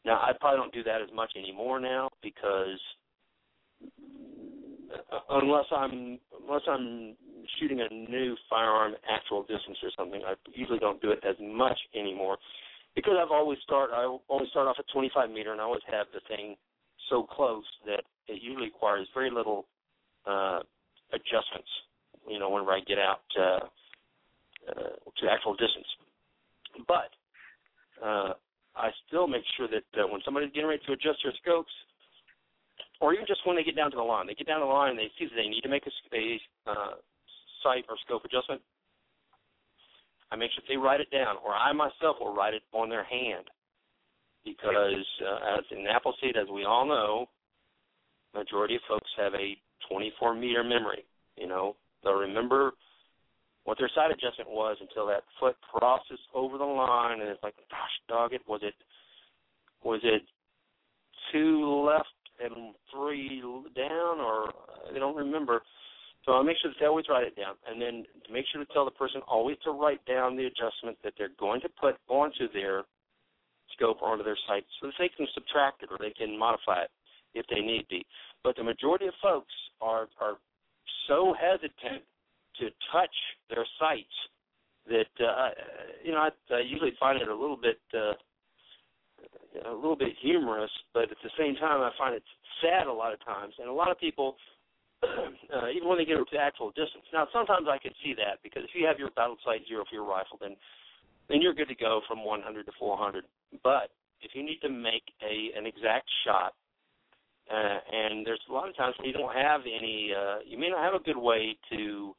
[0.05, 2.79] Now, I probably don't do that as much anymore now because
[5.29, 7.15] unless I'm unless I'm
[7.59, 11.77] shooting a new firearm actual distance or something, I usually don't do it as much
[11.95, 12.37] anymore
[12.95, 16.07] because I've always start I always start off at 25 meter and I always have
[16.13, 16.55] the thing
[17.09, 19.65] so close that it usually requires very little
[20.25, 20.59] uh,
[21.11, 21.69] adjustments.
[22.29, 23.65] You know, whenever I get out uh,
[24.69, 25.87] uh, to actual distance,
[26.87, 27.09] but
[28.03, 28.33] uh,
[28.75, 31.71] I still make sure that uh, when somebody's getting ready to adjust their scopes,
[33.01, 34.91] or even just when they get down to the line, they get down the line
[34.91, 36.95] and they see that they need to make a, a uh,
[37.63, 38.61] sight or scope adjustment
[40.31, 43.03] I make sure they write it down, or I myself will write it on their
[43.03, 43.45] hand.
[44.45, 47.27] Because uh, as in Appleseed, as we all know,
[48.33, 49.57] majority of folks have a
[49.89, 51.05] 24 meter memory.
[51.37, 52.71] You know, they'll remember
[53.65, 57.55] what their sight adjustment was until that foot crosses over the line, and it's like,
[57.69, 58.73] gosh, dog it, was it,
[59.83, 60.23] was it
[61.31, 62.07] two left
[62.43, 63.41] and three
[63.75, 64.51] down, or
[64.91, 65.61] they don't remember.
[66.25, 68.73] So I'll make sure that they always write it down, and then make sure to
[68.73, 72.51] tell the person always to write down the adjustment that they're going to put onto
[72.53, 72.83] their
[73.73, 76.83] scope or onto their sight, so that they can subtract it or they can modify
[76.83, 76.91] it
[77.33, 78.05] if they need be.
[78.43, 80.37] But the majority of folks are are
[81.07, 82.03] so hesitant
[82.59, 83.15] to touch
[83.49, 84.13] their sights
[84.87, 85.49] that uh,
[86.03, 88.13] you know I, I usually find it a little bit uh,
[89.65, 92.23] a little bit humorous, but at the same time, I find it
[92.61, 93.53] sad a lot of times.
[93.59, 94.35] And a lot of people,
[95.03, 97.05] uh, even when they get to actual distance.
[97.13, 99.95] Now, sometimes I can see that because if you have your battle sight zero for
[99.95, 100.55] your rifle, then
[101.29, 103.23] then you're good to go from 100 to 400.
[103.63, 103.91] But
[104.21, 106.53] if you need to make a an exact shot,
[107.49, 110.69] uh, and there's a lot of times when you don't have any, uh, you may
[110.69, 112.15] not have a good way to,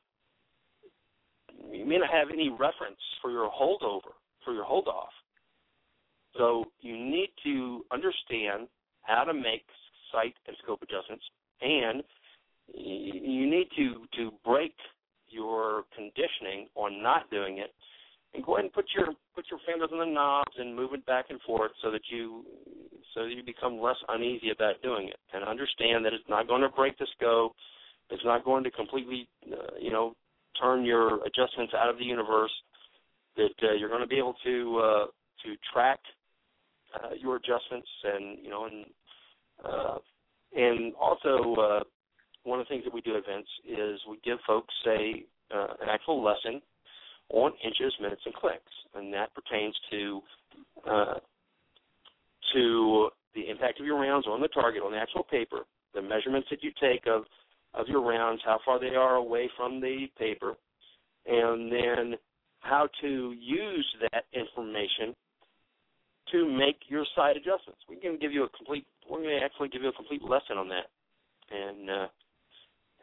[1.70, 4.12] you may not have any reference for your holdover,
[4.44, 5.12] for your hold off.
[6.36, 8.68] So you need to understand
[9.02, 9.64] how to make
[10.12, 11.24] sight and scope adjustments,
[11.60, 12.02] and
[12.68, 14.74] you need to to break
[15.28, 17.72] your conditioning on not doing it,
[18.34, 21.04] and go ahead and put your put your fingers on the knobs and move it
[21.06, 22.44] back and forth so that you
[23.14, 26.62] so that you become less uneasy about doing it, and understand that it's not going
[26.62, 27.52] to break the scope,
[28.10, 30.14] it's not going to completely uh, you know
[30.60, 32.52] turn your adjustments out of the universe.
[33.36, 35.06] That uh, you're going to be able to uh,
[35.44, 35.98] to track
[36.94, 38.86] uh, your adjustments and you know and
[39.64, 39.98] uh,
[40.54, 41.80] and also uh,
[42.44, 45.24] one of the things that we do at events is we give folks a
[45.54, 46.60] uh, an actual lesson
[47.30, 50.20] on inches, minutes, and clicks, and that pertains to
[50.88, 51.14] uh,
[52.52, 55.60] to the impact of your rounds on the target on the actual paper,
[55.94, 57.24] the measurements that you take of
[57.74, 60.54] of your rounds, how far they are away from the paper,
[61.26, 62.14] and then
[62.60, 65.14] how to use that information
[66.32, 67.80] to make your sight adjustments.
[67.88, 68.86] We can give you a complete.
[69.08, 70.90] We're going to actually give you a complete lesson on that,
[71.50, 72.06] and uh,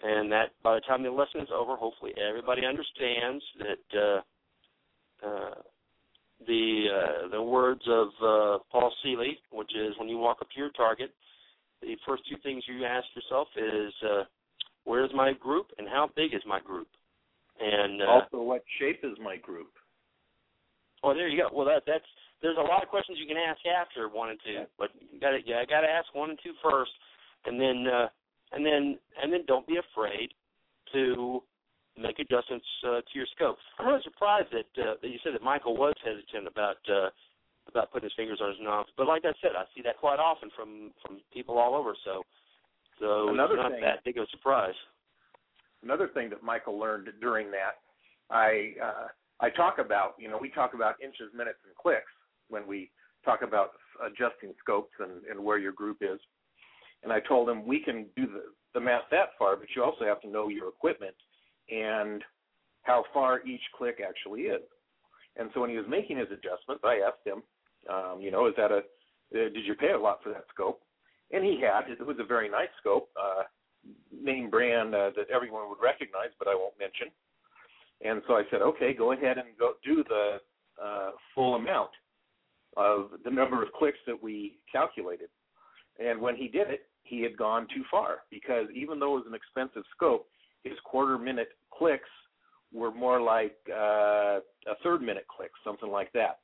[0.04, 5.56] and that by the time the lesson is over, hopefully everybody understands that uh, uh,
[6.48, 10.60] the uh, the words of uh, Paul Seeley, which is when you walk up to
[10.60, 11.12] your target,
[11.82, 14.24] the first two things you ask yourself is uh,
[14.86, 16.88] where's my group and how big is my group,
[17.60, 19.70] and uh, also what shape is my group.
[21.04, 21.50] Oh, there you go.
[21.54, 22.04] Well, that that's
[22.42, 25.32] there's a lot of questions you can ask after one and two, but you got
[25.32, 26.92] to yeah, I got to ask one and two first,
[27.46, 28.08] and then uh,
[28.54, 30.32] and then and then don't be afraid
[30.94, 31.44] to
[31.98, 33.58] make adjustments uh, to your scope.
[33.78, 37.10] I'm really surprised that uh, that you said that Michael was hesitant about uh,
[37.68, 40.20] about putting his fingers on his knobs, but like I said, I see that quite
[40.20, 41.94] often from from people all over.
[42.06, 42.24] So
[43.00, 44.76] so Another it's not thing- that big of a surprise.
[45.84, 47.80] Another thing that Michael learned during that,
[48.30, 49.08] I uh,
[49.40, 52.12] I talk about, you know, we talk about inches, minutes, and clicks
[52.50, 52.92] when we
[53.26, 53.72] talk about
[54.06, 56.20] adjusting scopes and, and where your group is.
[57.04, 58.44] And I told him we can do the,
[58.74, 61.16] the math that far, but you also have to know your equipment
[61.70, 62.24] and
[62.84, 64.62] how far each click actually is.
[65.38, 67.44] And so when he was making his adjustments, I asked him,
[67.90, 68.82] um, you know, is that a, uh,
[69.32, 70.82] did you pay a lot for that scope?
[71.32, 71.90] And he had.
[71.92, 73.44] It was a very nice scope, uh,
[74.12, 77.08] name brand uh, that everyone would recognize, but I won't mention.
[78.02, 80.38] And so I said, okay, go ahead and go do the
[80.84, 81.92] uh, full amount
[82.78, 85.30] of the number of clicks that we calculated.
[86.00, 89.28] And when he did it, he had gone too far because even though it was
[89.28, 90.28] an expensive scope,
[90.64, 92.10] his quarter minute clicks
[92.74, 96.40] were more like uh, a third minute click, something like that.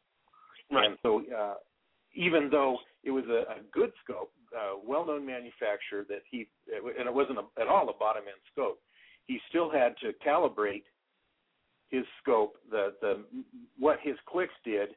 [0.71, 0.89] Right.
[0.89, 1.55] And so, uh,
[2.15, 6.47] even though it was a, a good scope, uh, well-known manufacturer that he,
[6.97, 8.79] and it wasn't a, at all a bottom-end scope,
[9.27, 10.83] he still had to calibrate
[11.89, 13.23] his scope, the the
[13.77, 14.89] what his clicks did,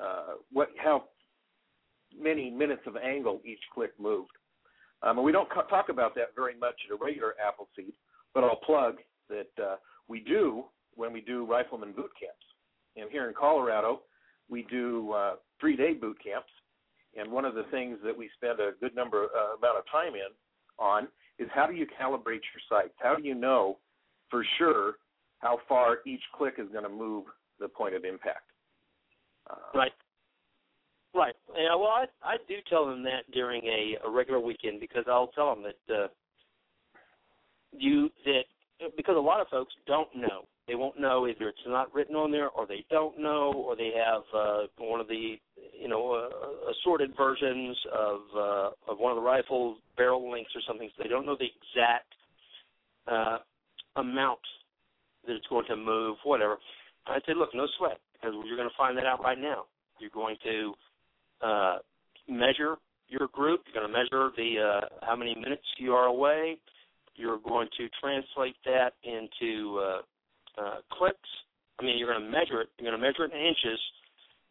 [0.00, 1.04] uh, what how
[2.18, 4.30] many minutes of angle each click moved.
[5.02, 7.92] Um, and we don't co- talk about that very much at a regular Appleseed,
[8.34, 8.96] but I'll plug
[9.28, 9.76] that uh,
[10.08, 10.64] we do
[10.94, 12.44] when we do rifleman boot camps.
[12.96, 14.02] And here in Colorado,
[14.48, 16.48] we do uh, three-day boot camps.
[17.18, 20.14] And one of the things that we spend a good number uh, amount of time
[20.14, 20.32] in
[20.78, 21.08] on
[21.38, 22.94] is how do you calibrate your sights?
[22.98, 23.78] How do you know
[24.30, 24.94] for sure
[25.38, 27.24] how far each click is going to move
[27.60, 28.50] the point of impact?
[29.48, 29.92] Uh, Right.
[31.14, 31.34] Right.
[31.56, 31.74] Yeah.
[31.74, 35.54] Well, I I do tell them that during a, a regular weekend because I'll tell
[35.54, 36.08] them that uh,
[37.72, 38.42] you that
[38.96, 40.46] because a lot of folks don't know.
[40.68, 43.92] They won't know either it's not written on there, or they don't know, or they
[43.96, 45.36] have uh, one of the
[45.80, 50.60] you know uh, assorted versions of uh, of one of the rifle barrel lengths or
[50.66, 50.90] something.
[50.96, 52.12] So they don't know the exact
[53.06, 53.38] uh,
[53.96, 54.40] amount
[55.26, 56.58] that it's going to move, whatever.
[57.06, 59.64] I say, look, no sweat, because you're going to find that out right now.
[59.98, 60.74] You're going to
[61.42, 61.78] uh,
[62.28, 62.76] measure
[63.08, 63.62] your group.
[63.66, 66.58] You're going to measure the uh, how many minutes you are away.
[67.14, 70.00] You're going to translate that into uh,
[70.60, 71.30] uh, clicks.
[71.78, 72.68] I mean, you're going to measure it.
[72.78, 73.80] You're going to measure it in inches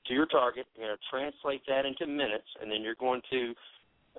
[0.07, 0.65] to your target.
[0.75, 3.53] You're going to translate that into minutes, and then you're going to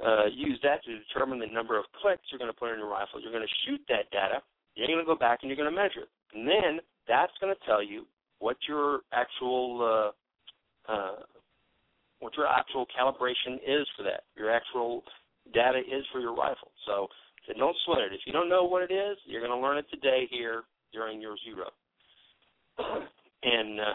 [0.05, 2.91] uh, use that to determine the number of clicks you're going to put in your
[2.91, 3.21] rifle.
[3.21, 4.43] You're going to shoot that data.
[4.75, 7.55] You're going to go back and you're going to measure it, and then that's going
[7.55, 8.05] to tell you
[8.39, 10.13] what your actual
[10.89, 11.23] uh, uh,
[12.21, 14.25] what your actual calibration is for that.
[14.37, 15.03] Your actual
[15.53, 16.73] data is for your rifle.
[16.87, 17.09] So,
[17.59, 18.13] don't sweat it.
[18.13, 21.21] If you don't know what it is, you're going to learn it today here during
[21.21, 21.69] your zero.
[23.43, 23.95] and uh,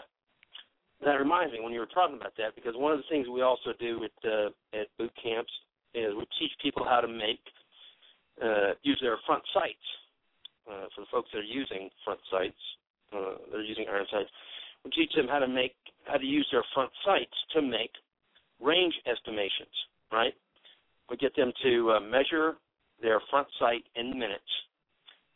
[1.04, 3.42] that reminds me when you were talking about that because one of the things we
[3.42, 4.48] also do at uh,
[4.78, 5.52] at boot camps
[5.94, 7.40] is we teach people how to make
[8.42, 9.86] uh, use their front sights.
[10.62, 12.62] Uh, for the folks that are using front sights,
[13.14, 14.30] uh, they're using iron sights.
[14.84, 15.74] We teach them how to make
[16.04, 17.90] how to use their front sights to make
[18.60, 19.74] range estimations.
[20.10, 20.34] Right?
[21.10, 22.54] We get them to uh, measure
[23.00, 24.50] their front sight in minutes,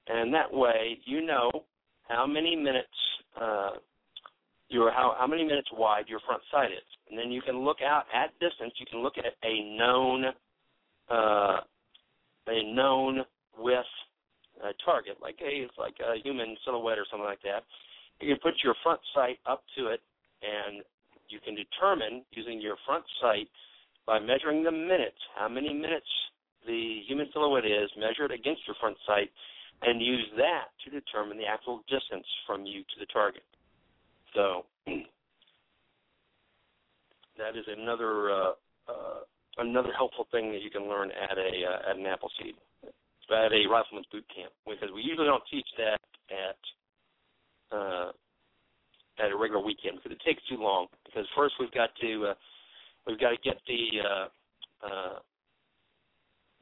[0.09, 1.51] and that way you know
[2.09, 2.89] how many minutes
[3.41, 3.71] uh,
[4.69, 7.79] your how how many minutes wide your front sight is, and then you can look
[7.83, 8.73] out at distance.
[8.79, 10.25] You can look at a known
[11.11, 11.61] uh,
[12.49, 13.25] a known
[13.59, 13.85] with
[14.65, 17.65] a target, like a like a human silhouette or something like that.
[18.21, 20.01] You can put your front sight up to it,
[20.43, 20.83] and
[21.29, 23.49] you can determine using your front sight
[24.07, 26.07] by measuring the minutes, how many minutes
[26.67, 29.31] the human silhouette is measure it against your front sight,
[29.83, 33.43] and use that to determine the actual distance from you to the target.
[34.35, 34.65] So
[37.39, 38.53] that is another uh,
[38.89, 39.21] uh,
[39.59, 42.55] another helpful thing that you can learn at a uh, at an Appleseed,
[43.31, 46.01] at a rifleman's boot camp, because we usually don't teach that
[46.31, 48.13] at uh,
[49.19, 50.87] at a regular weekend because it takes too long.
[51.05, 52.35] Because first we've got to uh,
[53.07, 54.29] we've got to get the uh,
[54.87, 55.19] uh,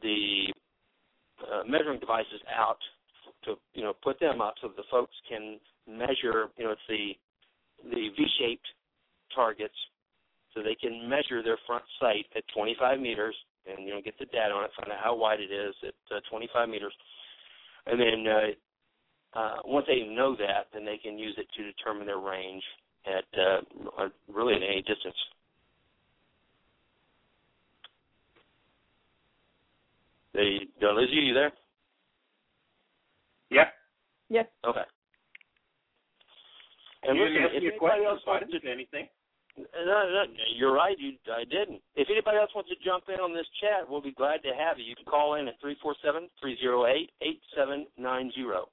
[0.02, 0.52] the
[1.42, 2.78] uh, measuring devices out
[3.44, 5.58] to you know put them up so the folks can
[5.88, 6.48] measure.
[6.56, 7.12] You know, it's the
[7.90, 8.66] the V-shaped
[9.34, 9.74] targets
[10.54, 13.34] so they can measure their front sight at 25 meters
[13.66, 16.16] and you know get the data on it, find out how wide it is at
[16.16, 16.92] uh, 25 meters,
[17.86, 22.06] and then uh, uh, once they know that, then they can use it to determine
[22.06, 22.62] their range
[23.06, 25.16] at uh, really at any distance.
[30.34, 31.52] They, Lizzie, you there?
[33.50, 33.70] Yeah.
[34.28, 34.46] Yes.
[34.66, 34.82] Okay.
[37.04, 39.06] And you listen, if anybody else so wants to say anything.
[39.56, 40.24] No, no,
[40.56, 40.96] you're right.
[40.98, 41.80] You, I didn't.
[41.94, 44.78] If anybody else wants to jump in on this chat, we'll be glad to have
[44.78, 44.84] you.
[44.84, 48.68] You can call in at three four seven three zero eight eight seven nine zero.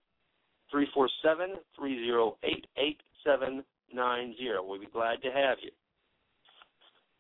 [0.72, 3.64] Three four seven three zero eight eight seven
[3.94, 4.64] nine zero.
[4.66, 5.72] We'll be glad to have you.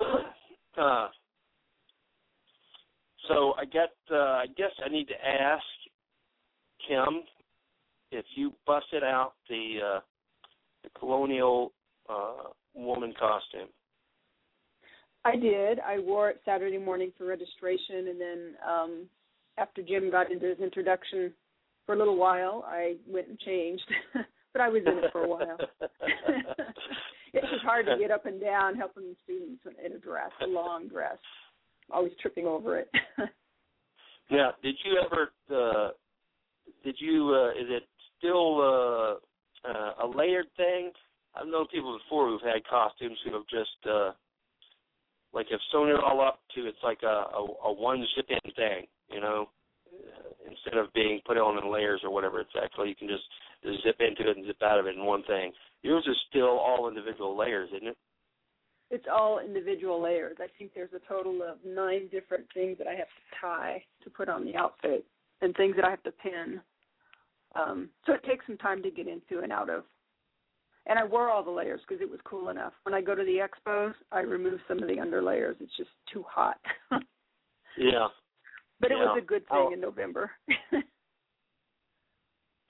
[0.81, 1.09] uh,
[3.27, 3.93] so I get.
[4.11, 5.63] Uh, I guess I need to ask
[6.88, 7.21] Kim
[8.11, 9.99] if you busted out the uh,
[10.83, 11.73] the colonial.
[12.09, 13.69] Uh, woman costume?
[15.23, 15.80] I did.
[15.80, 19.06] I wore it Saturday morning for registration, and then um
[19.57, 21.34] after Jim got into his introduction
[21.85, 23.84] for a little while, I went and changed.
[24.53, 25.57] but I was in it for a while.
[27.34, 30.88] it was hard to get up and down helping students in a dress, a long
[30.88, 31.18] dress.
[31.89, 32.89] Always tripping over it.
[34.30, 34.52] yeah.
[34.64, 35.31] Did you ever?
[35.49, 35.89] Uh,
[36.84, 37.34] did you?
[37.34, 37.84] Uh, is it
[38.18, 40.91] still uh, uh, a layered thing?
[41.36, 44.12] I've known people before who've had costumes who have just uh
[45.34, 48.52] like have sewn it all up to it's like a a, a one zip in
[48.52, 49.49] thing, you know,
[50.48, 52.40] instead of being put on in layers or whatever.
[52.41, 53.24] It's actually you can just,
[53.64, 55.52] just zip into it and zip out of it in one thing.
[55.82, 57.98] Yours is still all individual layers, isn't it?
[58.90, 60.38] It's all individual layers.
[60.40, 64.10] I think there's a total of nine different things that I have to tie to
[64.10, 65.06] put on the outfit,
[65.41, 66.60] and things that I have to pin.
[67.56, 69.84] Um, so it takes some time to get into and out of
[70.88, 72.74] and I wore all the layers because it was cool enough.
[72.84, 75.56] When I go to the expos, I remove some of the under layers.
[75.60, 76.58] It's just too hot.
[77.78, 78.08] yeah.
[78.80, 78.98] But yeah.
[78.98, 79.74] it was a good thing oh.
[79.74, 80.32] in November.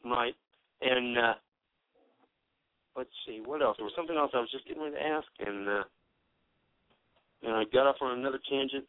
[0.05, 0.35] right.
[0.81, 1.33] And uh
[2.97, 3.77] let's see, what else?
[3.77, 5.83] There was something else I was just getting ready to ask and uh
[7.43, 8.85] and I got off on another tangent.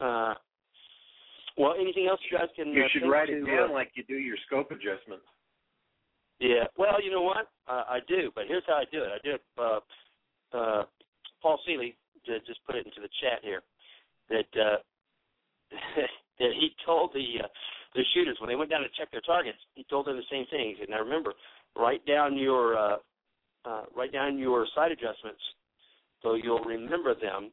[0.00, 0.34] Uh
[1.56, 3.92] well, anything else you guys can You uh, should write it to, down uh, like
[3.94, 5.24] you do your scope adjustments.
[6.40, 6.64] Yeah.
[6.76, 7.48] Well, you know what?
[7.68, 9.08] Uh, I do, but here's how I do it.
[9.08, 9.42] I do it.
[9.56, 9.80] Uh,
[10.56, 10.84] uh,
[11.42, 11.96] Paul Seeley
[12.26, 13.62] just put it into the chat here
[14.28, 14.76] that uh,
[16.38, 17.48] that he told the uh,
[17.94, 20.46] the shooters when they went down to check their targets, he told them the same
[20.50, 20.74] thing.
[20.74, 21.32] He said, "Now remember,
[21.76, 22.96] write down your uh,
[23.64, 25.40] uh, write down your sight adjustments,
[26.22, 27.50] so you'll remember them.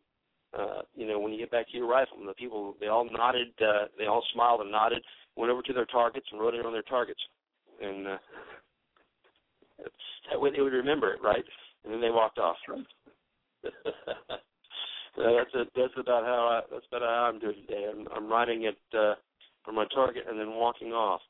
[0.58, 3.08] Uh, you know, when you get back to your rifle." And the people they all
[3.10, 5.04] nodded, uh, they all smiled and nodded,
[5.36, 7.22] went over to their targets and wrote it on their targets,
[7.82, 8.18] and uh,
[9.80, 11.44] that way they would remember it, right?
[11.84, 12.58] And then they walked off.
[12.68, 12.76] so
[15.18, 17.90] that's a, that's about how I, that's about how I'm doing today.
[17.92, 19.16] I'm, I'm writing it uh,
[19.64, 21.22] for my target and then walking off.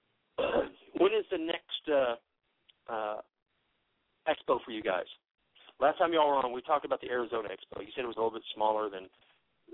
[0.38, 2.14] when is the next uh,
[2.92, 3.20] uh,
[4.28, 5.06] expo for you guys?
[5.80, 7.80] last time y'all were on, we talked about the Arizona Expo.
[7.80, 9.08] You said it was a little bit smaller than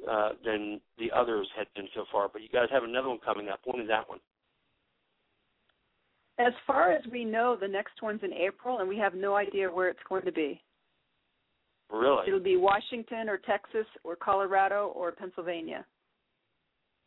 [0.08, 3.48] uh, than the others had been so far, but you guys have another one coming
[3.48, 3.60] up.
[3.64, 4.20] When is that one?
[6.38, 9.68] As far as we know, the next one's in April, and we have no idea
[9.72, 10.60] where it's going to be.
[11.90, 12.24] Really?
[12.26, 15.84] It'll be Washington or Texas or Colorado or Pennsylvania.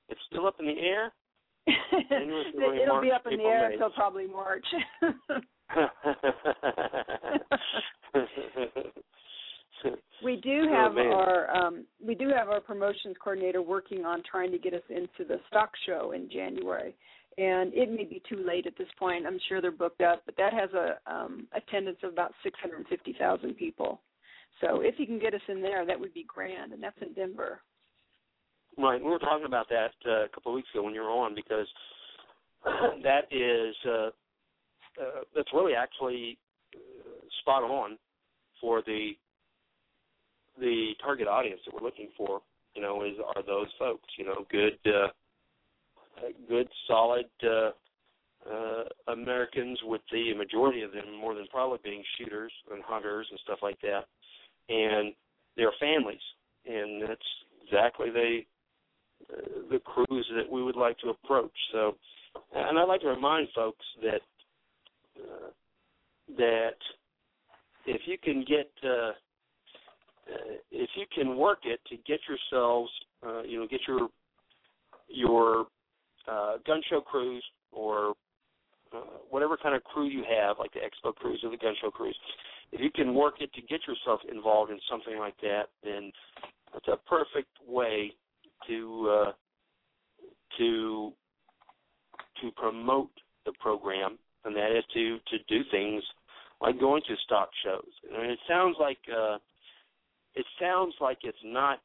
[0.07, 1.11] It's still up in the air.
[2.81, 3.73] It'll be up in the air May.
[3.75, 4.65] until probably March.
[10.23, 11.07] we do Oh, have man.
[11.07, 15.23] our um, we do have our promotions coordinator working on trying to get us into
[15.27, 16.95] the stock show in January.
[17.39, 19.25] And it may be too late at this point.
[19.25, 24.01] I'm sure they're booked up, but that has a um, attendance of about 650,000 people.
[24.59, 27.13] So if you can get us in there, that would be grand, and that's in
[27.13, 27.61] Denver.
[28.77, 31.09] Right, we were talking about that uh, a couple of weeks ago when you were
[31.09, 31.67] on because
[33.03, 34.09] that is uh,
[35.01, 36.37] uh, that's really actually
[36.75, 36.79] uh,
[37.41, 37.97] spot on
[38.59, 39.11] for the
[40.59, 42.41] the target audience that we're looking for.
[42.75, 44.07] You know, is are those folks?
[44.17, 45.07] You know, good, uh, uh,
[46.47, 47.71] good, solid uh,
[48.49, 53.39] uh, Americans with the majority of them more than probably being shooters and hunters and
[53.43, 54.05] stuff like that,
[54.69, 55.13] and
[55.57, 56.21] their families,
[56.65, 57.21] and that's
[57.65, 58.39] exactly the
[59.33, 59.41] uh,
[59.71, 61.51] the crews that we would like to approach.
[61.73, 61.95] So,
[62.55, 64.21] and I'd like to remind folks that
[65.19, 65.49] uh,
[66.37, 66.77] that
[67.85, 69.11] if you can get uh,
[70.29, 72.91] uh, if you can work it to get yourselves,
[73.25, 74.09] uh, you know, get your
[75.07, 75.65] your
[76.27, 78.13] uh, gun show crews or
[78.93, 81.91] uh, whatever kind of crew you have, like the expo crews or the gun show
[81.91, 82.17] crews,
[82.71, 86.11] if you can work it to get yourself involved in something like that, then
[86.73, 88.13] that's a perfect way
[88.67, 89.31] to uh,
[90.57, 91.13] to
[92.41, 93.09] to promote
[93.45, 96.03] the program, and that is to to do things
[96.61, 97.89] like going to stock shows.
[98.15, 99.37] I And it sounds like uh,
[100.35, 101.79] it sounds like it's not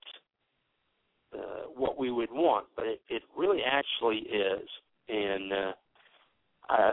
[1.34, 4.68] uh, what we would want, but it, it really actually is.
[5.08, 5.72] And uh,
[6.68, 6.92] I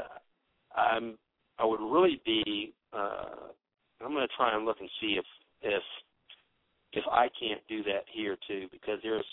[0.75, 1.17] I'm
[1.59, 3.51] I would really be uh,
[4.03, 5.25] I'm going to try and look and see if
[5.61, 5.83] if
[6.93, 9.25] if I can't do that here too, because there's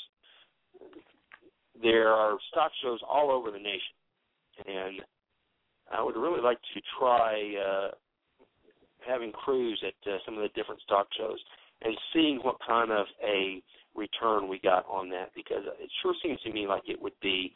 [1.83, 3.97] there are stock shows all over the nation,
[4.67, 5.01] and
[5.91, 7.91] I would really like to try uh,
[9.07, 11.39] having crews at uh, some of the different stock shows
[11.83, 13.63] and seeing what kind of a
[13.95, 17.53] return we got on that, because it sure seems to me like it would be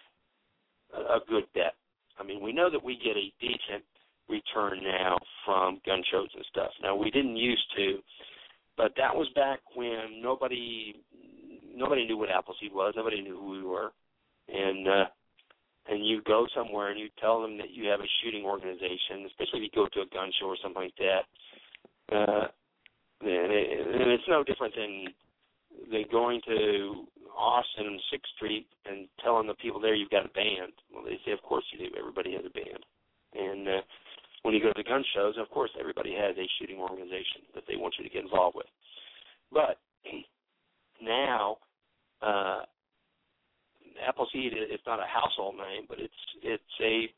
[0.94, 1.74] a good bet.
[2.18, 3.84] I mean, we know that we get a decent
[4.28, 6.70] return now from gun shows and stuff.
[6.82, 7.98] Now we didn't used to,
[8.76, 10.94] but that was back when nobody
[11.74, 13.92] nobody knew what Appleseed was, nobody knew who we were,
[14.48, 15.04] and uh,
[15.88, 19.60] and you go somewhere and you tell them that you have a shooting organization, especially
[19.60, 22.14] if you go to a gun show or something like that.
[22.14, 22.46] Uh,
[23.22, 25.06] and, it, and it's no different than
[25.90, 30.72] than going to Austin Sixth Street and telling the people there you've got a band.
[30.92, 31.94] Well, they say, of course you do.
[31.98, 32.84] Everybody has a band.
[33.34, 33.82] And uh,
[34.42, 37.76] when you go to gun shows, of course everybody has a shooting organization that they
[37.76, 38.66] want you to get involved with.
[39.50, 39.80] But
[41.02, 41.56] now,
[42.20, 42.62] uh,
[44.06, 47.12] Appleseed is not a household name, but it's it's a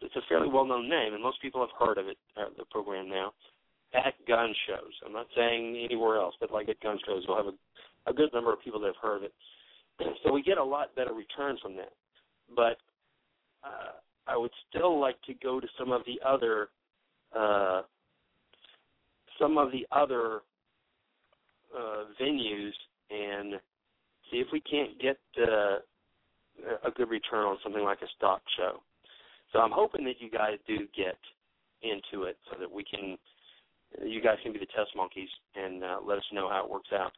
[0.00, 2.64] it's a fairly well known name, and most people have heard of it, uh, the
[2.70, 3.32] program now,
[3.94, 4.92] at gun shows.
[5.04, 8.30] I'm not saying anywhere else, but like at gun shows, we'll have a, a good
[8.32, 9.32] number of people that have heard it.
[10.24, 11.92] So we get a lot better return from that.
[12.54, 12.76] But
[13.64, 13.98] uh,
[14.28, 16.68] I would still like to go to some of the other
[17.36, 17.82] uh,
[19.40, 20.40] some of the other
[21.76, 22.72] uh, venues
[23.10, 23.54] and
[24.30, 25.78] see if we can't get uh,
[26.84, 28.82] a good return on something like a stock show.
[29.52, 31.18] So I'm hoping that you guys do get
[31.82, 33.16] into it so that we can,
[34.04, 36.90] you guys can be the test monkeys and uh, let us know how it works
[36.92, 37.12] out.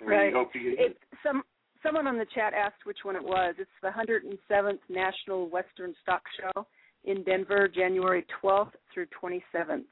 [0.00, 0.32] We Right.
[0.32, 1.42] hope to get It, some
[1.82, 3.54] someone on the chat asked which one it was.
[3.58, 6.66] It's the 107th National Western Stock Show
[7.04, 9.84] in Denver, January 12th through 27th.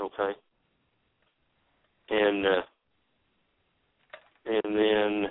[0.00, 0.32] Okay.
[2.10, 2.62] And uh,
[4.46, 5.30] and then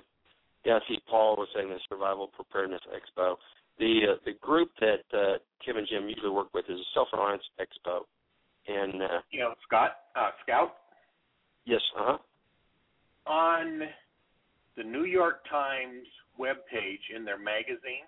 [0.66, 3.36] yeah, I see Paul was saying the Survival Preparedness Expo.
[3.80, 7.44] The uh, the group that uh, Kim and Jim usually work with is Self Reliance
[7.60, 8.02] Expo.
[8.68, 10.76] And uh, you know, Scott, uh, Scout,
[11.66, 12.18] yes, uh huh.
[13.32, 13.82] on
[14.78, 16.08] the New York Times
[16.40, 18.06] webpage in their magazine,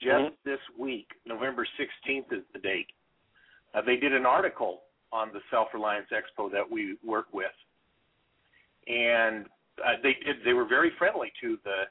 [0.00, 0.34] just Mhm.
[0.44, 2.88] this week, November 16th is the date.
[3.74, 4.82] Uh, they did an article
[5.12, 7.52] on the Self Reliance Expo that we work with,
[8.86, 9.46] and
[9.84, 10.42] uh, they did.
[10.44, 11.84] They were very friendly to the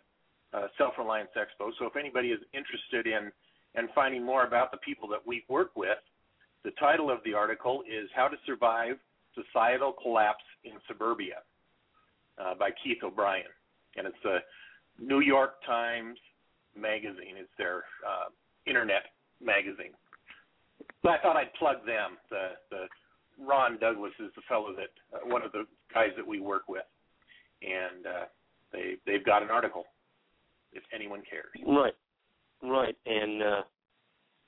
[0.54, 1.72] uh, Self Reliance Expo.
[1.80, 3.32] So if anybody is interested in
[3.76, 5.98] in finding more about the people that we work with,
[6.64, 8.98] the title of the article is How to Survive
[9.34, 11.42] Societal Collapse in Suburbia
[12.38, 13.50] uh, by Keith O'Brien.
[13.98, 14.40] And it's a
[15.04, 16.18] New York Times
[16.78, 17.36] magazine.
[17.38, 18.30] It's their uh,
[18.68, 19.04] internet
[19.44, 19.94] magazine.
[21.02, 22.18] But I thought I'd plug them.
[22.30, 22.86] The, the
[23.44, 26.86] Ron Douglas is the fellow that uh, one of the guys that we work with,
[27.62, 28.26] and uh,
[28.72, 29.86] they they've got an article
[30.74, 31.52] if anyone cares.
[31.66, 31.94] Right,
[32.64, 33.62] right, and uh,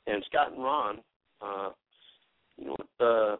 [0.08, 1.00] and Scott and Ron,
[1.42, 1.70] uh,
[2.58, 3.36] you know, uh,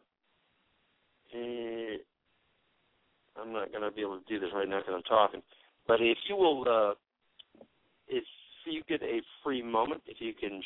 [1.38, 1.98] eh,
[3.42, 5.42] I'm not going to be able to do this right now because I'm talking,
[5.88, 6.94] but if you will, uh,
[8.08, 8.24] if
[8.66, 10.62] you get a free moment, if you can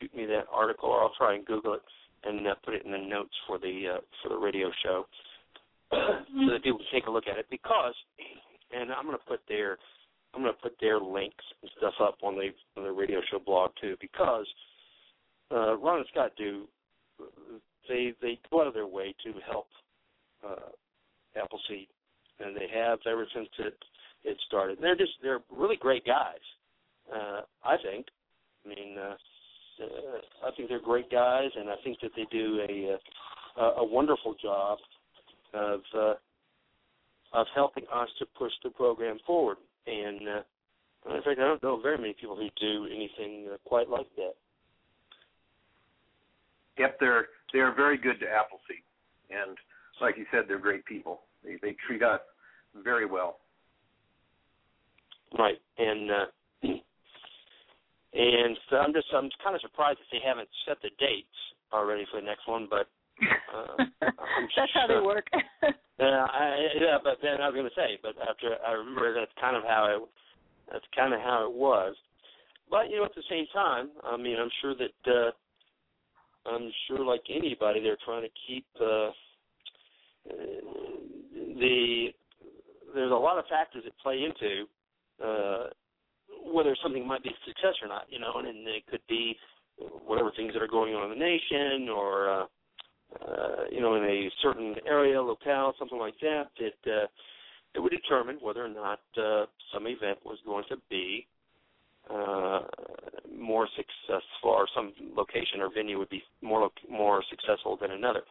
[0.00, 1.80] shoot me that article, or I'll try and Google it
[2.24, 5.06] and uh, put it in the notes for the uh, for the radio show,
[5.90, 7.46] so that people can take a look at it.
[7.50, 7.94] Because,
[8.72, 9.78] and I'm going to put their
[10.34, 13.38] I'm going to put their links and stuff up on the on the radio show
[13.38, 13.96] blog too.
[14.00, 14.46] Because
[15.50, 16.66] uh, Ron and Scott do
[17.88, 19.66] they they go out of their way to help
[20.46, 20.70] uh,
[21.36, 21.88] Appleseed,
[22.38, 23.74] and they have ever since it
[24.24, 24.78] it started.
[24.80, 26.42] They're just they're really great guys.
[27.12, 28.06] Uh, I think.
[28.64, 29.16] I mean, uh,
[29.82, 33.84] uh, I think they're great guys, and I think that they do a a, a
[33.84, 34.78] wonderful job
[35.54, 36.14] of uh,
[37.32, 39.56] of helping us to push the program forward.
[39.86, 43.88] And uh, in fact, I don't know very many people who do anything uh, quite
[43.88, 44.34] like that.
[46.78, 48.84] Yep, they're they're very good to Appleseed,
[49.30, 49.56] and
[50.00, 51.20] like you said, they're great people.
[51.44, 52.20] They they treat us
[52.82, 53.38] very well.
[55.38, 56.24] Right, and uh,
[56.62, 61.28] and so I'm just I'm kind of surprised that they haven't set the dates
[61.72, 62.88] already for the next one, but
[63.54, 63.84] uh,
[64.56, 65.26] That's how they work.
[66.00, 69.30] Yeah, I, yeah, but then I was going to say, but after I remember that's
[69.38, 70.00] kind of how it
[70.72, 71.94] that's kind of how it was.
[72.70, 75.30] But you know, at the same time, I mean, I'm sure that uh,
[76.48, 79.10] I'm sure, like anybody, they're trying to keep uh,
[81.34, 82.06] the
[82.94, 84.64] there's a lot of factors that play into
[85.22, 85.66] uh,
[86.50, 88.04] whether something might be a success or not.
[88.08, 89.36] You know, and, and it could be
[90.06, 92.44] whatever things that are going on in the nation or uh,
[93.20, 96.48] uh, you know in a certain area, locale, something like that.
[96.58, 97.06] That uh,
[97.74, 101.26] it would determine whether or not uh, some event was going to be
[102.08, 102.60] uh,
[103.38, 108.22] more successful, or some location or venue would be more more successful than another.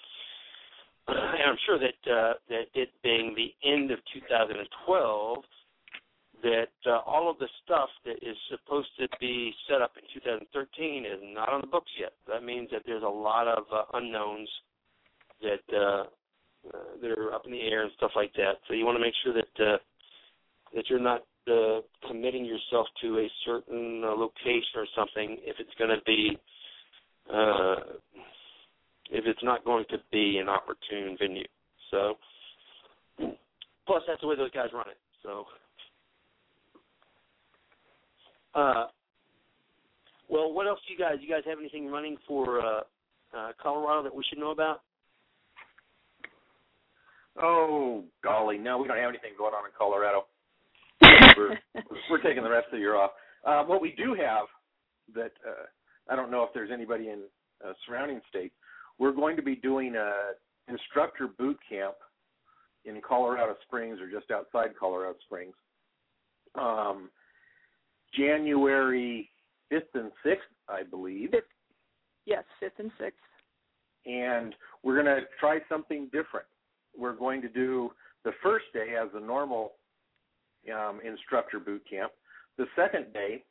[1.08, 5.44] And I'm sure that uh, that it being the end of 2012,
[6.44, 11.06] that uh, all of the stuff that is supposed to be set up in 2013
[11.06, 12.14] is not on the books yet.
[12.28, 14.50] That means that there's a lot of uh, unknowns
[15.42, 16.04] that uh,
[16.74, 18.54] uh, that are up in the air and stuff like that.
[18.68, 19.78] So you want to make sure that uh,
[20.76, 25.74] that you're not uh, committing yourself to a certain uh, location or something if it's
[25.78, 26.38] going to be
[27.34, 27.76] uh,
[29.12, 31.48] if it's not going to be an opportune venue.
[31.92, 32.16] So
[33.88, 34.98] plus that's the way those guys run it.
[35.24, 35.46] So
[38.56, 38.86] uh
[40.30, 42.82] well what else do you guys you guys have anything running for uh
[43.36, 44.82] uh Colorado that we should know about?
[47.42, 50.26] Oh golly, no, we don't have anything going on in Colorado.
[51.38, 51.58] we're
[52.10, 53.12] we're taking the rest of the year off.
[53.46, 54.46] Uh, what we do have
[55.14, 55.66] that uh,
[56.12, 57.22] I don't know if there's anybody in
[57.66, 58.54] uh, surrounding states.
[58.98, 60.12] We're going to be doing a
[60.68, 61.96] instructor boot camp
[62.86, 65.56] in Colorado Springs or just outside Colorado Springs.
[66.56, 67.10] Um,
[68.14, 69.30] January
[69.72, 70.38] 5th and 6th,
[70.68, 71.32] I believe.
[72.26, 73.20] yes, fifth and sixth.
[74.06, 76.48] and we're going to try something different.
[77.00, 77.92] We're going to do
[78.24, 79.74] the first day as a normal
[80.74, 82.12] um, instructor boot camp.
[82.58, 83.44] The second day,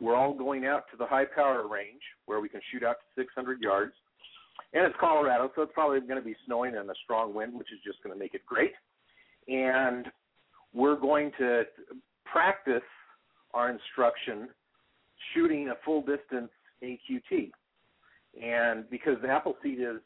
[0.00, 3.22] we're all going out to the high power range where we can shoot out to
[3.22, 3.92] 600 yards.
[4.74, 7.72] And it's Colorado, so it's probably going to be snowing and a strong wind, which
[7.72, 8.72] is just going to make it great.
[9.48, 10.06] And
[10.74, 11.62] we're going to
[12.24, 12.82] practice
[13.54, 14.48] our instruction
[15.34, 16.50] shooting a full distance
[16.82, 17.50] AQT
[18.40, 20.00] and because the Appleseed is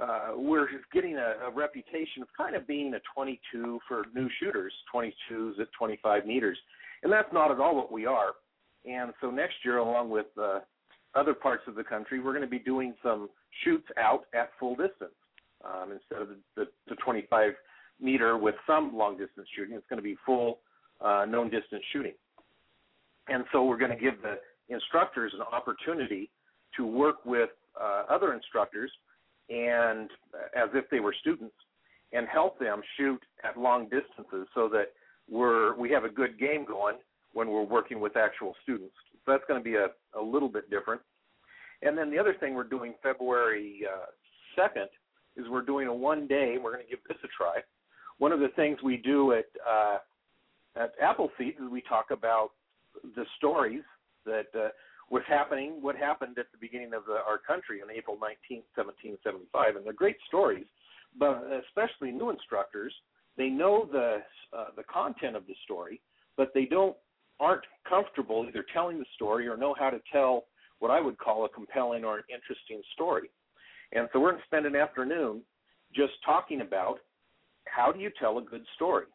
[0.00, 4.72] uh, we're getting a, a reputation of kind of being a 22 for new shooters,
[4.94, 6.58] 22s at 25 meters,
[7.02, 8.32] and that's not at all what we are.
[8.84, 10.60] And so next year, along with uh,
[11.14, 13.28] other parts of the country, we're going to be doing some
[13.64, 15.12] shoots out at full distance
[15.64, 17.52] um, instead of the, the, the 25
[18.00, 19.74] meter with some long distance shooting.
[19.74, 20.60] It's going to be full
[21.04, 22.14] uh, known distance shooting.
[23.28, 24.38] And so we're going to give the
[24.74, 26.30] instructors an opportunity
[26.76, 27.50] to work with
[27.80, 28.90] uh, other instructors
[29.50, 30.08] and
[30.56, 31.54] as if they were students
[32.12, 34.92] and help them shoot at long distances so that
[35.28, 36.96] we're we have a good game going
[37.32, 38.94] when we're working with actual students.
[39.24, 41.00] So that's going to be a, a little bit different.
[41.82, 44.06] And then the other thing we're doing February uh,
[44.56, 44.88] second
[45.36, 46.56] is we're doing a one day.
[46.62, 47.60] We're going to give this a try.
[48.18, 49.98] One of the things we do at uh,
[50.76, 52.50] at Appleseed is we talk about
[53.16, 53.82] the stories
[54.26, 54.68] that uh,
[55.10, 59.76] was happening, what happened at the beginning of the, our country on April 19, 1775,
[59.76, 60.66] and they're great stories.
[61.18, 62.94] But especially new instructors,
[63.36, 64.18] they know the
[64.56, 66.00] uh, the content of the story,
[66.36, 66.96] but they don't
[67.40, 70.44] aren't comfortable either telling the story or know how to tell
[70.78, 73.30] what I would call a compelling or an interesting story.
[73.92, 75.42] And so we're going to spend an afternoon
[75.94, 76.98] just talking about
[77.66, 79.06] how do you tell a good story,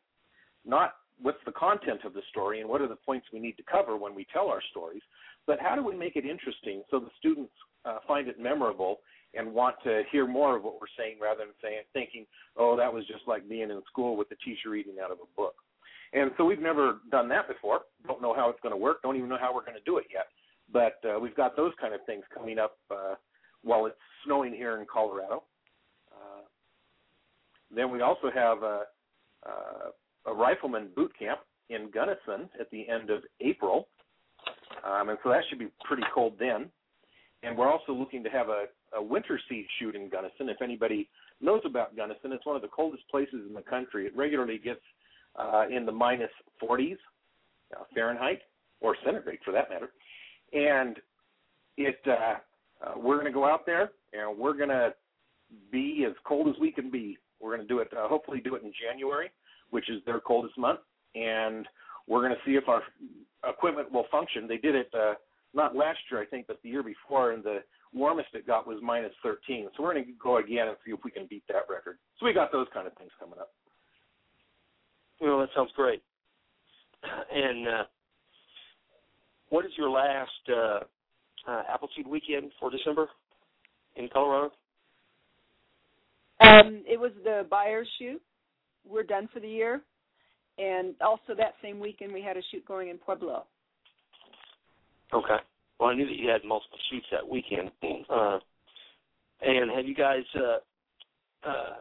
[0.66, 3.64] not what's the content of the story and what are the points we need to
[3.64, 5.02] cover when we tell our stories,
[5.48, 7.54] but how do we make it interesting so the students
[7.86, 9.00] uh, find it memorable
[9.34, 12.26] and want to hear more of what we're saying rather than saying thinking,
[12.58, 15.36] oh, that was just like being in school with the teacher reading out of a
[15.36, 15.56] book.
[16.14, 17.82] And so we've never done that before.
[18.08, 19.02] Don't know how it's going to work.
[19.02, 20.28] Don't even know how we're going to do it yet.
[20.72, 23.16] But uh, we've got those kind of things coming up uh,
[23.64, 25.44] while it's snowing here in Colorado.
[26.12, 26.42] Uh,
[27.76, 28.82] then we also have a,
[29.46, 29.52] a,
[30.26, 31.40] a rifleman boot camp
[31.70, 33.88] in Gunnison at the end of April.
[34.86, 36.70] Um, and so that should be pretty cold then.
[37.44, 38.66] And we're also looking to have a,
[38.96, 40.50] a winter seed shoot in Gunnison.
[40.50, 41.10] If anybody
[41.42, 44.06] knows about Gunnison, it's one of the coldest places in the country.
[44.06, 44.82] It regularly gets
[45.36, 46.32] uh, in the minus
[46.62, 46.98] 40s
[47.76, 48.42] uh, Fahrenheit
[48.82, 49.90] or centigrade for that matter.
[50.54, 50.98] And
[51.78, 52.36] it uh,
[52.86, 54.94] uh, we're going to go out there and we're going to
[55.72, 57.18] be as cold as we can be.
[57.40, 59.30] We're going to do it, uh, hopefully, do it in January,
[59.76, 60.80] which is their coldest month,
[61.16, 61.68] and
[62.08, 62.82] we're going to see if our
[63.46, 64.48] equipment will function.
[64.48, 65.16] They did it uh,
[65.54, 67.60] not last year, I think, but the year before, and the
[67.94, 69.68] warmest it got was minus 13.
[69.76, 71.98] So we're going to go again and see if we can beat that record.
[72.18, 73.52] So we got those kind of things coming up.
[75.20, 76.02] Well, that sounds great.
[77.34, 77.84] And uh,
[79.50, 80.80] what is your last uh,
[81.52, 83.10] uh, Appleseed weekend for December
[83.98, 84.54] in Colorado?
[86.40, 88.22] Um, it was the buyer's shoot.
[88.88, 89.82] We're done for the year,
[90.57, 93.45] and also that same weekend we had a shoot going in Pueblo.
[95.14, 95.38] Okay.
[95.80, 97.72] Well, I knew that you had multiple shoots that weekend.
[98.10, 98.40] Uh,
[99.41, 101.76] and have you guys uh, uh,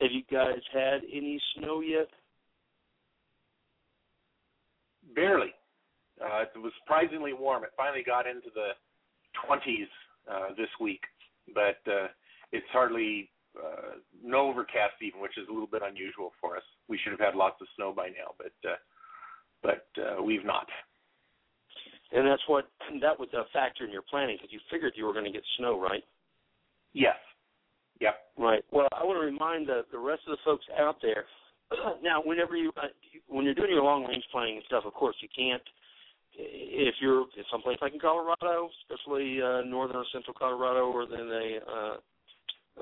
[0.00, 2.08] have you guys had any snow yet?
[5.14, 5.52] Barely.
[6.22, 7.64] Uh, it was surprisingly warm.
[7.64, 8.70] It finally got into the
[9.46, 9.86] 20s
[10.30, 11.00] uh, this week,
[11.54, 12.08] but uh,
[12.52, 16.62] it's hardly uh, no overcast even, which is a little bit unusual for us.
[16.88, 18.76] We should have had lots of snow by now, but uh,
[19.62, 20.66] but uh, we've not.
[22.12, 22.68] And that's what
[23.02, 25.42] that was a factor in your planning because you figured you were going to get
[25.58, 26.04] snow, right?
[26.92, 27.16] Yes.
[28.00, 28.14] Yep.
[28.38, 28.64] Right.
[28.70, 31.24] Well, I want to remind the the rest of the folks out there.
[32.02, 32.88] now, whenever you uh,
[33.28, 35.62] when you're doing your long range planning and stuff, of course you can't
[36.38, 41.28] if you're in someplace like in Colorado, especially uh, northern or central Colorado, or then
[41.28, 41.96] the uh,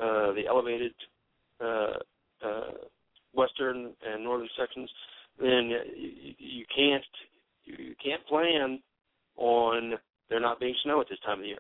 [0.01, 0.95] uh, the elevated
[1.61, 1.95] uh,
[2.45, 2.73] uh,
[3.33, 4.91] western and northern sections,
[5.41, 7.05] then you, you can't
[7.65, 8.81] you can't plan
[9.37, 9.95] on
[10.29, 11.59] there not being snow at this time of year,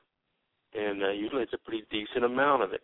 [0.75, 2.83] and uh, usually it's a pretty decent amount of it.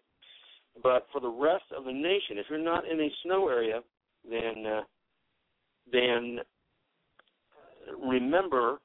[0.82, 3.80] But for the rest of the nation, if you're not in a snow area,
[4.28, 4.82] then uh,
[5.92, 6.38] then
[8.02, 8.78] remember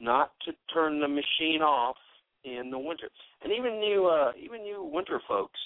[0.00, 1.96] not to turn the machine off
[2.44, 3.08] in the winter.
[3.42, 5.58] And even you, uh, even you winter folks,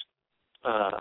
[0.65, 1.01] uh,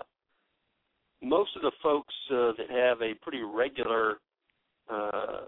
[1.22, 4.18] most of the folks uh, that have a pretty regular
[4.90, 5.41] uh,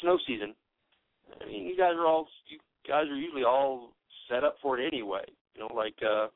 [0.00, 0.54] snow season,
[1.40, 3.92] I mean, you guys are all, you guys are usually all
[4.30, 5.24] set up for it anyway.
[5.54, 6.28] You know, like uh,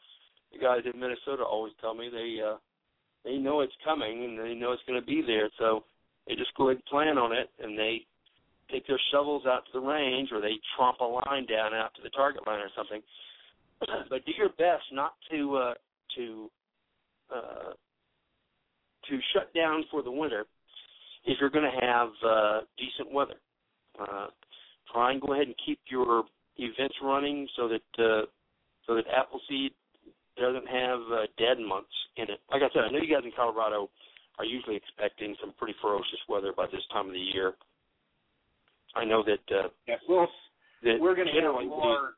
[0.52, 2.56] the guys in Minnesota always tell me they uh,
[3.24, 5.84] they know it's coming and they know it's going to be there, so
[6.26, 8.06] they just go ahead and plan on it, and they
[8.72, 12.02] take their shovels out to the range or they tromp a line down out to
[12.02, 13.02] the target line or something.
[14.10, 15.74] but do your best not to uh,
[16.16, 16.50] to
[17.34, 17.72] uh,
[19.08, 20.44] to shut down for the winter
[21.24, 23.40] if you're going to have uh, decent weather.
[24.00, 24.28] Uh,
[24.92, 26.24] try and go ahead and keep your
[26.56, 28.22] events running so that uh,
[28.86, 29.72] so that Appleseed
[30.36, 32.40] doesn't have uh, dead months in it.
[32.50, 33.90] Like I said, I know you guys in Colorado
[34.38, 37.54] are usually expecting some pretty ferocious weather by this time of the year.
[38.96, 39.54] I know that.
[39.54, 40.28] Uh, yes, well,
[40.82, 42.14] that we're going to have more.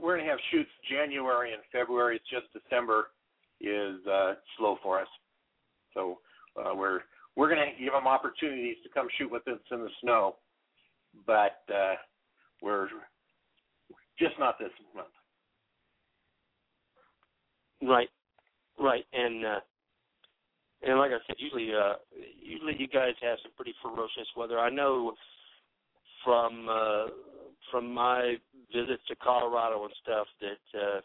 [0.00, 2.16] We're going to have shoots January and February.
[2.16, 3.08] It's just December
[3.60, 5.08] is uh, slow for us.
[5.94, 6.18] So
[6.56, 7.00] uh, we're
[7.36, 10.36] we're going to give them opportunities to come shoot with us in the snow,
[11.26, 11.94] but uh,
[12.62, 12.88] we're
[14.18, 15.08] just not this month.
[17.82, 18.08] Right,
[18.80, 19.60] right, and uh,
[20.82, 21.94] and like I said, usually uh,
[22.42, 24.58] usually you guys have some pretty ferocious weather.
[24.58, 25.12] I know
[26.26, 27.06] from uh,
[27.70, 28.34] from my
[28.74, 31.00] visits to Colorado and stuff that uh,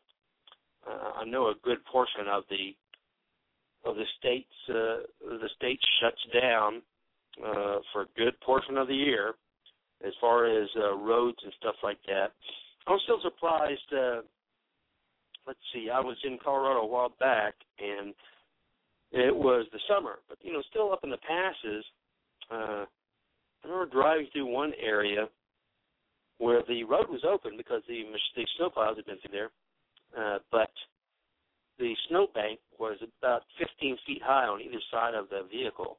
[0.90, 2.76] uh, I know a good portion of the
[3.90, 6.82] of the states uh, the state shuts down
[7.46, 9.36] uh, for a good portion of the year
[10.06, 12.32] as far as uh, roads and stuff like that.
[12.88, 13.94] I'm still surprised.
[13.96, 14.22] Uh,
[15.46, 18.14] let's see, I was in Colorado a while back, and
[19.12, 21.86] it was the summer, but you know, still up in the passes.
[22.50, 22.86] Uh,
[23.64, 25.28] I remember driving through one area
[26.38, 28.04] where the road was open because the
[28.36, 29.52] the snowplows had been through there,
[30.18, 30.72] uh, but
[31.78, 35.98] the snowbank was about 15 feet high on either side of the vehicle,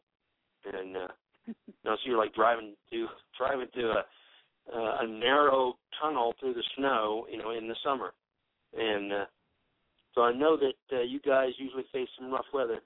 [0.65, 1.09] and uh,
[1.47, 3.07] you know, so you're like driving to
[3.39, 4.05] driving through a
[4.73, 8.13] uh, a narrow tunnel through the snow, you know, in the summer,
[8.77, 9.25] and uh,
[10.15, 12.81] so I know that uh, you guys usually face some rough weather,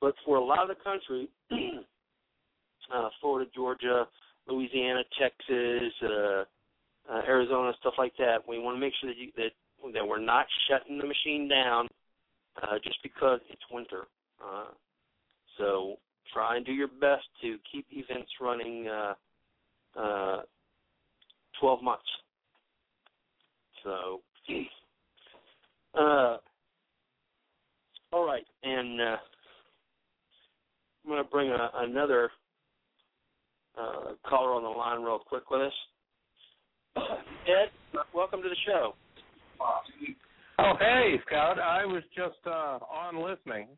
[0.00, 1.28] but for a lot of the country,
[2.94, 4.06] uh, Florida, Georgia,
[4.48, 6.44] Louisiana, Texas, uh,
[7.12, 9.50] uh, Arizona, stuff like that, we want to make sure that you, that
[9.94, 11.86] that we're not shutting the machine down
[12.62, 14.04] uh, just because it's winter.
[14.42, 14.70] Uh,
[15.58, 15.96] so
[16.32, 19.14] try and do your best to keep events running uh,
[19.98, 20.40] uh,
[21.60, 22.04] 12 months.
[23.84, 24.20] So,
[25.98, 26.38] uh,
[28.12, 29.16] all right, and uh,
[31.04, 32.30] I'm going to bring a, another
[33.76, 35.72] uh, caller on the line real quick with us.
[37.46, 37.70] Ed,
[38.14, 38.94] welcome to the show.
[40.58, 41.58] Oh, hey, Scout.
[41.58, 43.68] I was just uh, on listening.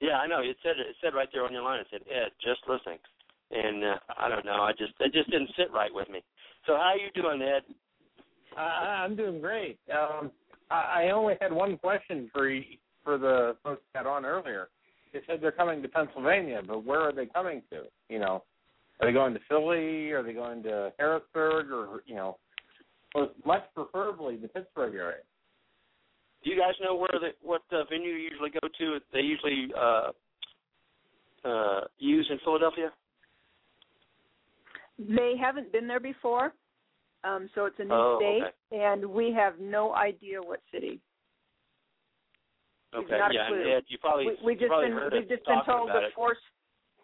[0.00, 0.40] Yeah, I know.
[0.40, 1.80] It said it said right there on your line.
[1.80, 2.98] It said Ed, just listening,
[3.50, 4.62] and uh, I don't know.
[4.62, 6.22] I just it just didn't sit right with me.
[6.66, 7.62] So how are you doing, Ed?
[8.56, 9.78] Uh, I'm doing great.
[9.90, 10.30] Um,
[10.70, 12.62] I I only had one question for you,
[13.02, 14.68] for the folks that had on earlier.
[15.12, 17.84] They said they're coming to Pennsylvania, but where are they coming to?
[18.08, 18.42] You know,
[19.00, 20.10] are they going to Philly?
[20.12, 21.70] Are they going to Harrisburg?
[21.70, 22.38] Or you know,
[23.14, 25.18] well, much preferably the Pittsburgh area.
[26.44, 28.98] Do you guys know where the what uh, venue you usually go to?
[29.12, 30.10] They usually uh,
[31.44, 32.90] uh, use in Philadelphia.
[34.98, 36.54] They haven't been there before,
[37.22, 38.82] um, so it's a new Oh, state, okay.
[38.84, 41.00] and we have no idea what city.
[42.94, 46.00] Okay, yeah, Ed, you probably we, we've just probably been we've just been told about
[46.00, 46.12] the it.
[46.14, 46.34] four.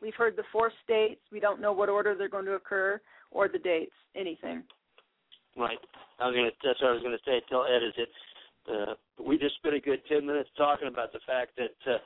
[0.02, 1.20] We've heard the four states.
[1.30, 3.00] We don't know what order they're going to occur
[3.30, 3.92] or the dates.
[4.16, 4.64] Anything.
[5.56, 5.78] Right.
[6.18, 6.50] I was gonna.
[6.64, 7.40] That's what I was gonna say.
[7.48, 8.08] Tell Ed is it.
[8.70, 11.98] uh, we just spent a good ten minutes talking about the fact that uh,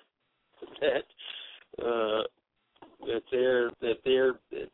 [0.80, 2.22] that uh,
[3.06, 4.70] that they're that they're that,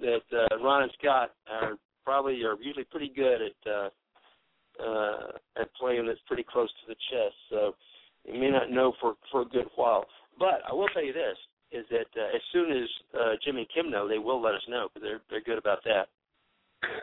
[0.00, 3.88] that uh, Ron and Scott are probably are usually pretty good at uh,
[4.82, 7.36] uh, at playing that's pretty close to the chest.
[7.50, 7.74] So
[8.24, 10.06] you may not know for for a good while.
[10.38, 11.36] But I will tell you this:
[11.72, 14.88] is that uh, as soon as uh, and Kim know, they will let us know
[14.92, 16.08] because they're they're good about that.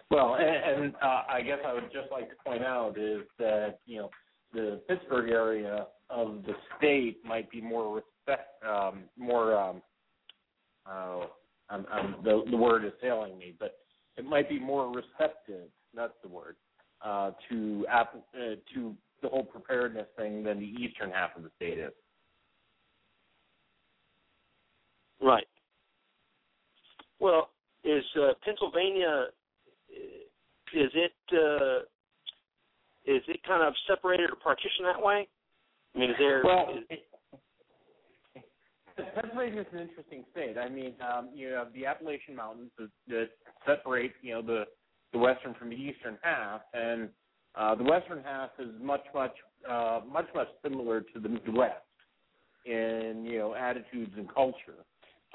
[0.10, 3.80] Well, and, and uh, I guess I would just like to point out is that
[3.86, 4.10] you know
[4.54, 9.58] the Pittsburgh area of the state might be more respect, um, more.
[9.58, 9.82] Um,
[10.90, 11.26] uh,
[11.70, 13.78] I'm, I'm, the the word is failing me, but
[14.16, 15.68] it might be more receptive.
[15.94, 16.56] That's the word
[17.02, 21.50] uh, to app, uh, to the whole preparedness thing than the eastern half of the
[21.56, 21.92] state is.
[25.22, 25.48] Right.
[27.20, 27.50] Well,
[27.84, 29.28] is uh, Pennsylvania
[30.74, 31.80] is it uh,
[33.06, 35.28] is it kind of separated or partitioned that way?
[35.96, 36.42] I mean, is there?
[36.44, 37.04] Well, is, it,
[39.16, 40.58] Pennsylvania is an interesting state.
[40.58, 43.30] I mean, um, you have the Appalachian Mountains that, that
[43.66, 44.66] separate, you know, the
[45.14, 47.10] the western from the eastern half, and
[47.56, 49.34] uh, the western half is much, much,
[49.70, 51.76] uh, much, much similar to the Midwest
[52.66, 54.84] in you know attitudes and culture,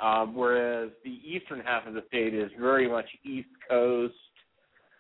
[0.00, 4.14] um, whereas the eastern half of the state is very much East Coast.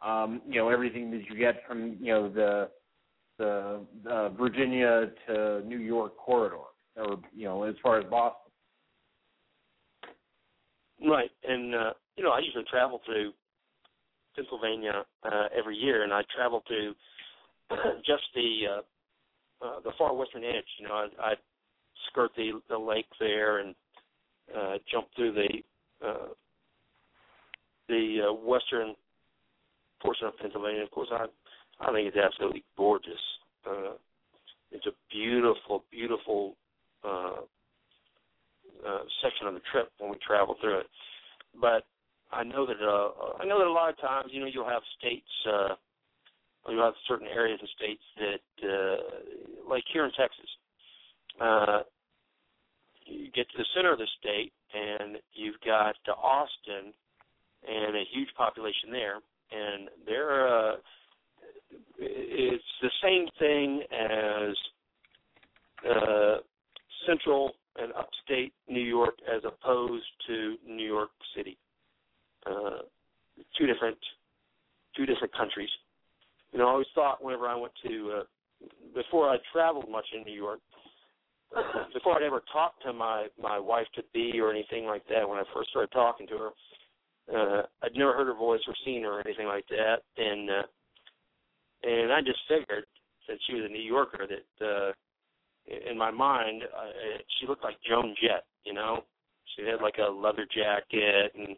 [0.04, 2.68] Um, you know everything that you get from you know the
[3.38, 6.56] the uh, Virginia to New York corridor,
[6.96, 8.52] or you know as far as Boston.
[11.06, 13.32] right, and uh, you know, I usually travel through
[14.36, 16.94] Pennsylvania uh, every year, and I travel to
[18.06, 20.64] just the uh, uh, the far western edge.
[20.78, 21.34] You know, I, I
[22.10, 23.74] skirt the the lake there and
[24.56, 25.48] uh, jump through the
[26.06, 26.28] uh,
[27.88, 28.94] the uh, western
[30.00, 30.82] portion of Pennsylvania.
[30.82, 31.26] Of course, I
[31.80, 33.20] I think it's absolutely gorgeous.
[33.66, 33.94] Uh,
[34.70, 36.56] it's a beautiful, beautiful
[37.04, 37.42] uh,
[38.86, 40.86] uh, section of the trip when we travel through it.
[41.60, 41.84] But
[42.32, 44.82] I know that uh, I know that a lot of times, you know, you'll have
[44.98, 45.74] states, uh,
[46.68, 50.48] you'll have certain areas of states that, uh, like here in Texas,
[51.40, 51.80] uh,
[53.12, 56.92] you get to the center of the state and you've got Austin
[57.68, 59.16] and a huge population there,
[59.52, 60.74] and they're uh,
[61.98, 64.56] it's the same thing as
[65.88, 66.36] uh,
[67.06, 71.56] central and upstate New York as opposed to New York City.
[72.46, 72.82] Uh,
[73.58, 73.98] two different
[74.96, 75.70] two different countries.
[76.52, 80.22] You know, I always thought whenever I went to uh, before I traveled much in
[80.24, 80.60] New York,
[81.94, 85.38] before I'd ever talked to my my wife to be or anything like that, when
[85.38, 86.50] I first started talking to her,
[87.34, 90.62] uh, I'd never heard her voice or seen her or anything like that, and uh,
[91.82, 92.86] and I just figured
[93.26, 94.92] since she was a New Yorker that uh,
[95.90, 99.04] in my mind uh, she looked like Joan Jett, you know.
[99.56, 101.56] She had like a leather jacket and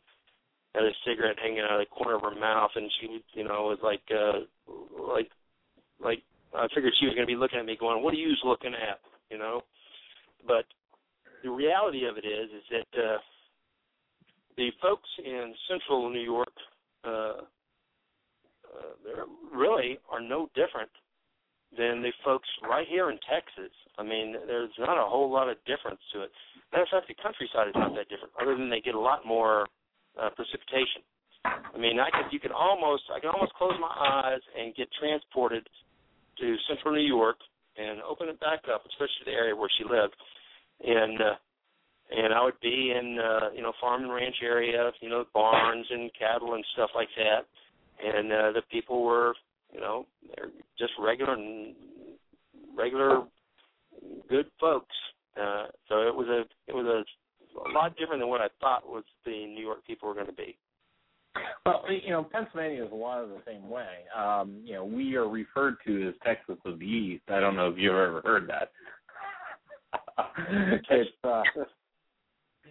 [0.74, 3.70] had a cigarette hanging out of the corner of her mouth, and she, you know,
[3.70, 4.40] was like, uh,
[5.00, 5.30] like,
[6.02, 6.22] like
[6.54, 8.74] I figured she was going to be looking at me, going, "What are you looking
[8.74, 8.98] at?"
[9.30, 9.62] You know.
[10.46, 10.64] But
[11.42, 13.18] the reality of it is, is that uh,
[14.56, 16.52] the folks in Central New York,
[17.04, 17.42] uh,
[18.74, 20.90] uh, really are no different
[21.76, 23.70] than the folks right here in Texas.
[23.98, 26.30] I mean, there's not a whole lot of difference to it.
[26.72, 29.26] Matter of fact, the countryside is not that different, other than they get a lot
[29.26, 29.66] more
[30.18, 31.02] uh, precipitation.
[31.44, 34.88] I mean, I could you can almost I can almost close my eyes and get
[34.98, 35.66] transported
[36.40, 37.36] to Central New York
[37.76, 40.14] and open it back up, especially the area where she lived,
[40.84, 41.36] and uh,
[42.10, 45.86] and I would be in uh, you know farm and ranch area, you know barns
[45.90, 47.46] and cattle and stuff like that,
[48.04, 49.34] and uh, the people were
[49.72, 51.36] you know they're just regular
[52.76, 53.22] regular
[54.28, 54.94] good folks.
[55.36, 57.04] Uh, so it was a it was a
[57.58, 60.32] a lot different than what I thought was the New York people were going to
[60.32, 60.56] be.
[61.66, 64.04] Well, you know, Pennsylvania is a lot of the same way.
[64.16, 67.24] Um, you know, we are referred to as Texas of the East.
[67.28, 68.70] I don't know if you've ever heard that.
[70.90, 71.42] it's uh,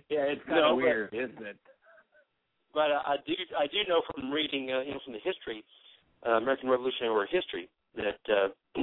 [0.09, 1.57] yeah, it's kind of No, but- weird, isn't it?
[2.73, 5.63] But uh, I do I do know from reading uh, you know from the history,
[6.25, 8.47] uh, American Revolutionary War history that uh,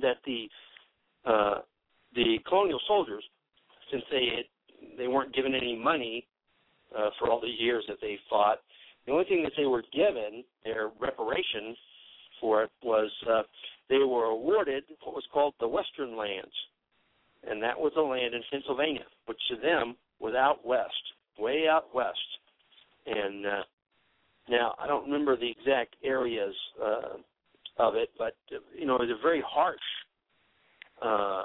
[0.00, 0.48] that the
[1.24, 1.60] uh,
[2.14, 3.22] the colonial soldiers,
[3.90, 6.26] since they had, they weren't given any money
[6.96, 8.58] uh, for all the years that they fought,
[9.06, 11.74] the only thing that they were given their reparation
[12.40, 13.42] for it was uh,
[13.88, 16.52] they were awarded what was called the Western Lands,
[17.48, 20.92] and that was the land in Pennsylvania, which to them was out west,
[21.38, 22.18] way out west.
[23.06, 23.62] And uh,
[24.48, 27.16] now I don't remember the exact areas uh,
[27.78, 28.34] of it, but
[28.78, 29.78] you know, it was a very harsh
[31.00, 31.44] uh,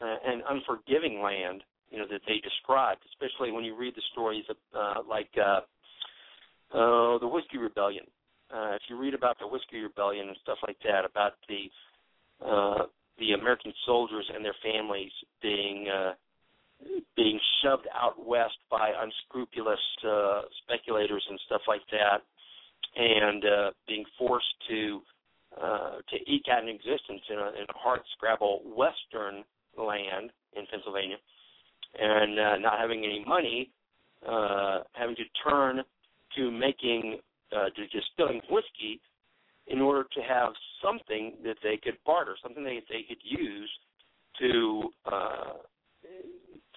[0.00, 4.56] and unforgiving land, you know, that they described, especially when you read the stories of
[4.74, 5.60] uh, like uh,
[6.74, 8.04] uh, the Whiskey Rebellion.
[8.52, 11.70] Uh, if you read about the Whiskey Rebellion and stuff like that, about the
[12.44, 12.86] uh,
[13.18, 16.12] the American soldiers and their families being uh,
[17.16, 22.20] being shoved out west by unscrupulous uh, speculators and stuff like that,
[22.94, 25.00] and uh, being forced to
[25.60, 29.42] uh, to eke out an existence in a, in a hard scrabble western
[29.78, 31.16] land in Pennsylvania,
[31.98, 33.70] and uh, not having any money,
[34.26, 35.82] uh, having to turn
[36.36, 37.18] to making
[37.52, 39.00] uh, to distilling whiskey
[39.68, 40.52] in order to have
[40.82, 43.70] something that they could barter, something that they could use
[44.40, 45.52] to uh,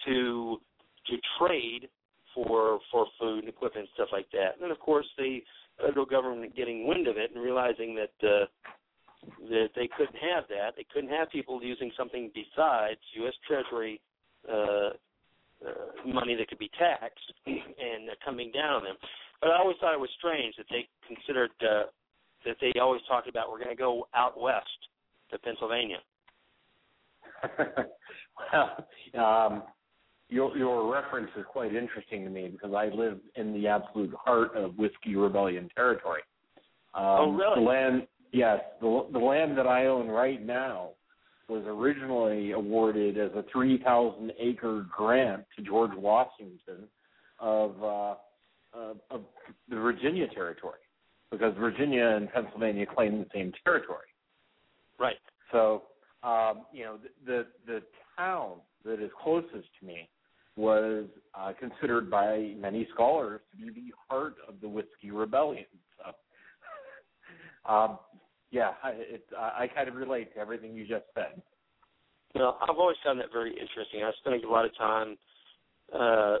[0.06, 0.60] to
[1.06, 1.88] to trade
[2.34, 4.62] for for food and equipment and stuff like that.
[4.62, 5.40] And of course the
[5.80, 8.46] federal government getting wind of it and realizing that uh,
[9.48, 10.70] that they couldn't have that.
[10.76, 13.34] They couldn't have people using something besides U.S.
[13.46, 14.00] Treasury
[14.50, 14.90] uh,
[15.66, 18.96] uh, money that could be taxed and uh, coming down on them.
[19.40, 21.84] But I always thought it was strange that they considered uh,
[22.44, 24.66] that they always talked about we're going to go out west
[25.30, 25.98] to Pennsylvania.
[28.52, 28.86] well,
[29.18, 29.62] um,
[30.28, 34.54] your your reference is quite interesting to me because I live in the absolute heart
[34.56, 36.22] of Whiskey Rebellion territory.
[36.94, 37.54] Um, Oh, really?
[37.56, 40.90] The land, yes, the the land that I own right now
[41.50, 46.88] was originally awarded as a 3,000 acre grant to George Washington
[47.40, 48.14] of uh,
[48.72, 49.22] of, of
[49.68, 50.78] the Virginia territory
[51.32, 54.06] because Virginia and Pennsylvania claim the same territory.
[54.98, 55.16] Right.
[55.50, 55.82] So,
[56.22, 57.82] um, you know, the, the the
[58.16, 60.08] town that is closest to me
[60.56, 65.64] was uh, considered by many scholars to be the heart of the Whiskey Rebellion.
[65.98, 67.98] So, um,
[68.50, 71.40] yeah, I, it, I, kind of relate to everything you just said.
[72.34, 74.02] Well, I've always found that very interesting.
[74.02, 75.16] I spent a lot of time
[75.92, 76.36] uh,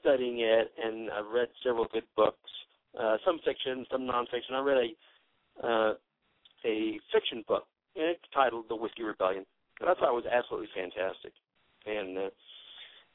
[0.00, 2.50] studying it, and I've read several good books,
[2.98, 4.52] uh, some fiction, some nonfiction.
[4.52, 5.94] I read a uh,
[6.66, 7.66] a fiction book,
[7.96, 9.44] and it's titled "The Whiskey Rebellion,"
[9.80, 11.32] and I thought it was absolutely fantastic.
[11.86, 12.30] And uh,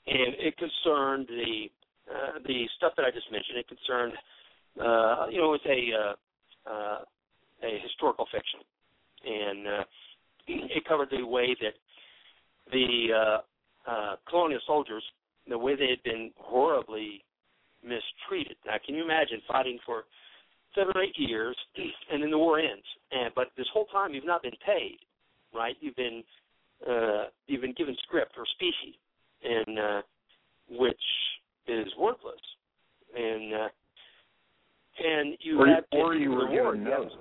[0.08, 1.70] and it concerned the
[2.10, 3.58] uh, the stuff that I just mentioned.
[3.58, 4.14] It concerned,
[4.82, 7.00] uh, you know, it's a uh, uh,
[7.64, 8.60] a historical fiction,
[9.26, 9.84] and uh,
[10.48, 11.74] it covered the way that
[12.72, 15.04] the uh, uh, colonial soldiers,
[15.48, 17.24] the way they had been horribly
[17.84, 18.58] mistreated.
[18.66, 20.04] Now, can you imagine fighting for
[20.76, 21.56] seven or eight years,
[22.12, 24.98] and then the war ends, and but this whole time you've not been paid,
[25.54, 25.76] right?
[25.80, 26.24] You've been
[26.88, 28.98] uh, you've been given script or specie,
[29.44, 30.02] and uh,
[30.70, 30.96] which
[31.68, 32.42] is worthless,
[33.16, 33.68] and uh,
[35.00, 37.14] and you or, have to or you were given notes.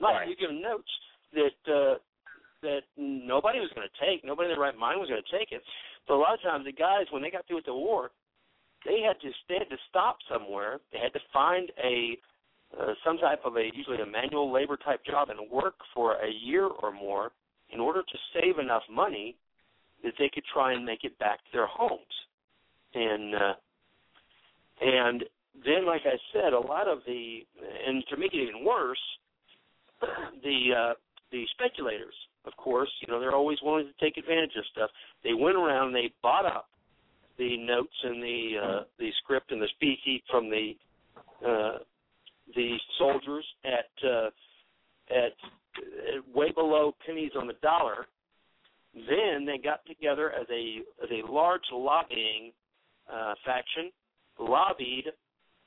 [0.00, 0.24] Right.
[0.24, 0.28] Right.
[0.28, 0.90] You give them notes
[1.34, 1.94] that uh,
[2.62, 4.24] that nobody was going to take.
[4.24, 5.62] Nobody in their right mind was going to take it.
[6.08, 8.10] But a lot of times, the guys when they got through with the war,
[8.84, 10.80] they had to they had to stop somewhere.
[10.92, 12.16] They had to find a
[12.78, 16.30] uh, some type of a usually a manual labor type job and work for a
[16.30, 17.32] year or more
[17.72, 19.36] in order to save enough money
[20.02, 22.00] that they could try and make it back to their homes.
[22.94, 23.54] And uh,
[24.80, 25.24] and
[25.64, 27.40] then, like I said, a lot of the
[27.86, 28.98] and to make it even worse,
[30.42, 30.94] the uh,
[31.32, 32.14] the speculators,
[32.44, 34.90] of course, you know, they're always willing to take advantage of stuff.
[35.22, 36.68] They went around and they bought up
[37.38, 40.72] the notes and the uh, the script and the specie from the
[41.46, 41.78] uh,
[42.54, 44.30] the soldiers at uh,
[45.10, 45.32] at
[46.34, 48.06] way below pennies on the dollar.
[48.94, 52.52] Then they got together as a as a large lobbying
[53.12, 53.90] uh, faction,
[54.38, 55.06] lobbied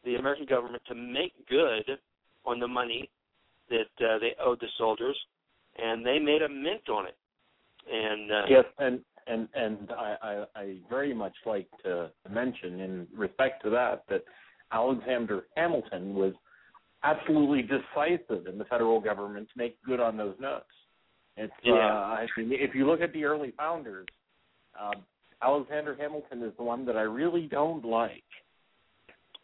[0.04, 1.98] the American government to make good
[2.46, 3.10] on the money
[3.70, 5.18] that uh, they owed the soldiers,
[5.78, 7.18] and they made a mint on it.
[7.92, 13.08] And uh, Yes, and and and I, I I very much like to mention in
[13.16, 14.24] respect to that that
[14.72, 16.34] Alexander Hamilton was
[17.04, 20.66] absolutely decisive in the federal government to make good on those notes.
[21.36, 21.74] It's Yeah.
[21.74, 24.08] uh, I mean, if you look at the early founders,
[24.80, 24.94] uh,
[25.42, 28.24] Alexander Hamilton is the one that I really don't like.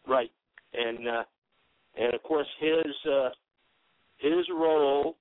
[0.06, 0.32] Right,
[0.72, 1.24] and uh,
[1.96, 3.30] and of course his uh,
[4.20, 5.16] his role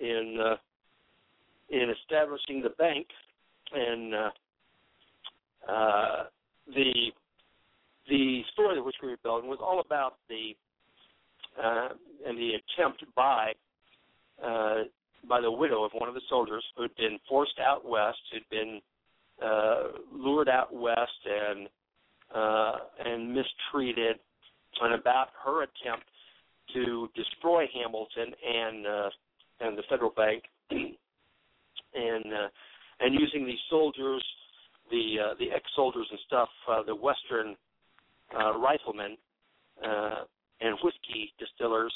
[0.00, 0.56] in uh,
[1.70, 3.06] in establishing the bank
[3.72, 4.30] and uh,
[5.70, 6.24] uh,
[6.74, 7.10] the
[8.08, 10.56] the story that which we were building was all about the
[11.62, 11.88] uh,
[12.26, 13.52] and the attempt by
[14.44, 14.84] uh,
[15.28, 18.48] by the widow of one of the soldiers who had been forced out west, who'd
[18.50, 18.80] been
[19.44, 21.68] uh, lured out west and
[22.34, 24.18] uh, and mistreated,
[24.80, 26.04] and about her attempt
[26.74, 29.10] to destroy Hamilton and uh,
[29.60, 32.48] and the federal bank, and uh,
[33.00, 34.24] and using these soldiers,
[34.90, 37.56] the uh, the ex-soldiers and stuff, uh, the Western
[38.38, 39.16] uh, riflemen
[39.84, 40.24] uh,
[40.60, 41.92] and whiskey distillers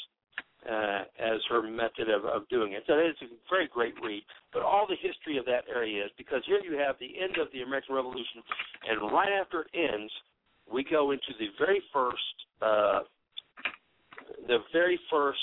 [0.68, 2.84] uh, as her method of, of doing it.
[2.86, 4.22] So it's a very great read.
[4.52, 7.48] But all the history of that area is because here you have the end of
[7.52, 8.42] the American Revolution,
[8.88, 10.12] and right after it ends,
[10.72, 13.00] we go into the very first, uh,
[14.46, 15.38] the very first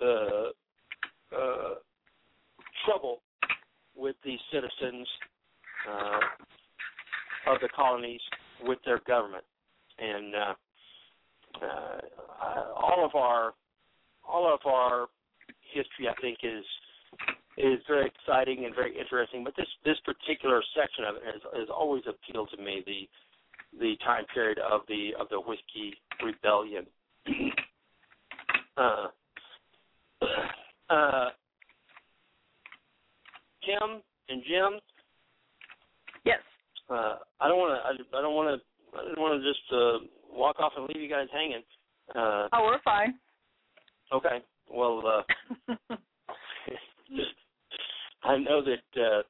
[0.00, 0.50] uh,
[1.36, 1.74] uh,
[2.84, 3.20] trouble
[3.96, 5.08] with the citizens
[5.88, 8.20] uh, of the colonies
[8.64, 9.44] with their government,
[9.98, 10.54] and uh,
[11.62, 13.52] uh, all of our
[14.26, 15.06] all of our
[15.72, 16.64] history, I think, is
[17.56, 19.44] is very exciting and very interesting.
[19.44, 23.08] But this this particular section of it has, has always appealed to me the
[23.78, 25.94] the time period of the of the whiskey
[26.24, 26.86] rebellion.
[28.78, 29.06] uh,
[30.90, 31.28] uh,
[33.64, 34.80] Kim and Jim,
[36.24, 36.40] Yes.
[36.90, 37.86] uh, I don't want to.
[38.14, 38.98] I, I don't want to.
[38.98, 39.98] I didn't want to just uh,
[40.32, 41.62] walk off and leave you guys hanging.
[42.14, 43.14] Uh, Oh, we're fine.
[44.12, 44.38] okay.
[44.70, 45.22] Well, uh,
[48.24, 49.00] I know that.
[49.00, 49.22] Uh,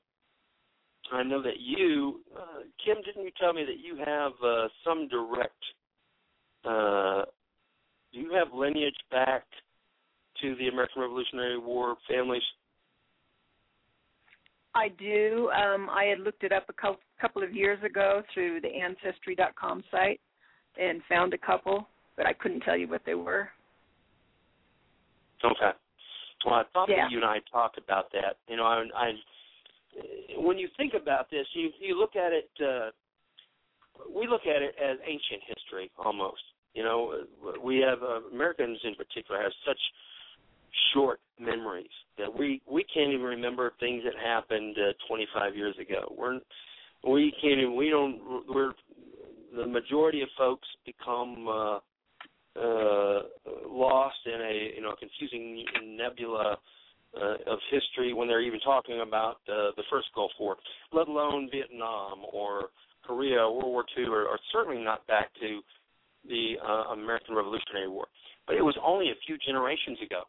[1.11, 2.97] I know that you, uh, Kim.
[3.05, 5.55] Didn't you tell me that you have uh, some direct?
[6.65, 7.25] Uh,
[8.13, 9.45] do you have lineage back
[10.41, 12.43] to the American Revolutionary War families?
[14.75, 15.51] I do.
[15.51, 19.83] Um, I had looked it up a cou- couple of years ago through the Ancestry.com
[19.91, 20.21] site
[20.79, 23.49] and found a couple, but I couldn't tell you what they were.
[25.45, 25.71] Okay.
[26.45, 27.03] Well, I thought Yeah.
[27.03, 28.37] that you and I talked about that.
[28.49, 29.13] You know, I, I
[30.37, 32.51] when you think about this, you you look at it.
[32.61, 32.91] Uh,
[34.15, 36.43] we look at it as ancient history almost.
[36.79, 37.13] You know,
[37.61, 39.81] we have uh, Americans in particular have such
[40.95, 46.15] short memories that we we can't even remember things that happened uh, 25 years ago.
[46.17, 46.39] We're
[47.03, 48.75] we can't even we don't we're
[49.57, 51.79] the majority of folks become uh,
[52.57, 53.23] uh,
[53.67, 55.65] lost in a you know confusing
[55.97, 56.59] nebula
[57.21, 60.57] uh, of history when they're even talking about uh, the first Gulf War,
[60.93, 62.69] let alone Vietnam or
[63.05, 65.61] Korea, World War II, or, or certainly not back to
[66.29, 68.07] the uh, American Revolutionary War.
[68.47, 70.23] But it was only a few generations ago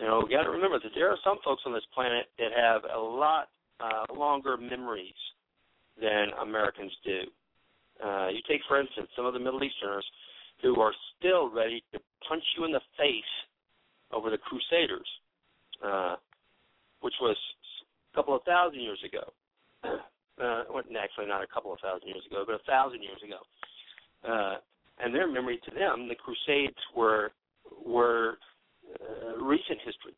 [0.00, 2.50] You know, we got to remember that there are some folks on this planet that
[2.56, 3.48] have a lot
[3.80, 5.14] uh, longer memories
[6.00, 7.20] than Americans do.
[8.04, 10.04] Uh, you take, for instance, some of the Middle Easterners
[10.62, 13.34] who are still ready to punch you in the face
[14.12, 15.06] over the Crusaders,
[15.84, 16.16] uh,
[17.00, 17.36] which was
[18.12, 19.32] a couple of thousand years ago.
[20.34, 23.38] Uh, well, actually, not a couple of thousand years ago, but a thousand years ago.
[24.26, 24.56] Uh,
[24.98, 27.32] and their memory to them, the Crusades were
[27.84, 28.38] were
[28.88, 30.14] uh, recent history.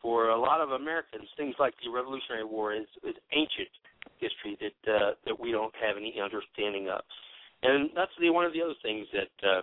[0.00, 3.72] For a lot of Americans, things like the Revolutionary War is, is ancient
[4.18, 7.00] history that uh, that we don't have any understanding of.
[7.62, 9.62] And that's the one of the other things that uh,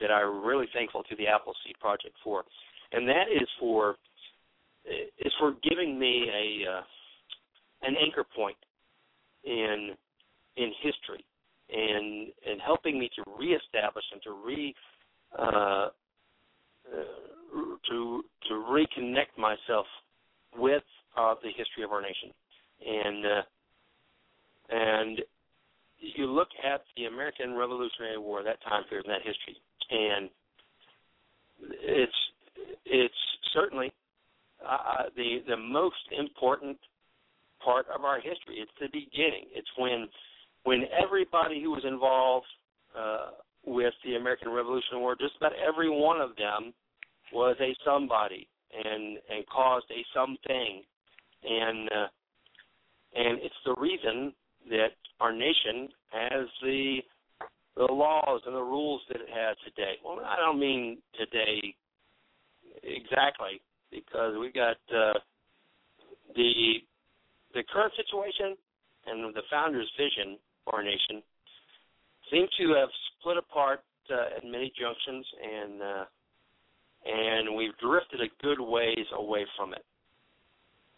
[0.00, 2.44] that I'm really thankful to the Appleseed Project for,
[2.92, 3.96] and that is for
[5.24, 6.82] is for giving me a uh,
[7.82, 8.56] an anchor point
[9.44, 9.94] in
[10.56, 11.24] in history
[11.70, 14.74] and and helping me to reestablish and to re
[15.38, 15.88] uh, uh,
[17.88, 19.86] to to reconnect myself
[20.56, 20.82] with
[21.16, 22.30] uh, the history of our nation
[22.86, 23.42] and uh,
[24.70, 25.20] and
[25.98, 29.56] you look at the American Revolutionary War that time period in that history
[29.90, 30.30] and
[31.82, 32.12] it's
[32.84, 33.14] it's
[33.52, 33.92] certainly
[34.66, 36.78] uh, the the most important
[37.64, 38.58] part of our history.
[38.58, 39.46] It's the beginning.
[39.54, 40.08] It's when
[40.66, 42.46] when everybody who was involved
[42.98, 43.30] uh,
[43.64, 46.74] with the American Revolutionary War, just about every one of them
[47.32, 50.82] was a somebody and and caused a something,
[51.44, 52.08] and uh,
[53.14, 54.32] and it's the reason
[54.68, 54.90] that
[55.20, 56.98] our nation has the
[57.76, 59.94] the laws and the rules that it has today.
[60.04, 61.76] Well, I don't mean today
[62.82, 63.62] exactly
[63.92, 65.14] because we got uh,
[66.34, 66.82] the
[67.54, 68.56] the current situation
[69.06, 70.38] and the founder's vision
[70.72, 71.22] our nation
[72.30, 72.88] seem to have
[73.18, 73.80] split apart
[74.10, 76.04] uh, at many junctions, and uh,
[77.06, 79.84] and we've drifted a good ways away from it.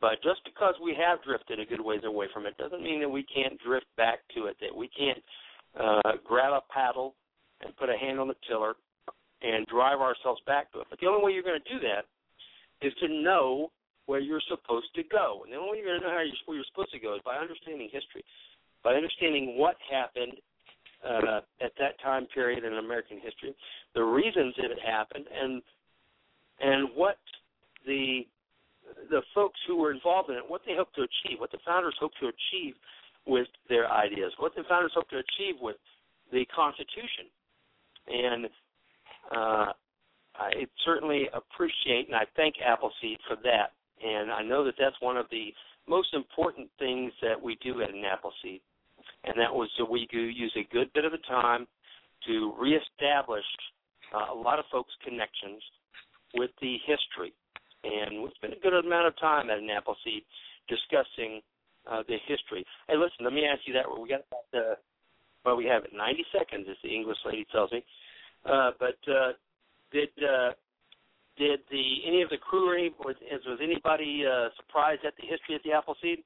[0.00, 3.08] But just because we have drifted a good ways away from it doesn't mean that
[3.08, 4.56] we can't drift back to it.
[4.60, 5.18] That we can't
[5.78, 7.14] uh, grab a paddle
[7.60, 8.74] and put a hand on the tiller
[9.42, 10.86] and drive ourselves back to it.
[10.90, 12.06] But the only way you're going to do that
[12.86, 13.70] is to know
[14.06, 15.42] where you're supposed to go.
[15.44, 17.14] And the only way you're going to know how you're, where you're supposed to go
[17.14, 18.24] is by understanding history,
[18.82, 20.34] by understanding what happened
[21.04, 23.54] uh, at that time period in American history,
[23.94, 25.62] the reasons that it happened, and
[26.60, 27.18] and what
[27.86, 28.26] the
[29.10, 31.94] the folks who were involved in it, what they hoped to achieve, what the founders
[32.00, 32.74] hoped to achieve
[33.26, 35.76] with their ideas, what the founders hoped to achieve with
[36.32, 37.28] the Constitution.
[38.08, 38.46] And
[39.36, 39.72] uh,
[40.34, 43.72] I certainly appreciate and I thank Appleseed for that
[44.04, 45.52] and I know that that's one of the
[45.88, 48.60] most important things that we do at Appleseed,
[49.24, 51.66] and that was that we do use a good bit of the time
[52.26, 53.44] to reestablish
[54.14, 55.62] uh, a lot of folks' connections
[56.34, 57.32] with the history.
[57.84, 60.24] And we spent a good amount of time at Appleseed
[60.68, 61.40] discussing
[61.86, 62.64] uh, the history.
[62.88, 63.86] Hey, listen, let me ask you that.
[63.88, 64.74] We got about uh,
[65.44, 67.82] well, we have it 90 seconds, as the English lady tells me.
[68.44, 69.32] Uh, but uh,
[69.92, 70.52] did uh,
[71.38, 73.16] did the any of the crew or any was,
[73.46, 76.24] was anybody uh, surprised at the history of the Appleseed?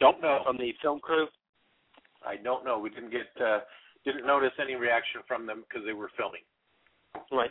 [0.00, 1.26] Don't know from the film crew.
[2.24, 2.78] I don't know.
[2.78, 3.60] We didn't get uh,
[4.04, 6.42] didn't notice any reaction from them because they were filming.
[7.32, 7.50] Right.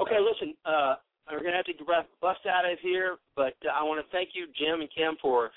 [0.00, 0.18] Okay.
[0.20, 0.96] Listen, uh,
[1.30, 4.46] we're gonna have to bust out of here, but uh, I want to thank you,
[4.58, 5.50] Jim and Kim, for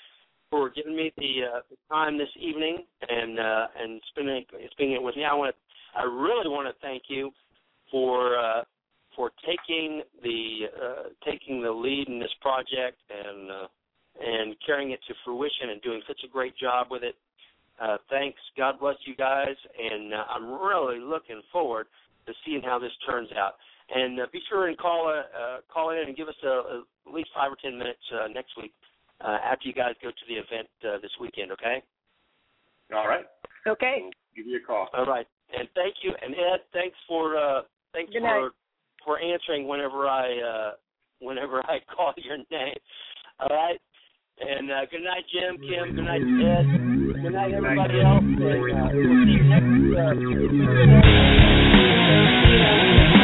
[0.50, 5.02] for giving me the, uh, the time this evening and uh, and spending spending it
[5.02, 5.24] with me.
[5.24, 7.30] I want to I really want to thank you
[7.90, 8.62] for uh,
[9.16, 13.66] for taking the uh, taking the lead in this project and uh,
[14.20, 17.16] and carrying it to fruition and doing such a great job with it.
[17.80, 18.40] Uh, thanks.
[18.56, 21.86] God bless you guys, and uh, I'm really looking forward
[22.26, 23.54] to seeing how this turns out.
[23.94, 26.82] And uh, be sure and call uh, uh, call in and give us a, a,
[27.06, 28.72] at least five or ten minutes uh, next week
[29.20, 31.52] uh, after you guys go to the event uh, this weekend.
[31.52, 31.82] Okay.
[32.94, 33.24] All right.
[33.66, 33.98] Okay.
[34.02, 34.88] We'll give you a call.
[34.92, 35.26] All right.
[35.56, 36.12] And thank you.
[36.20, 37.62] And Ed, thanks for uh,
[37.98, 38.50] Thanks Good for night.
[39.04, 40.70] for answering whenever I uh
[41.18, 42.78] whenever I call your name.
[43.40, 43.80] All right.
[44.38, 45.96] And uh, good night, Jim, Kim.
[45.96, 46.62] Good night, Ed.
[47.22, 48.22] Good night, everybody else.
[48.22, 49.66] And, uh, we'll see you next.
[53.14, 53.17] Uh,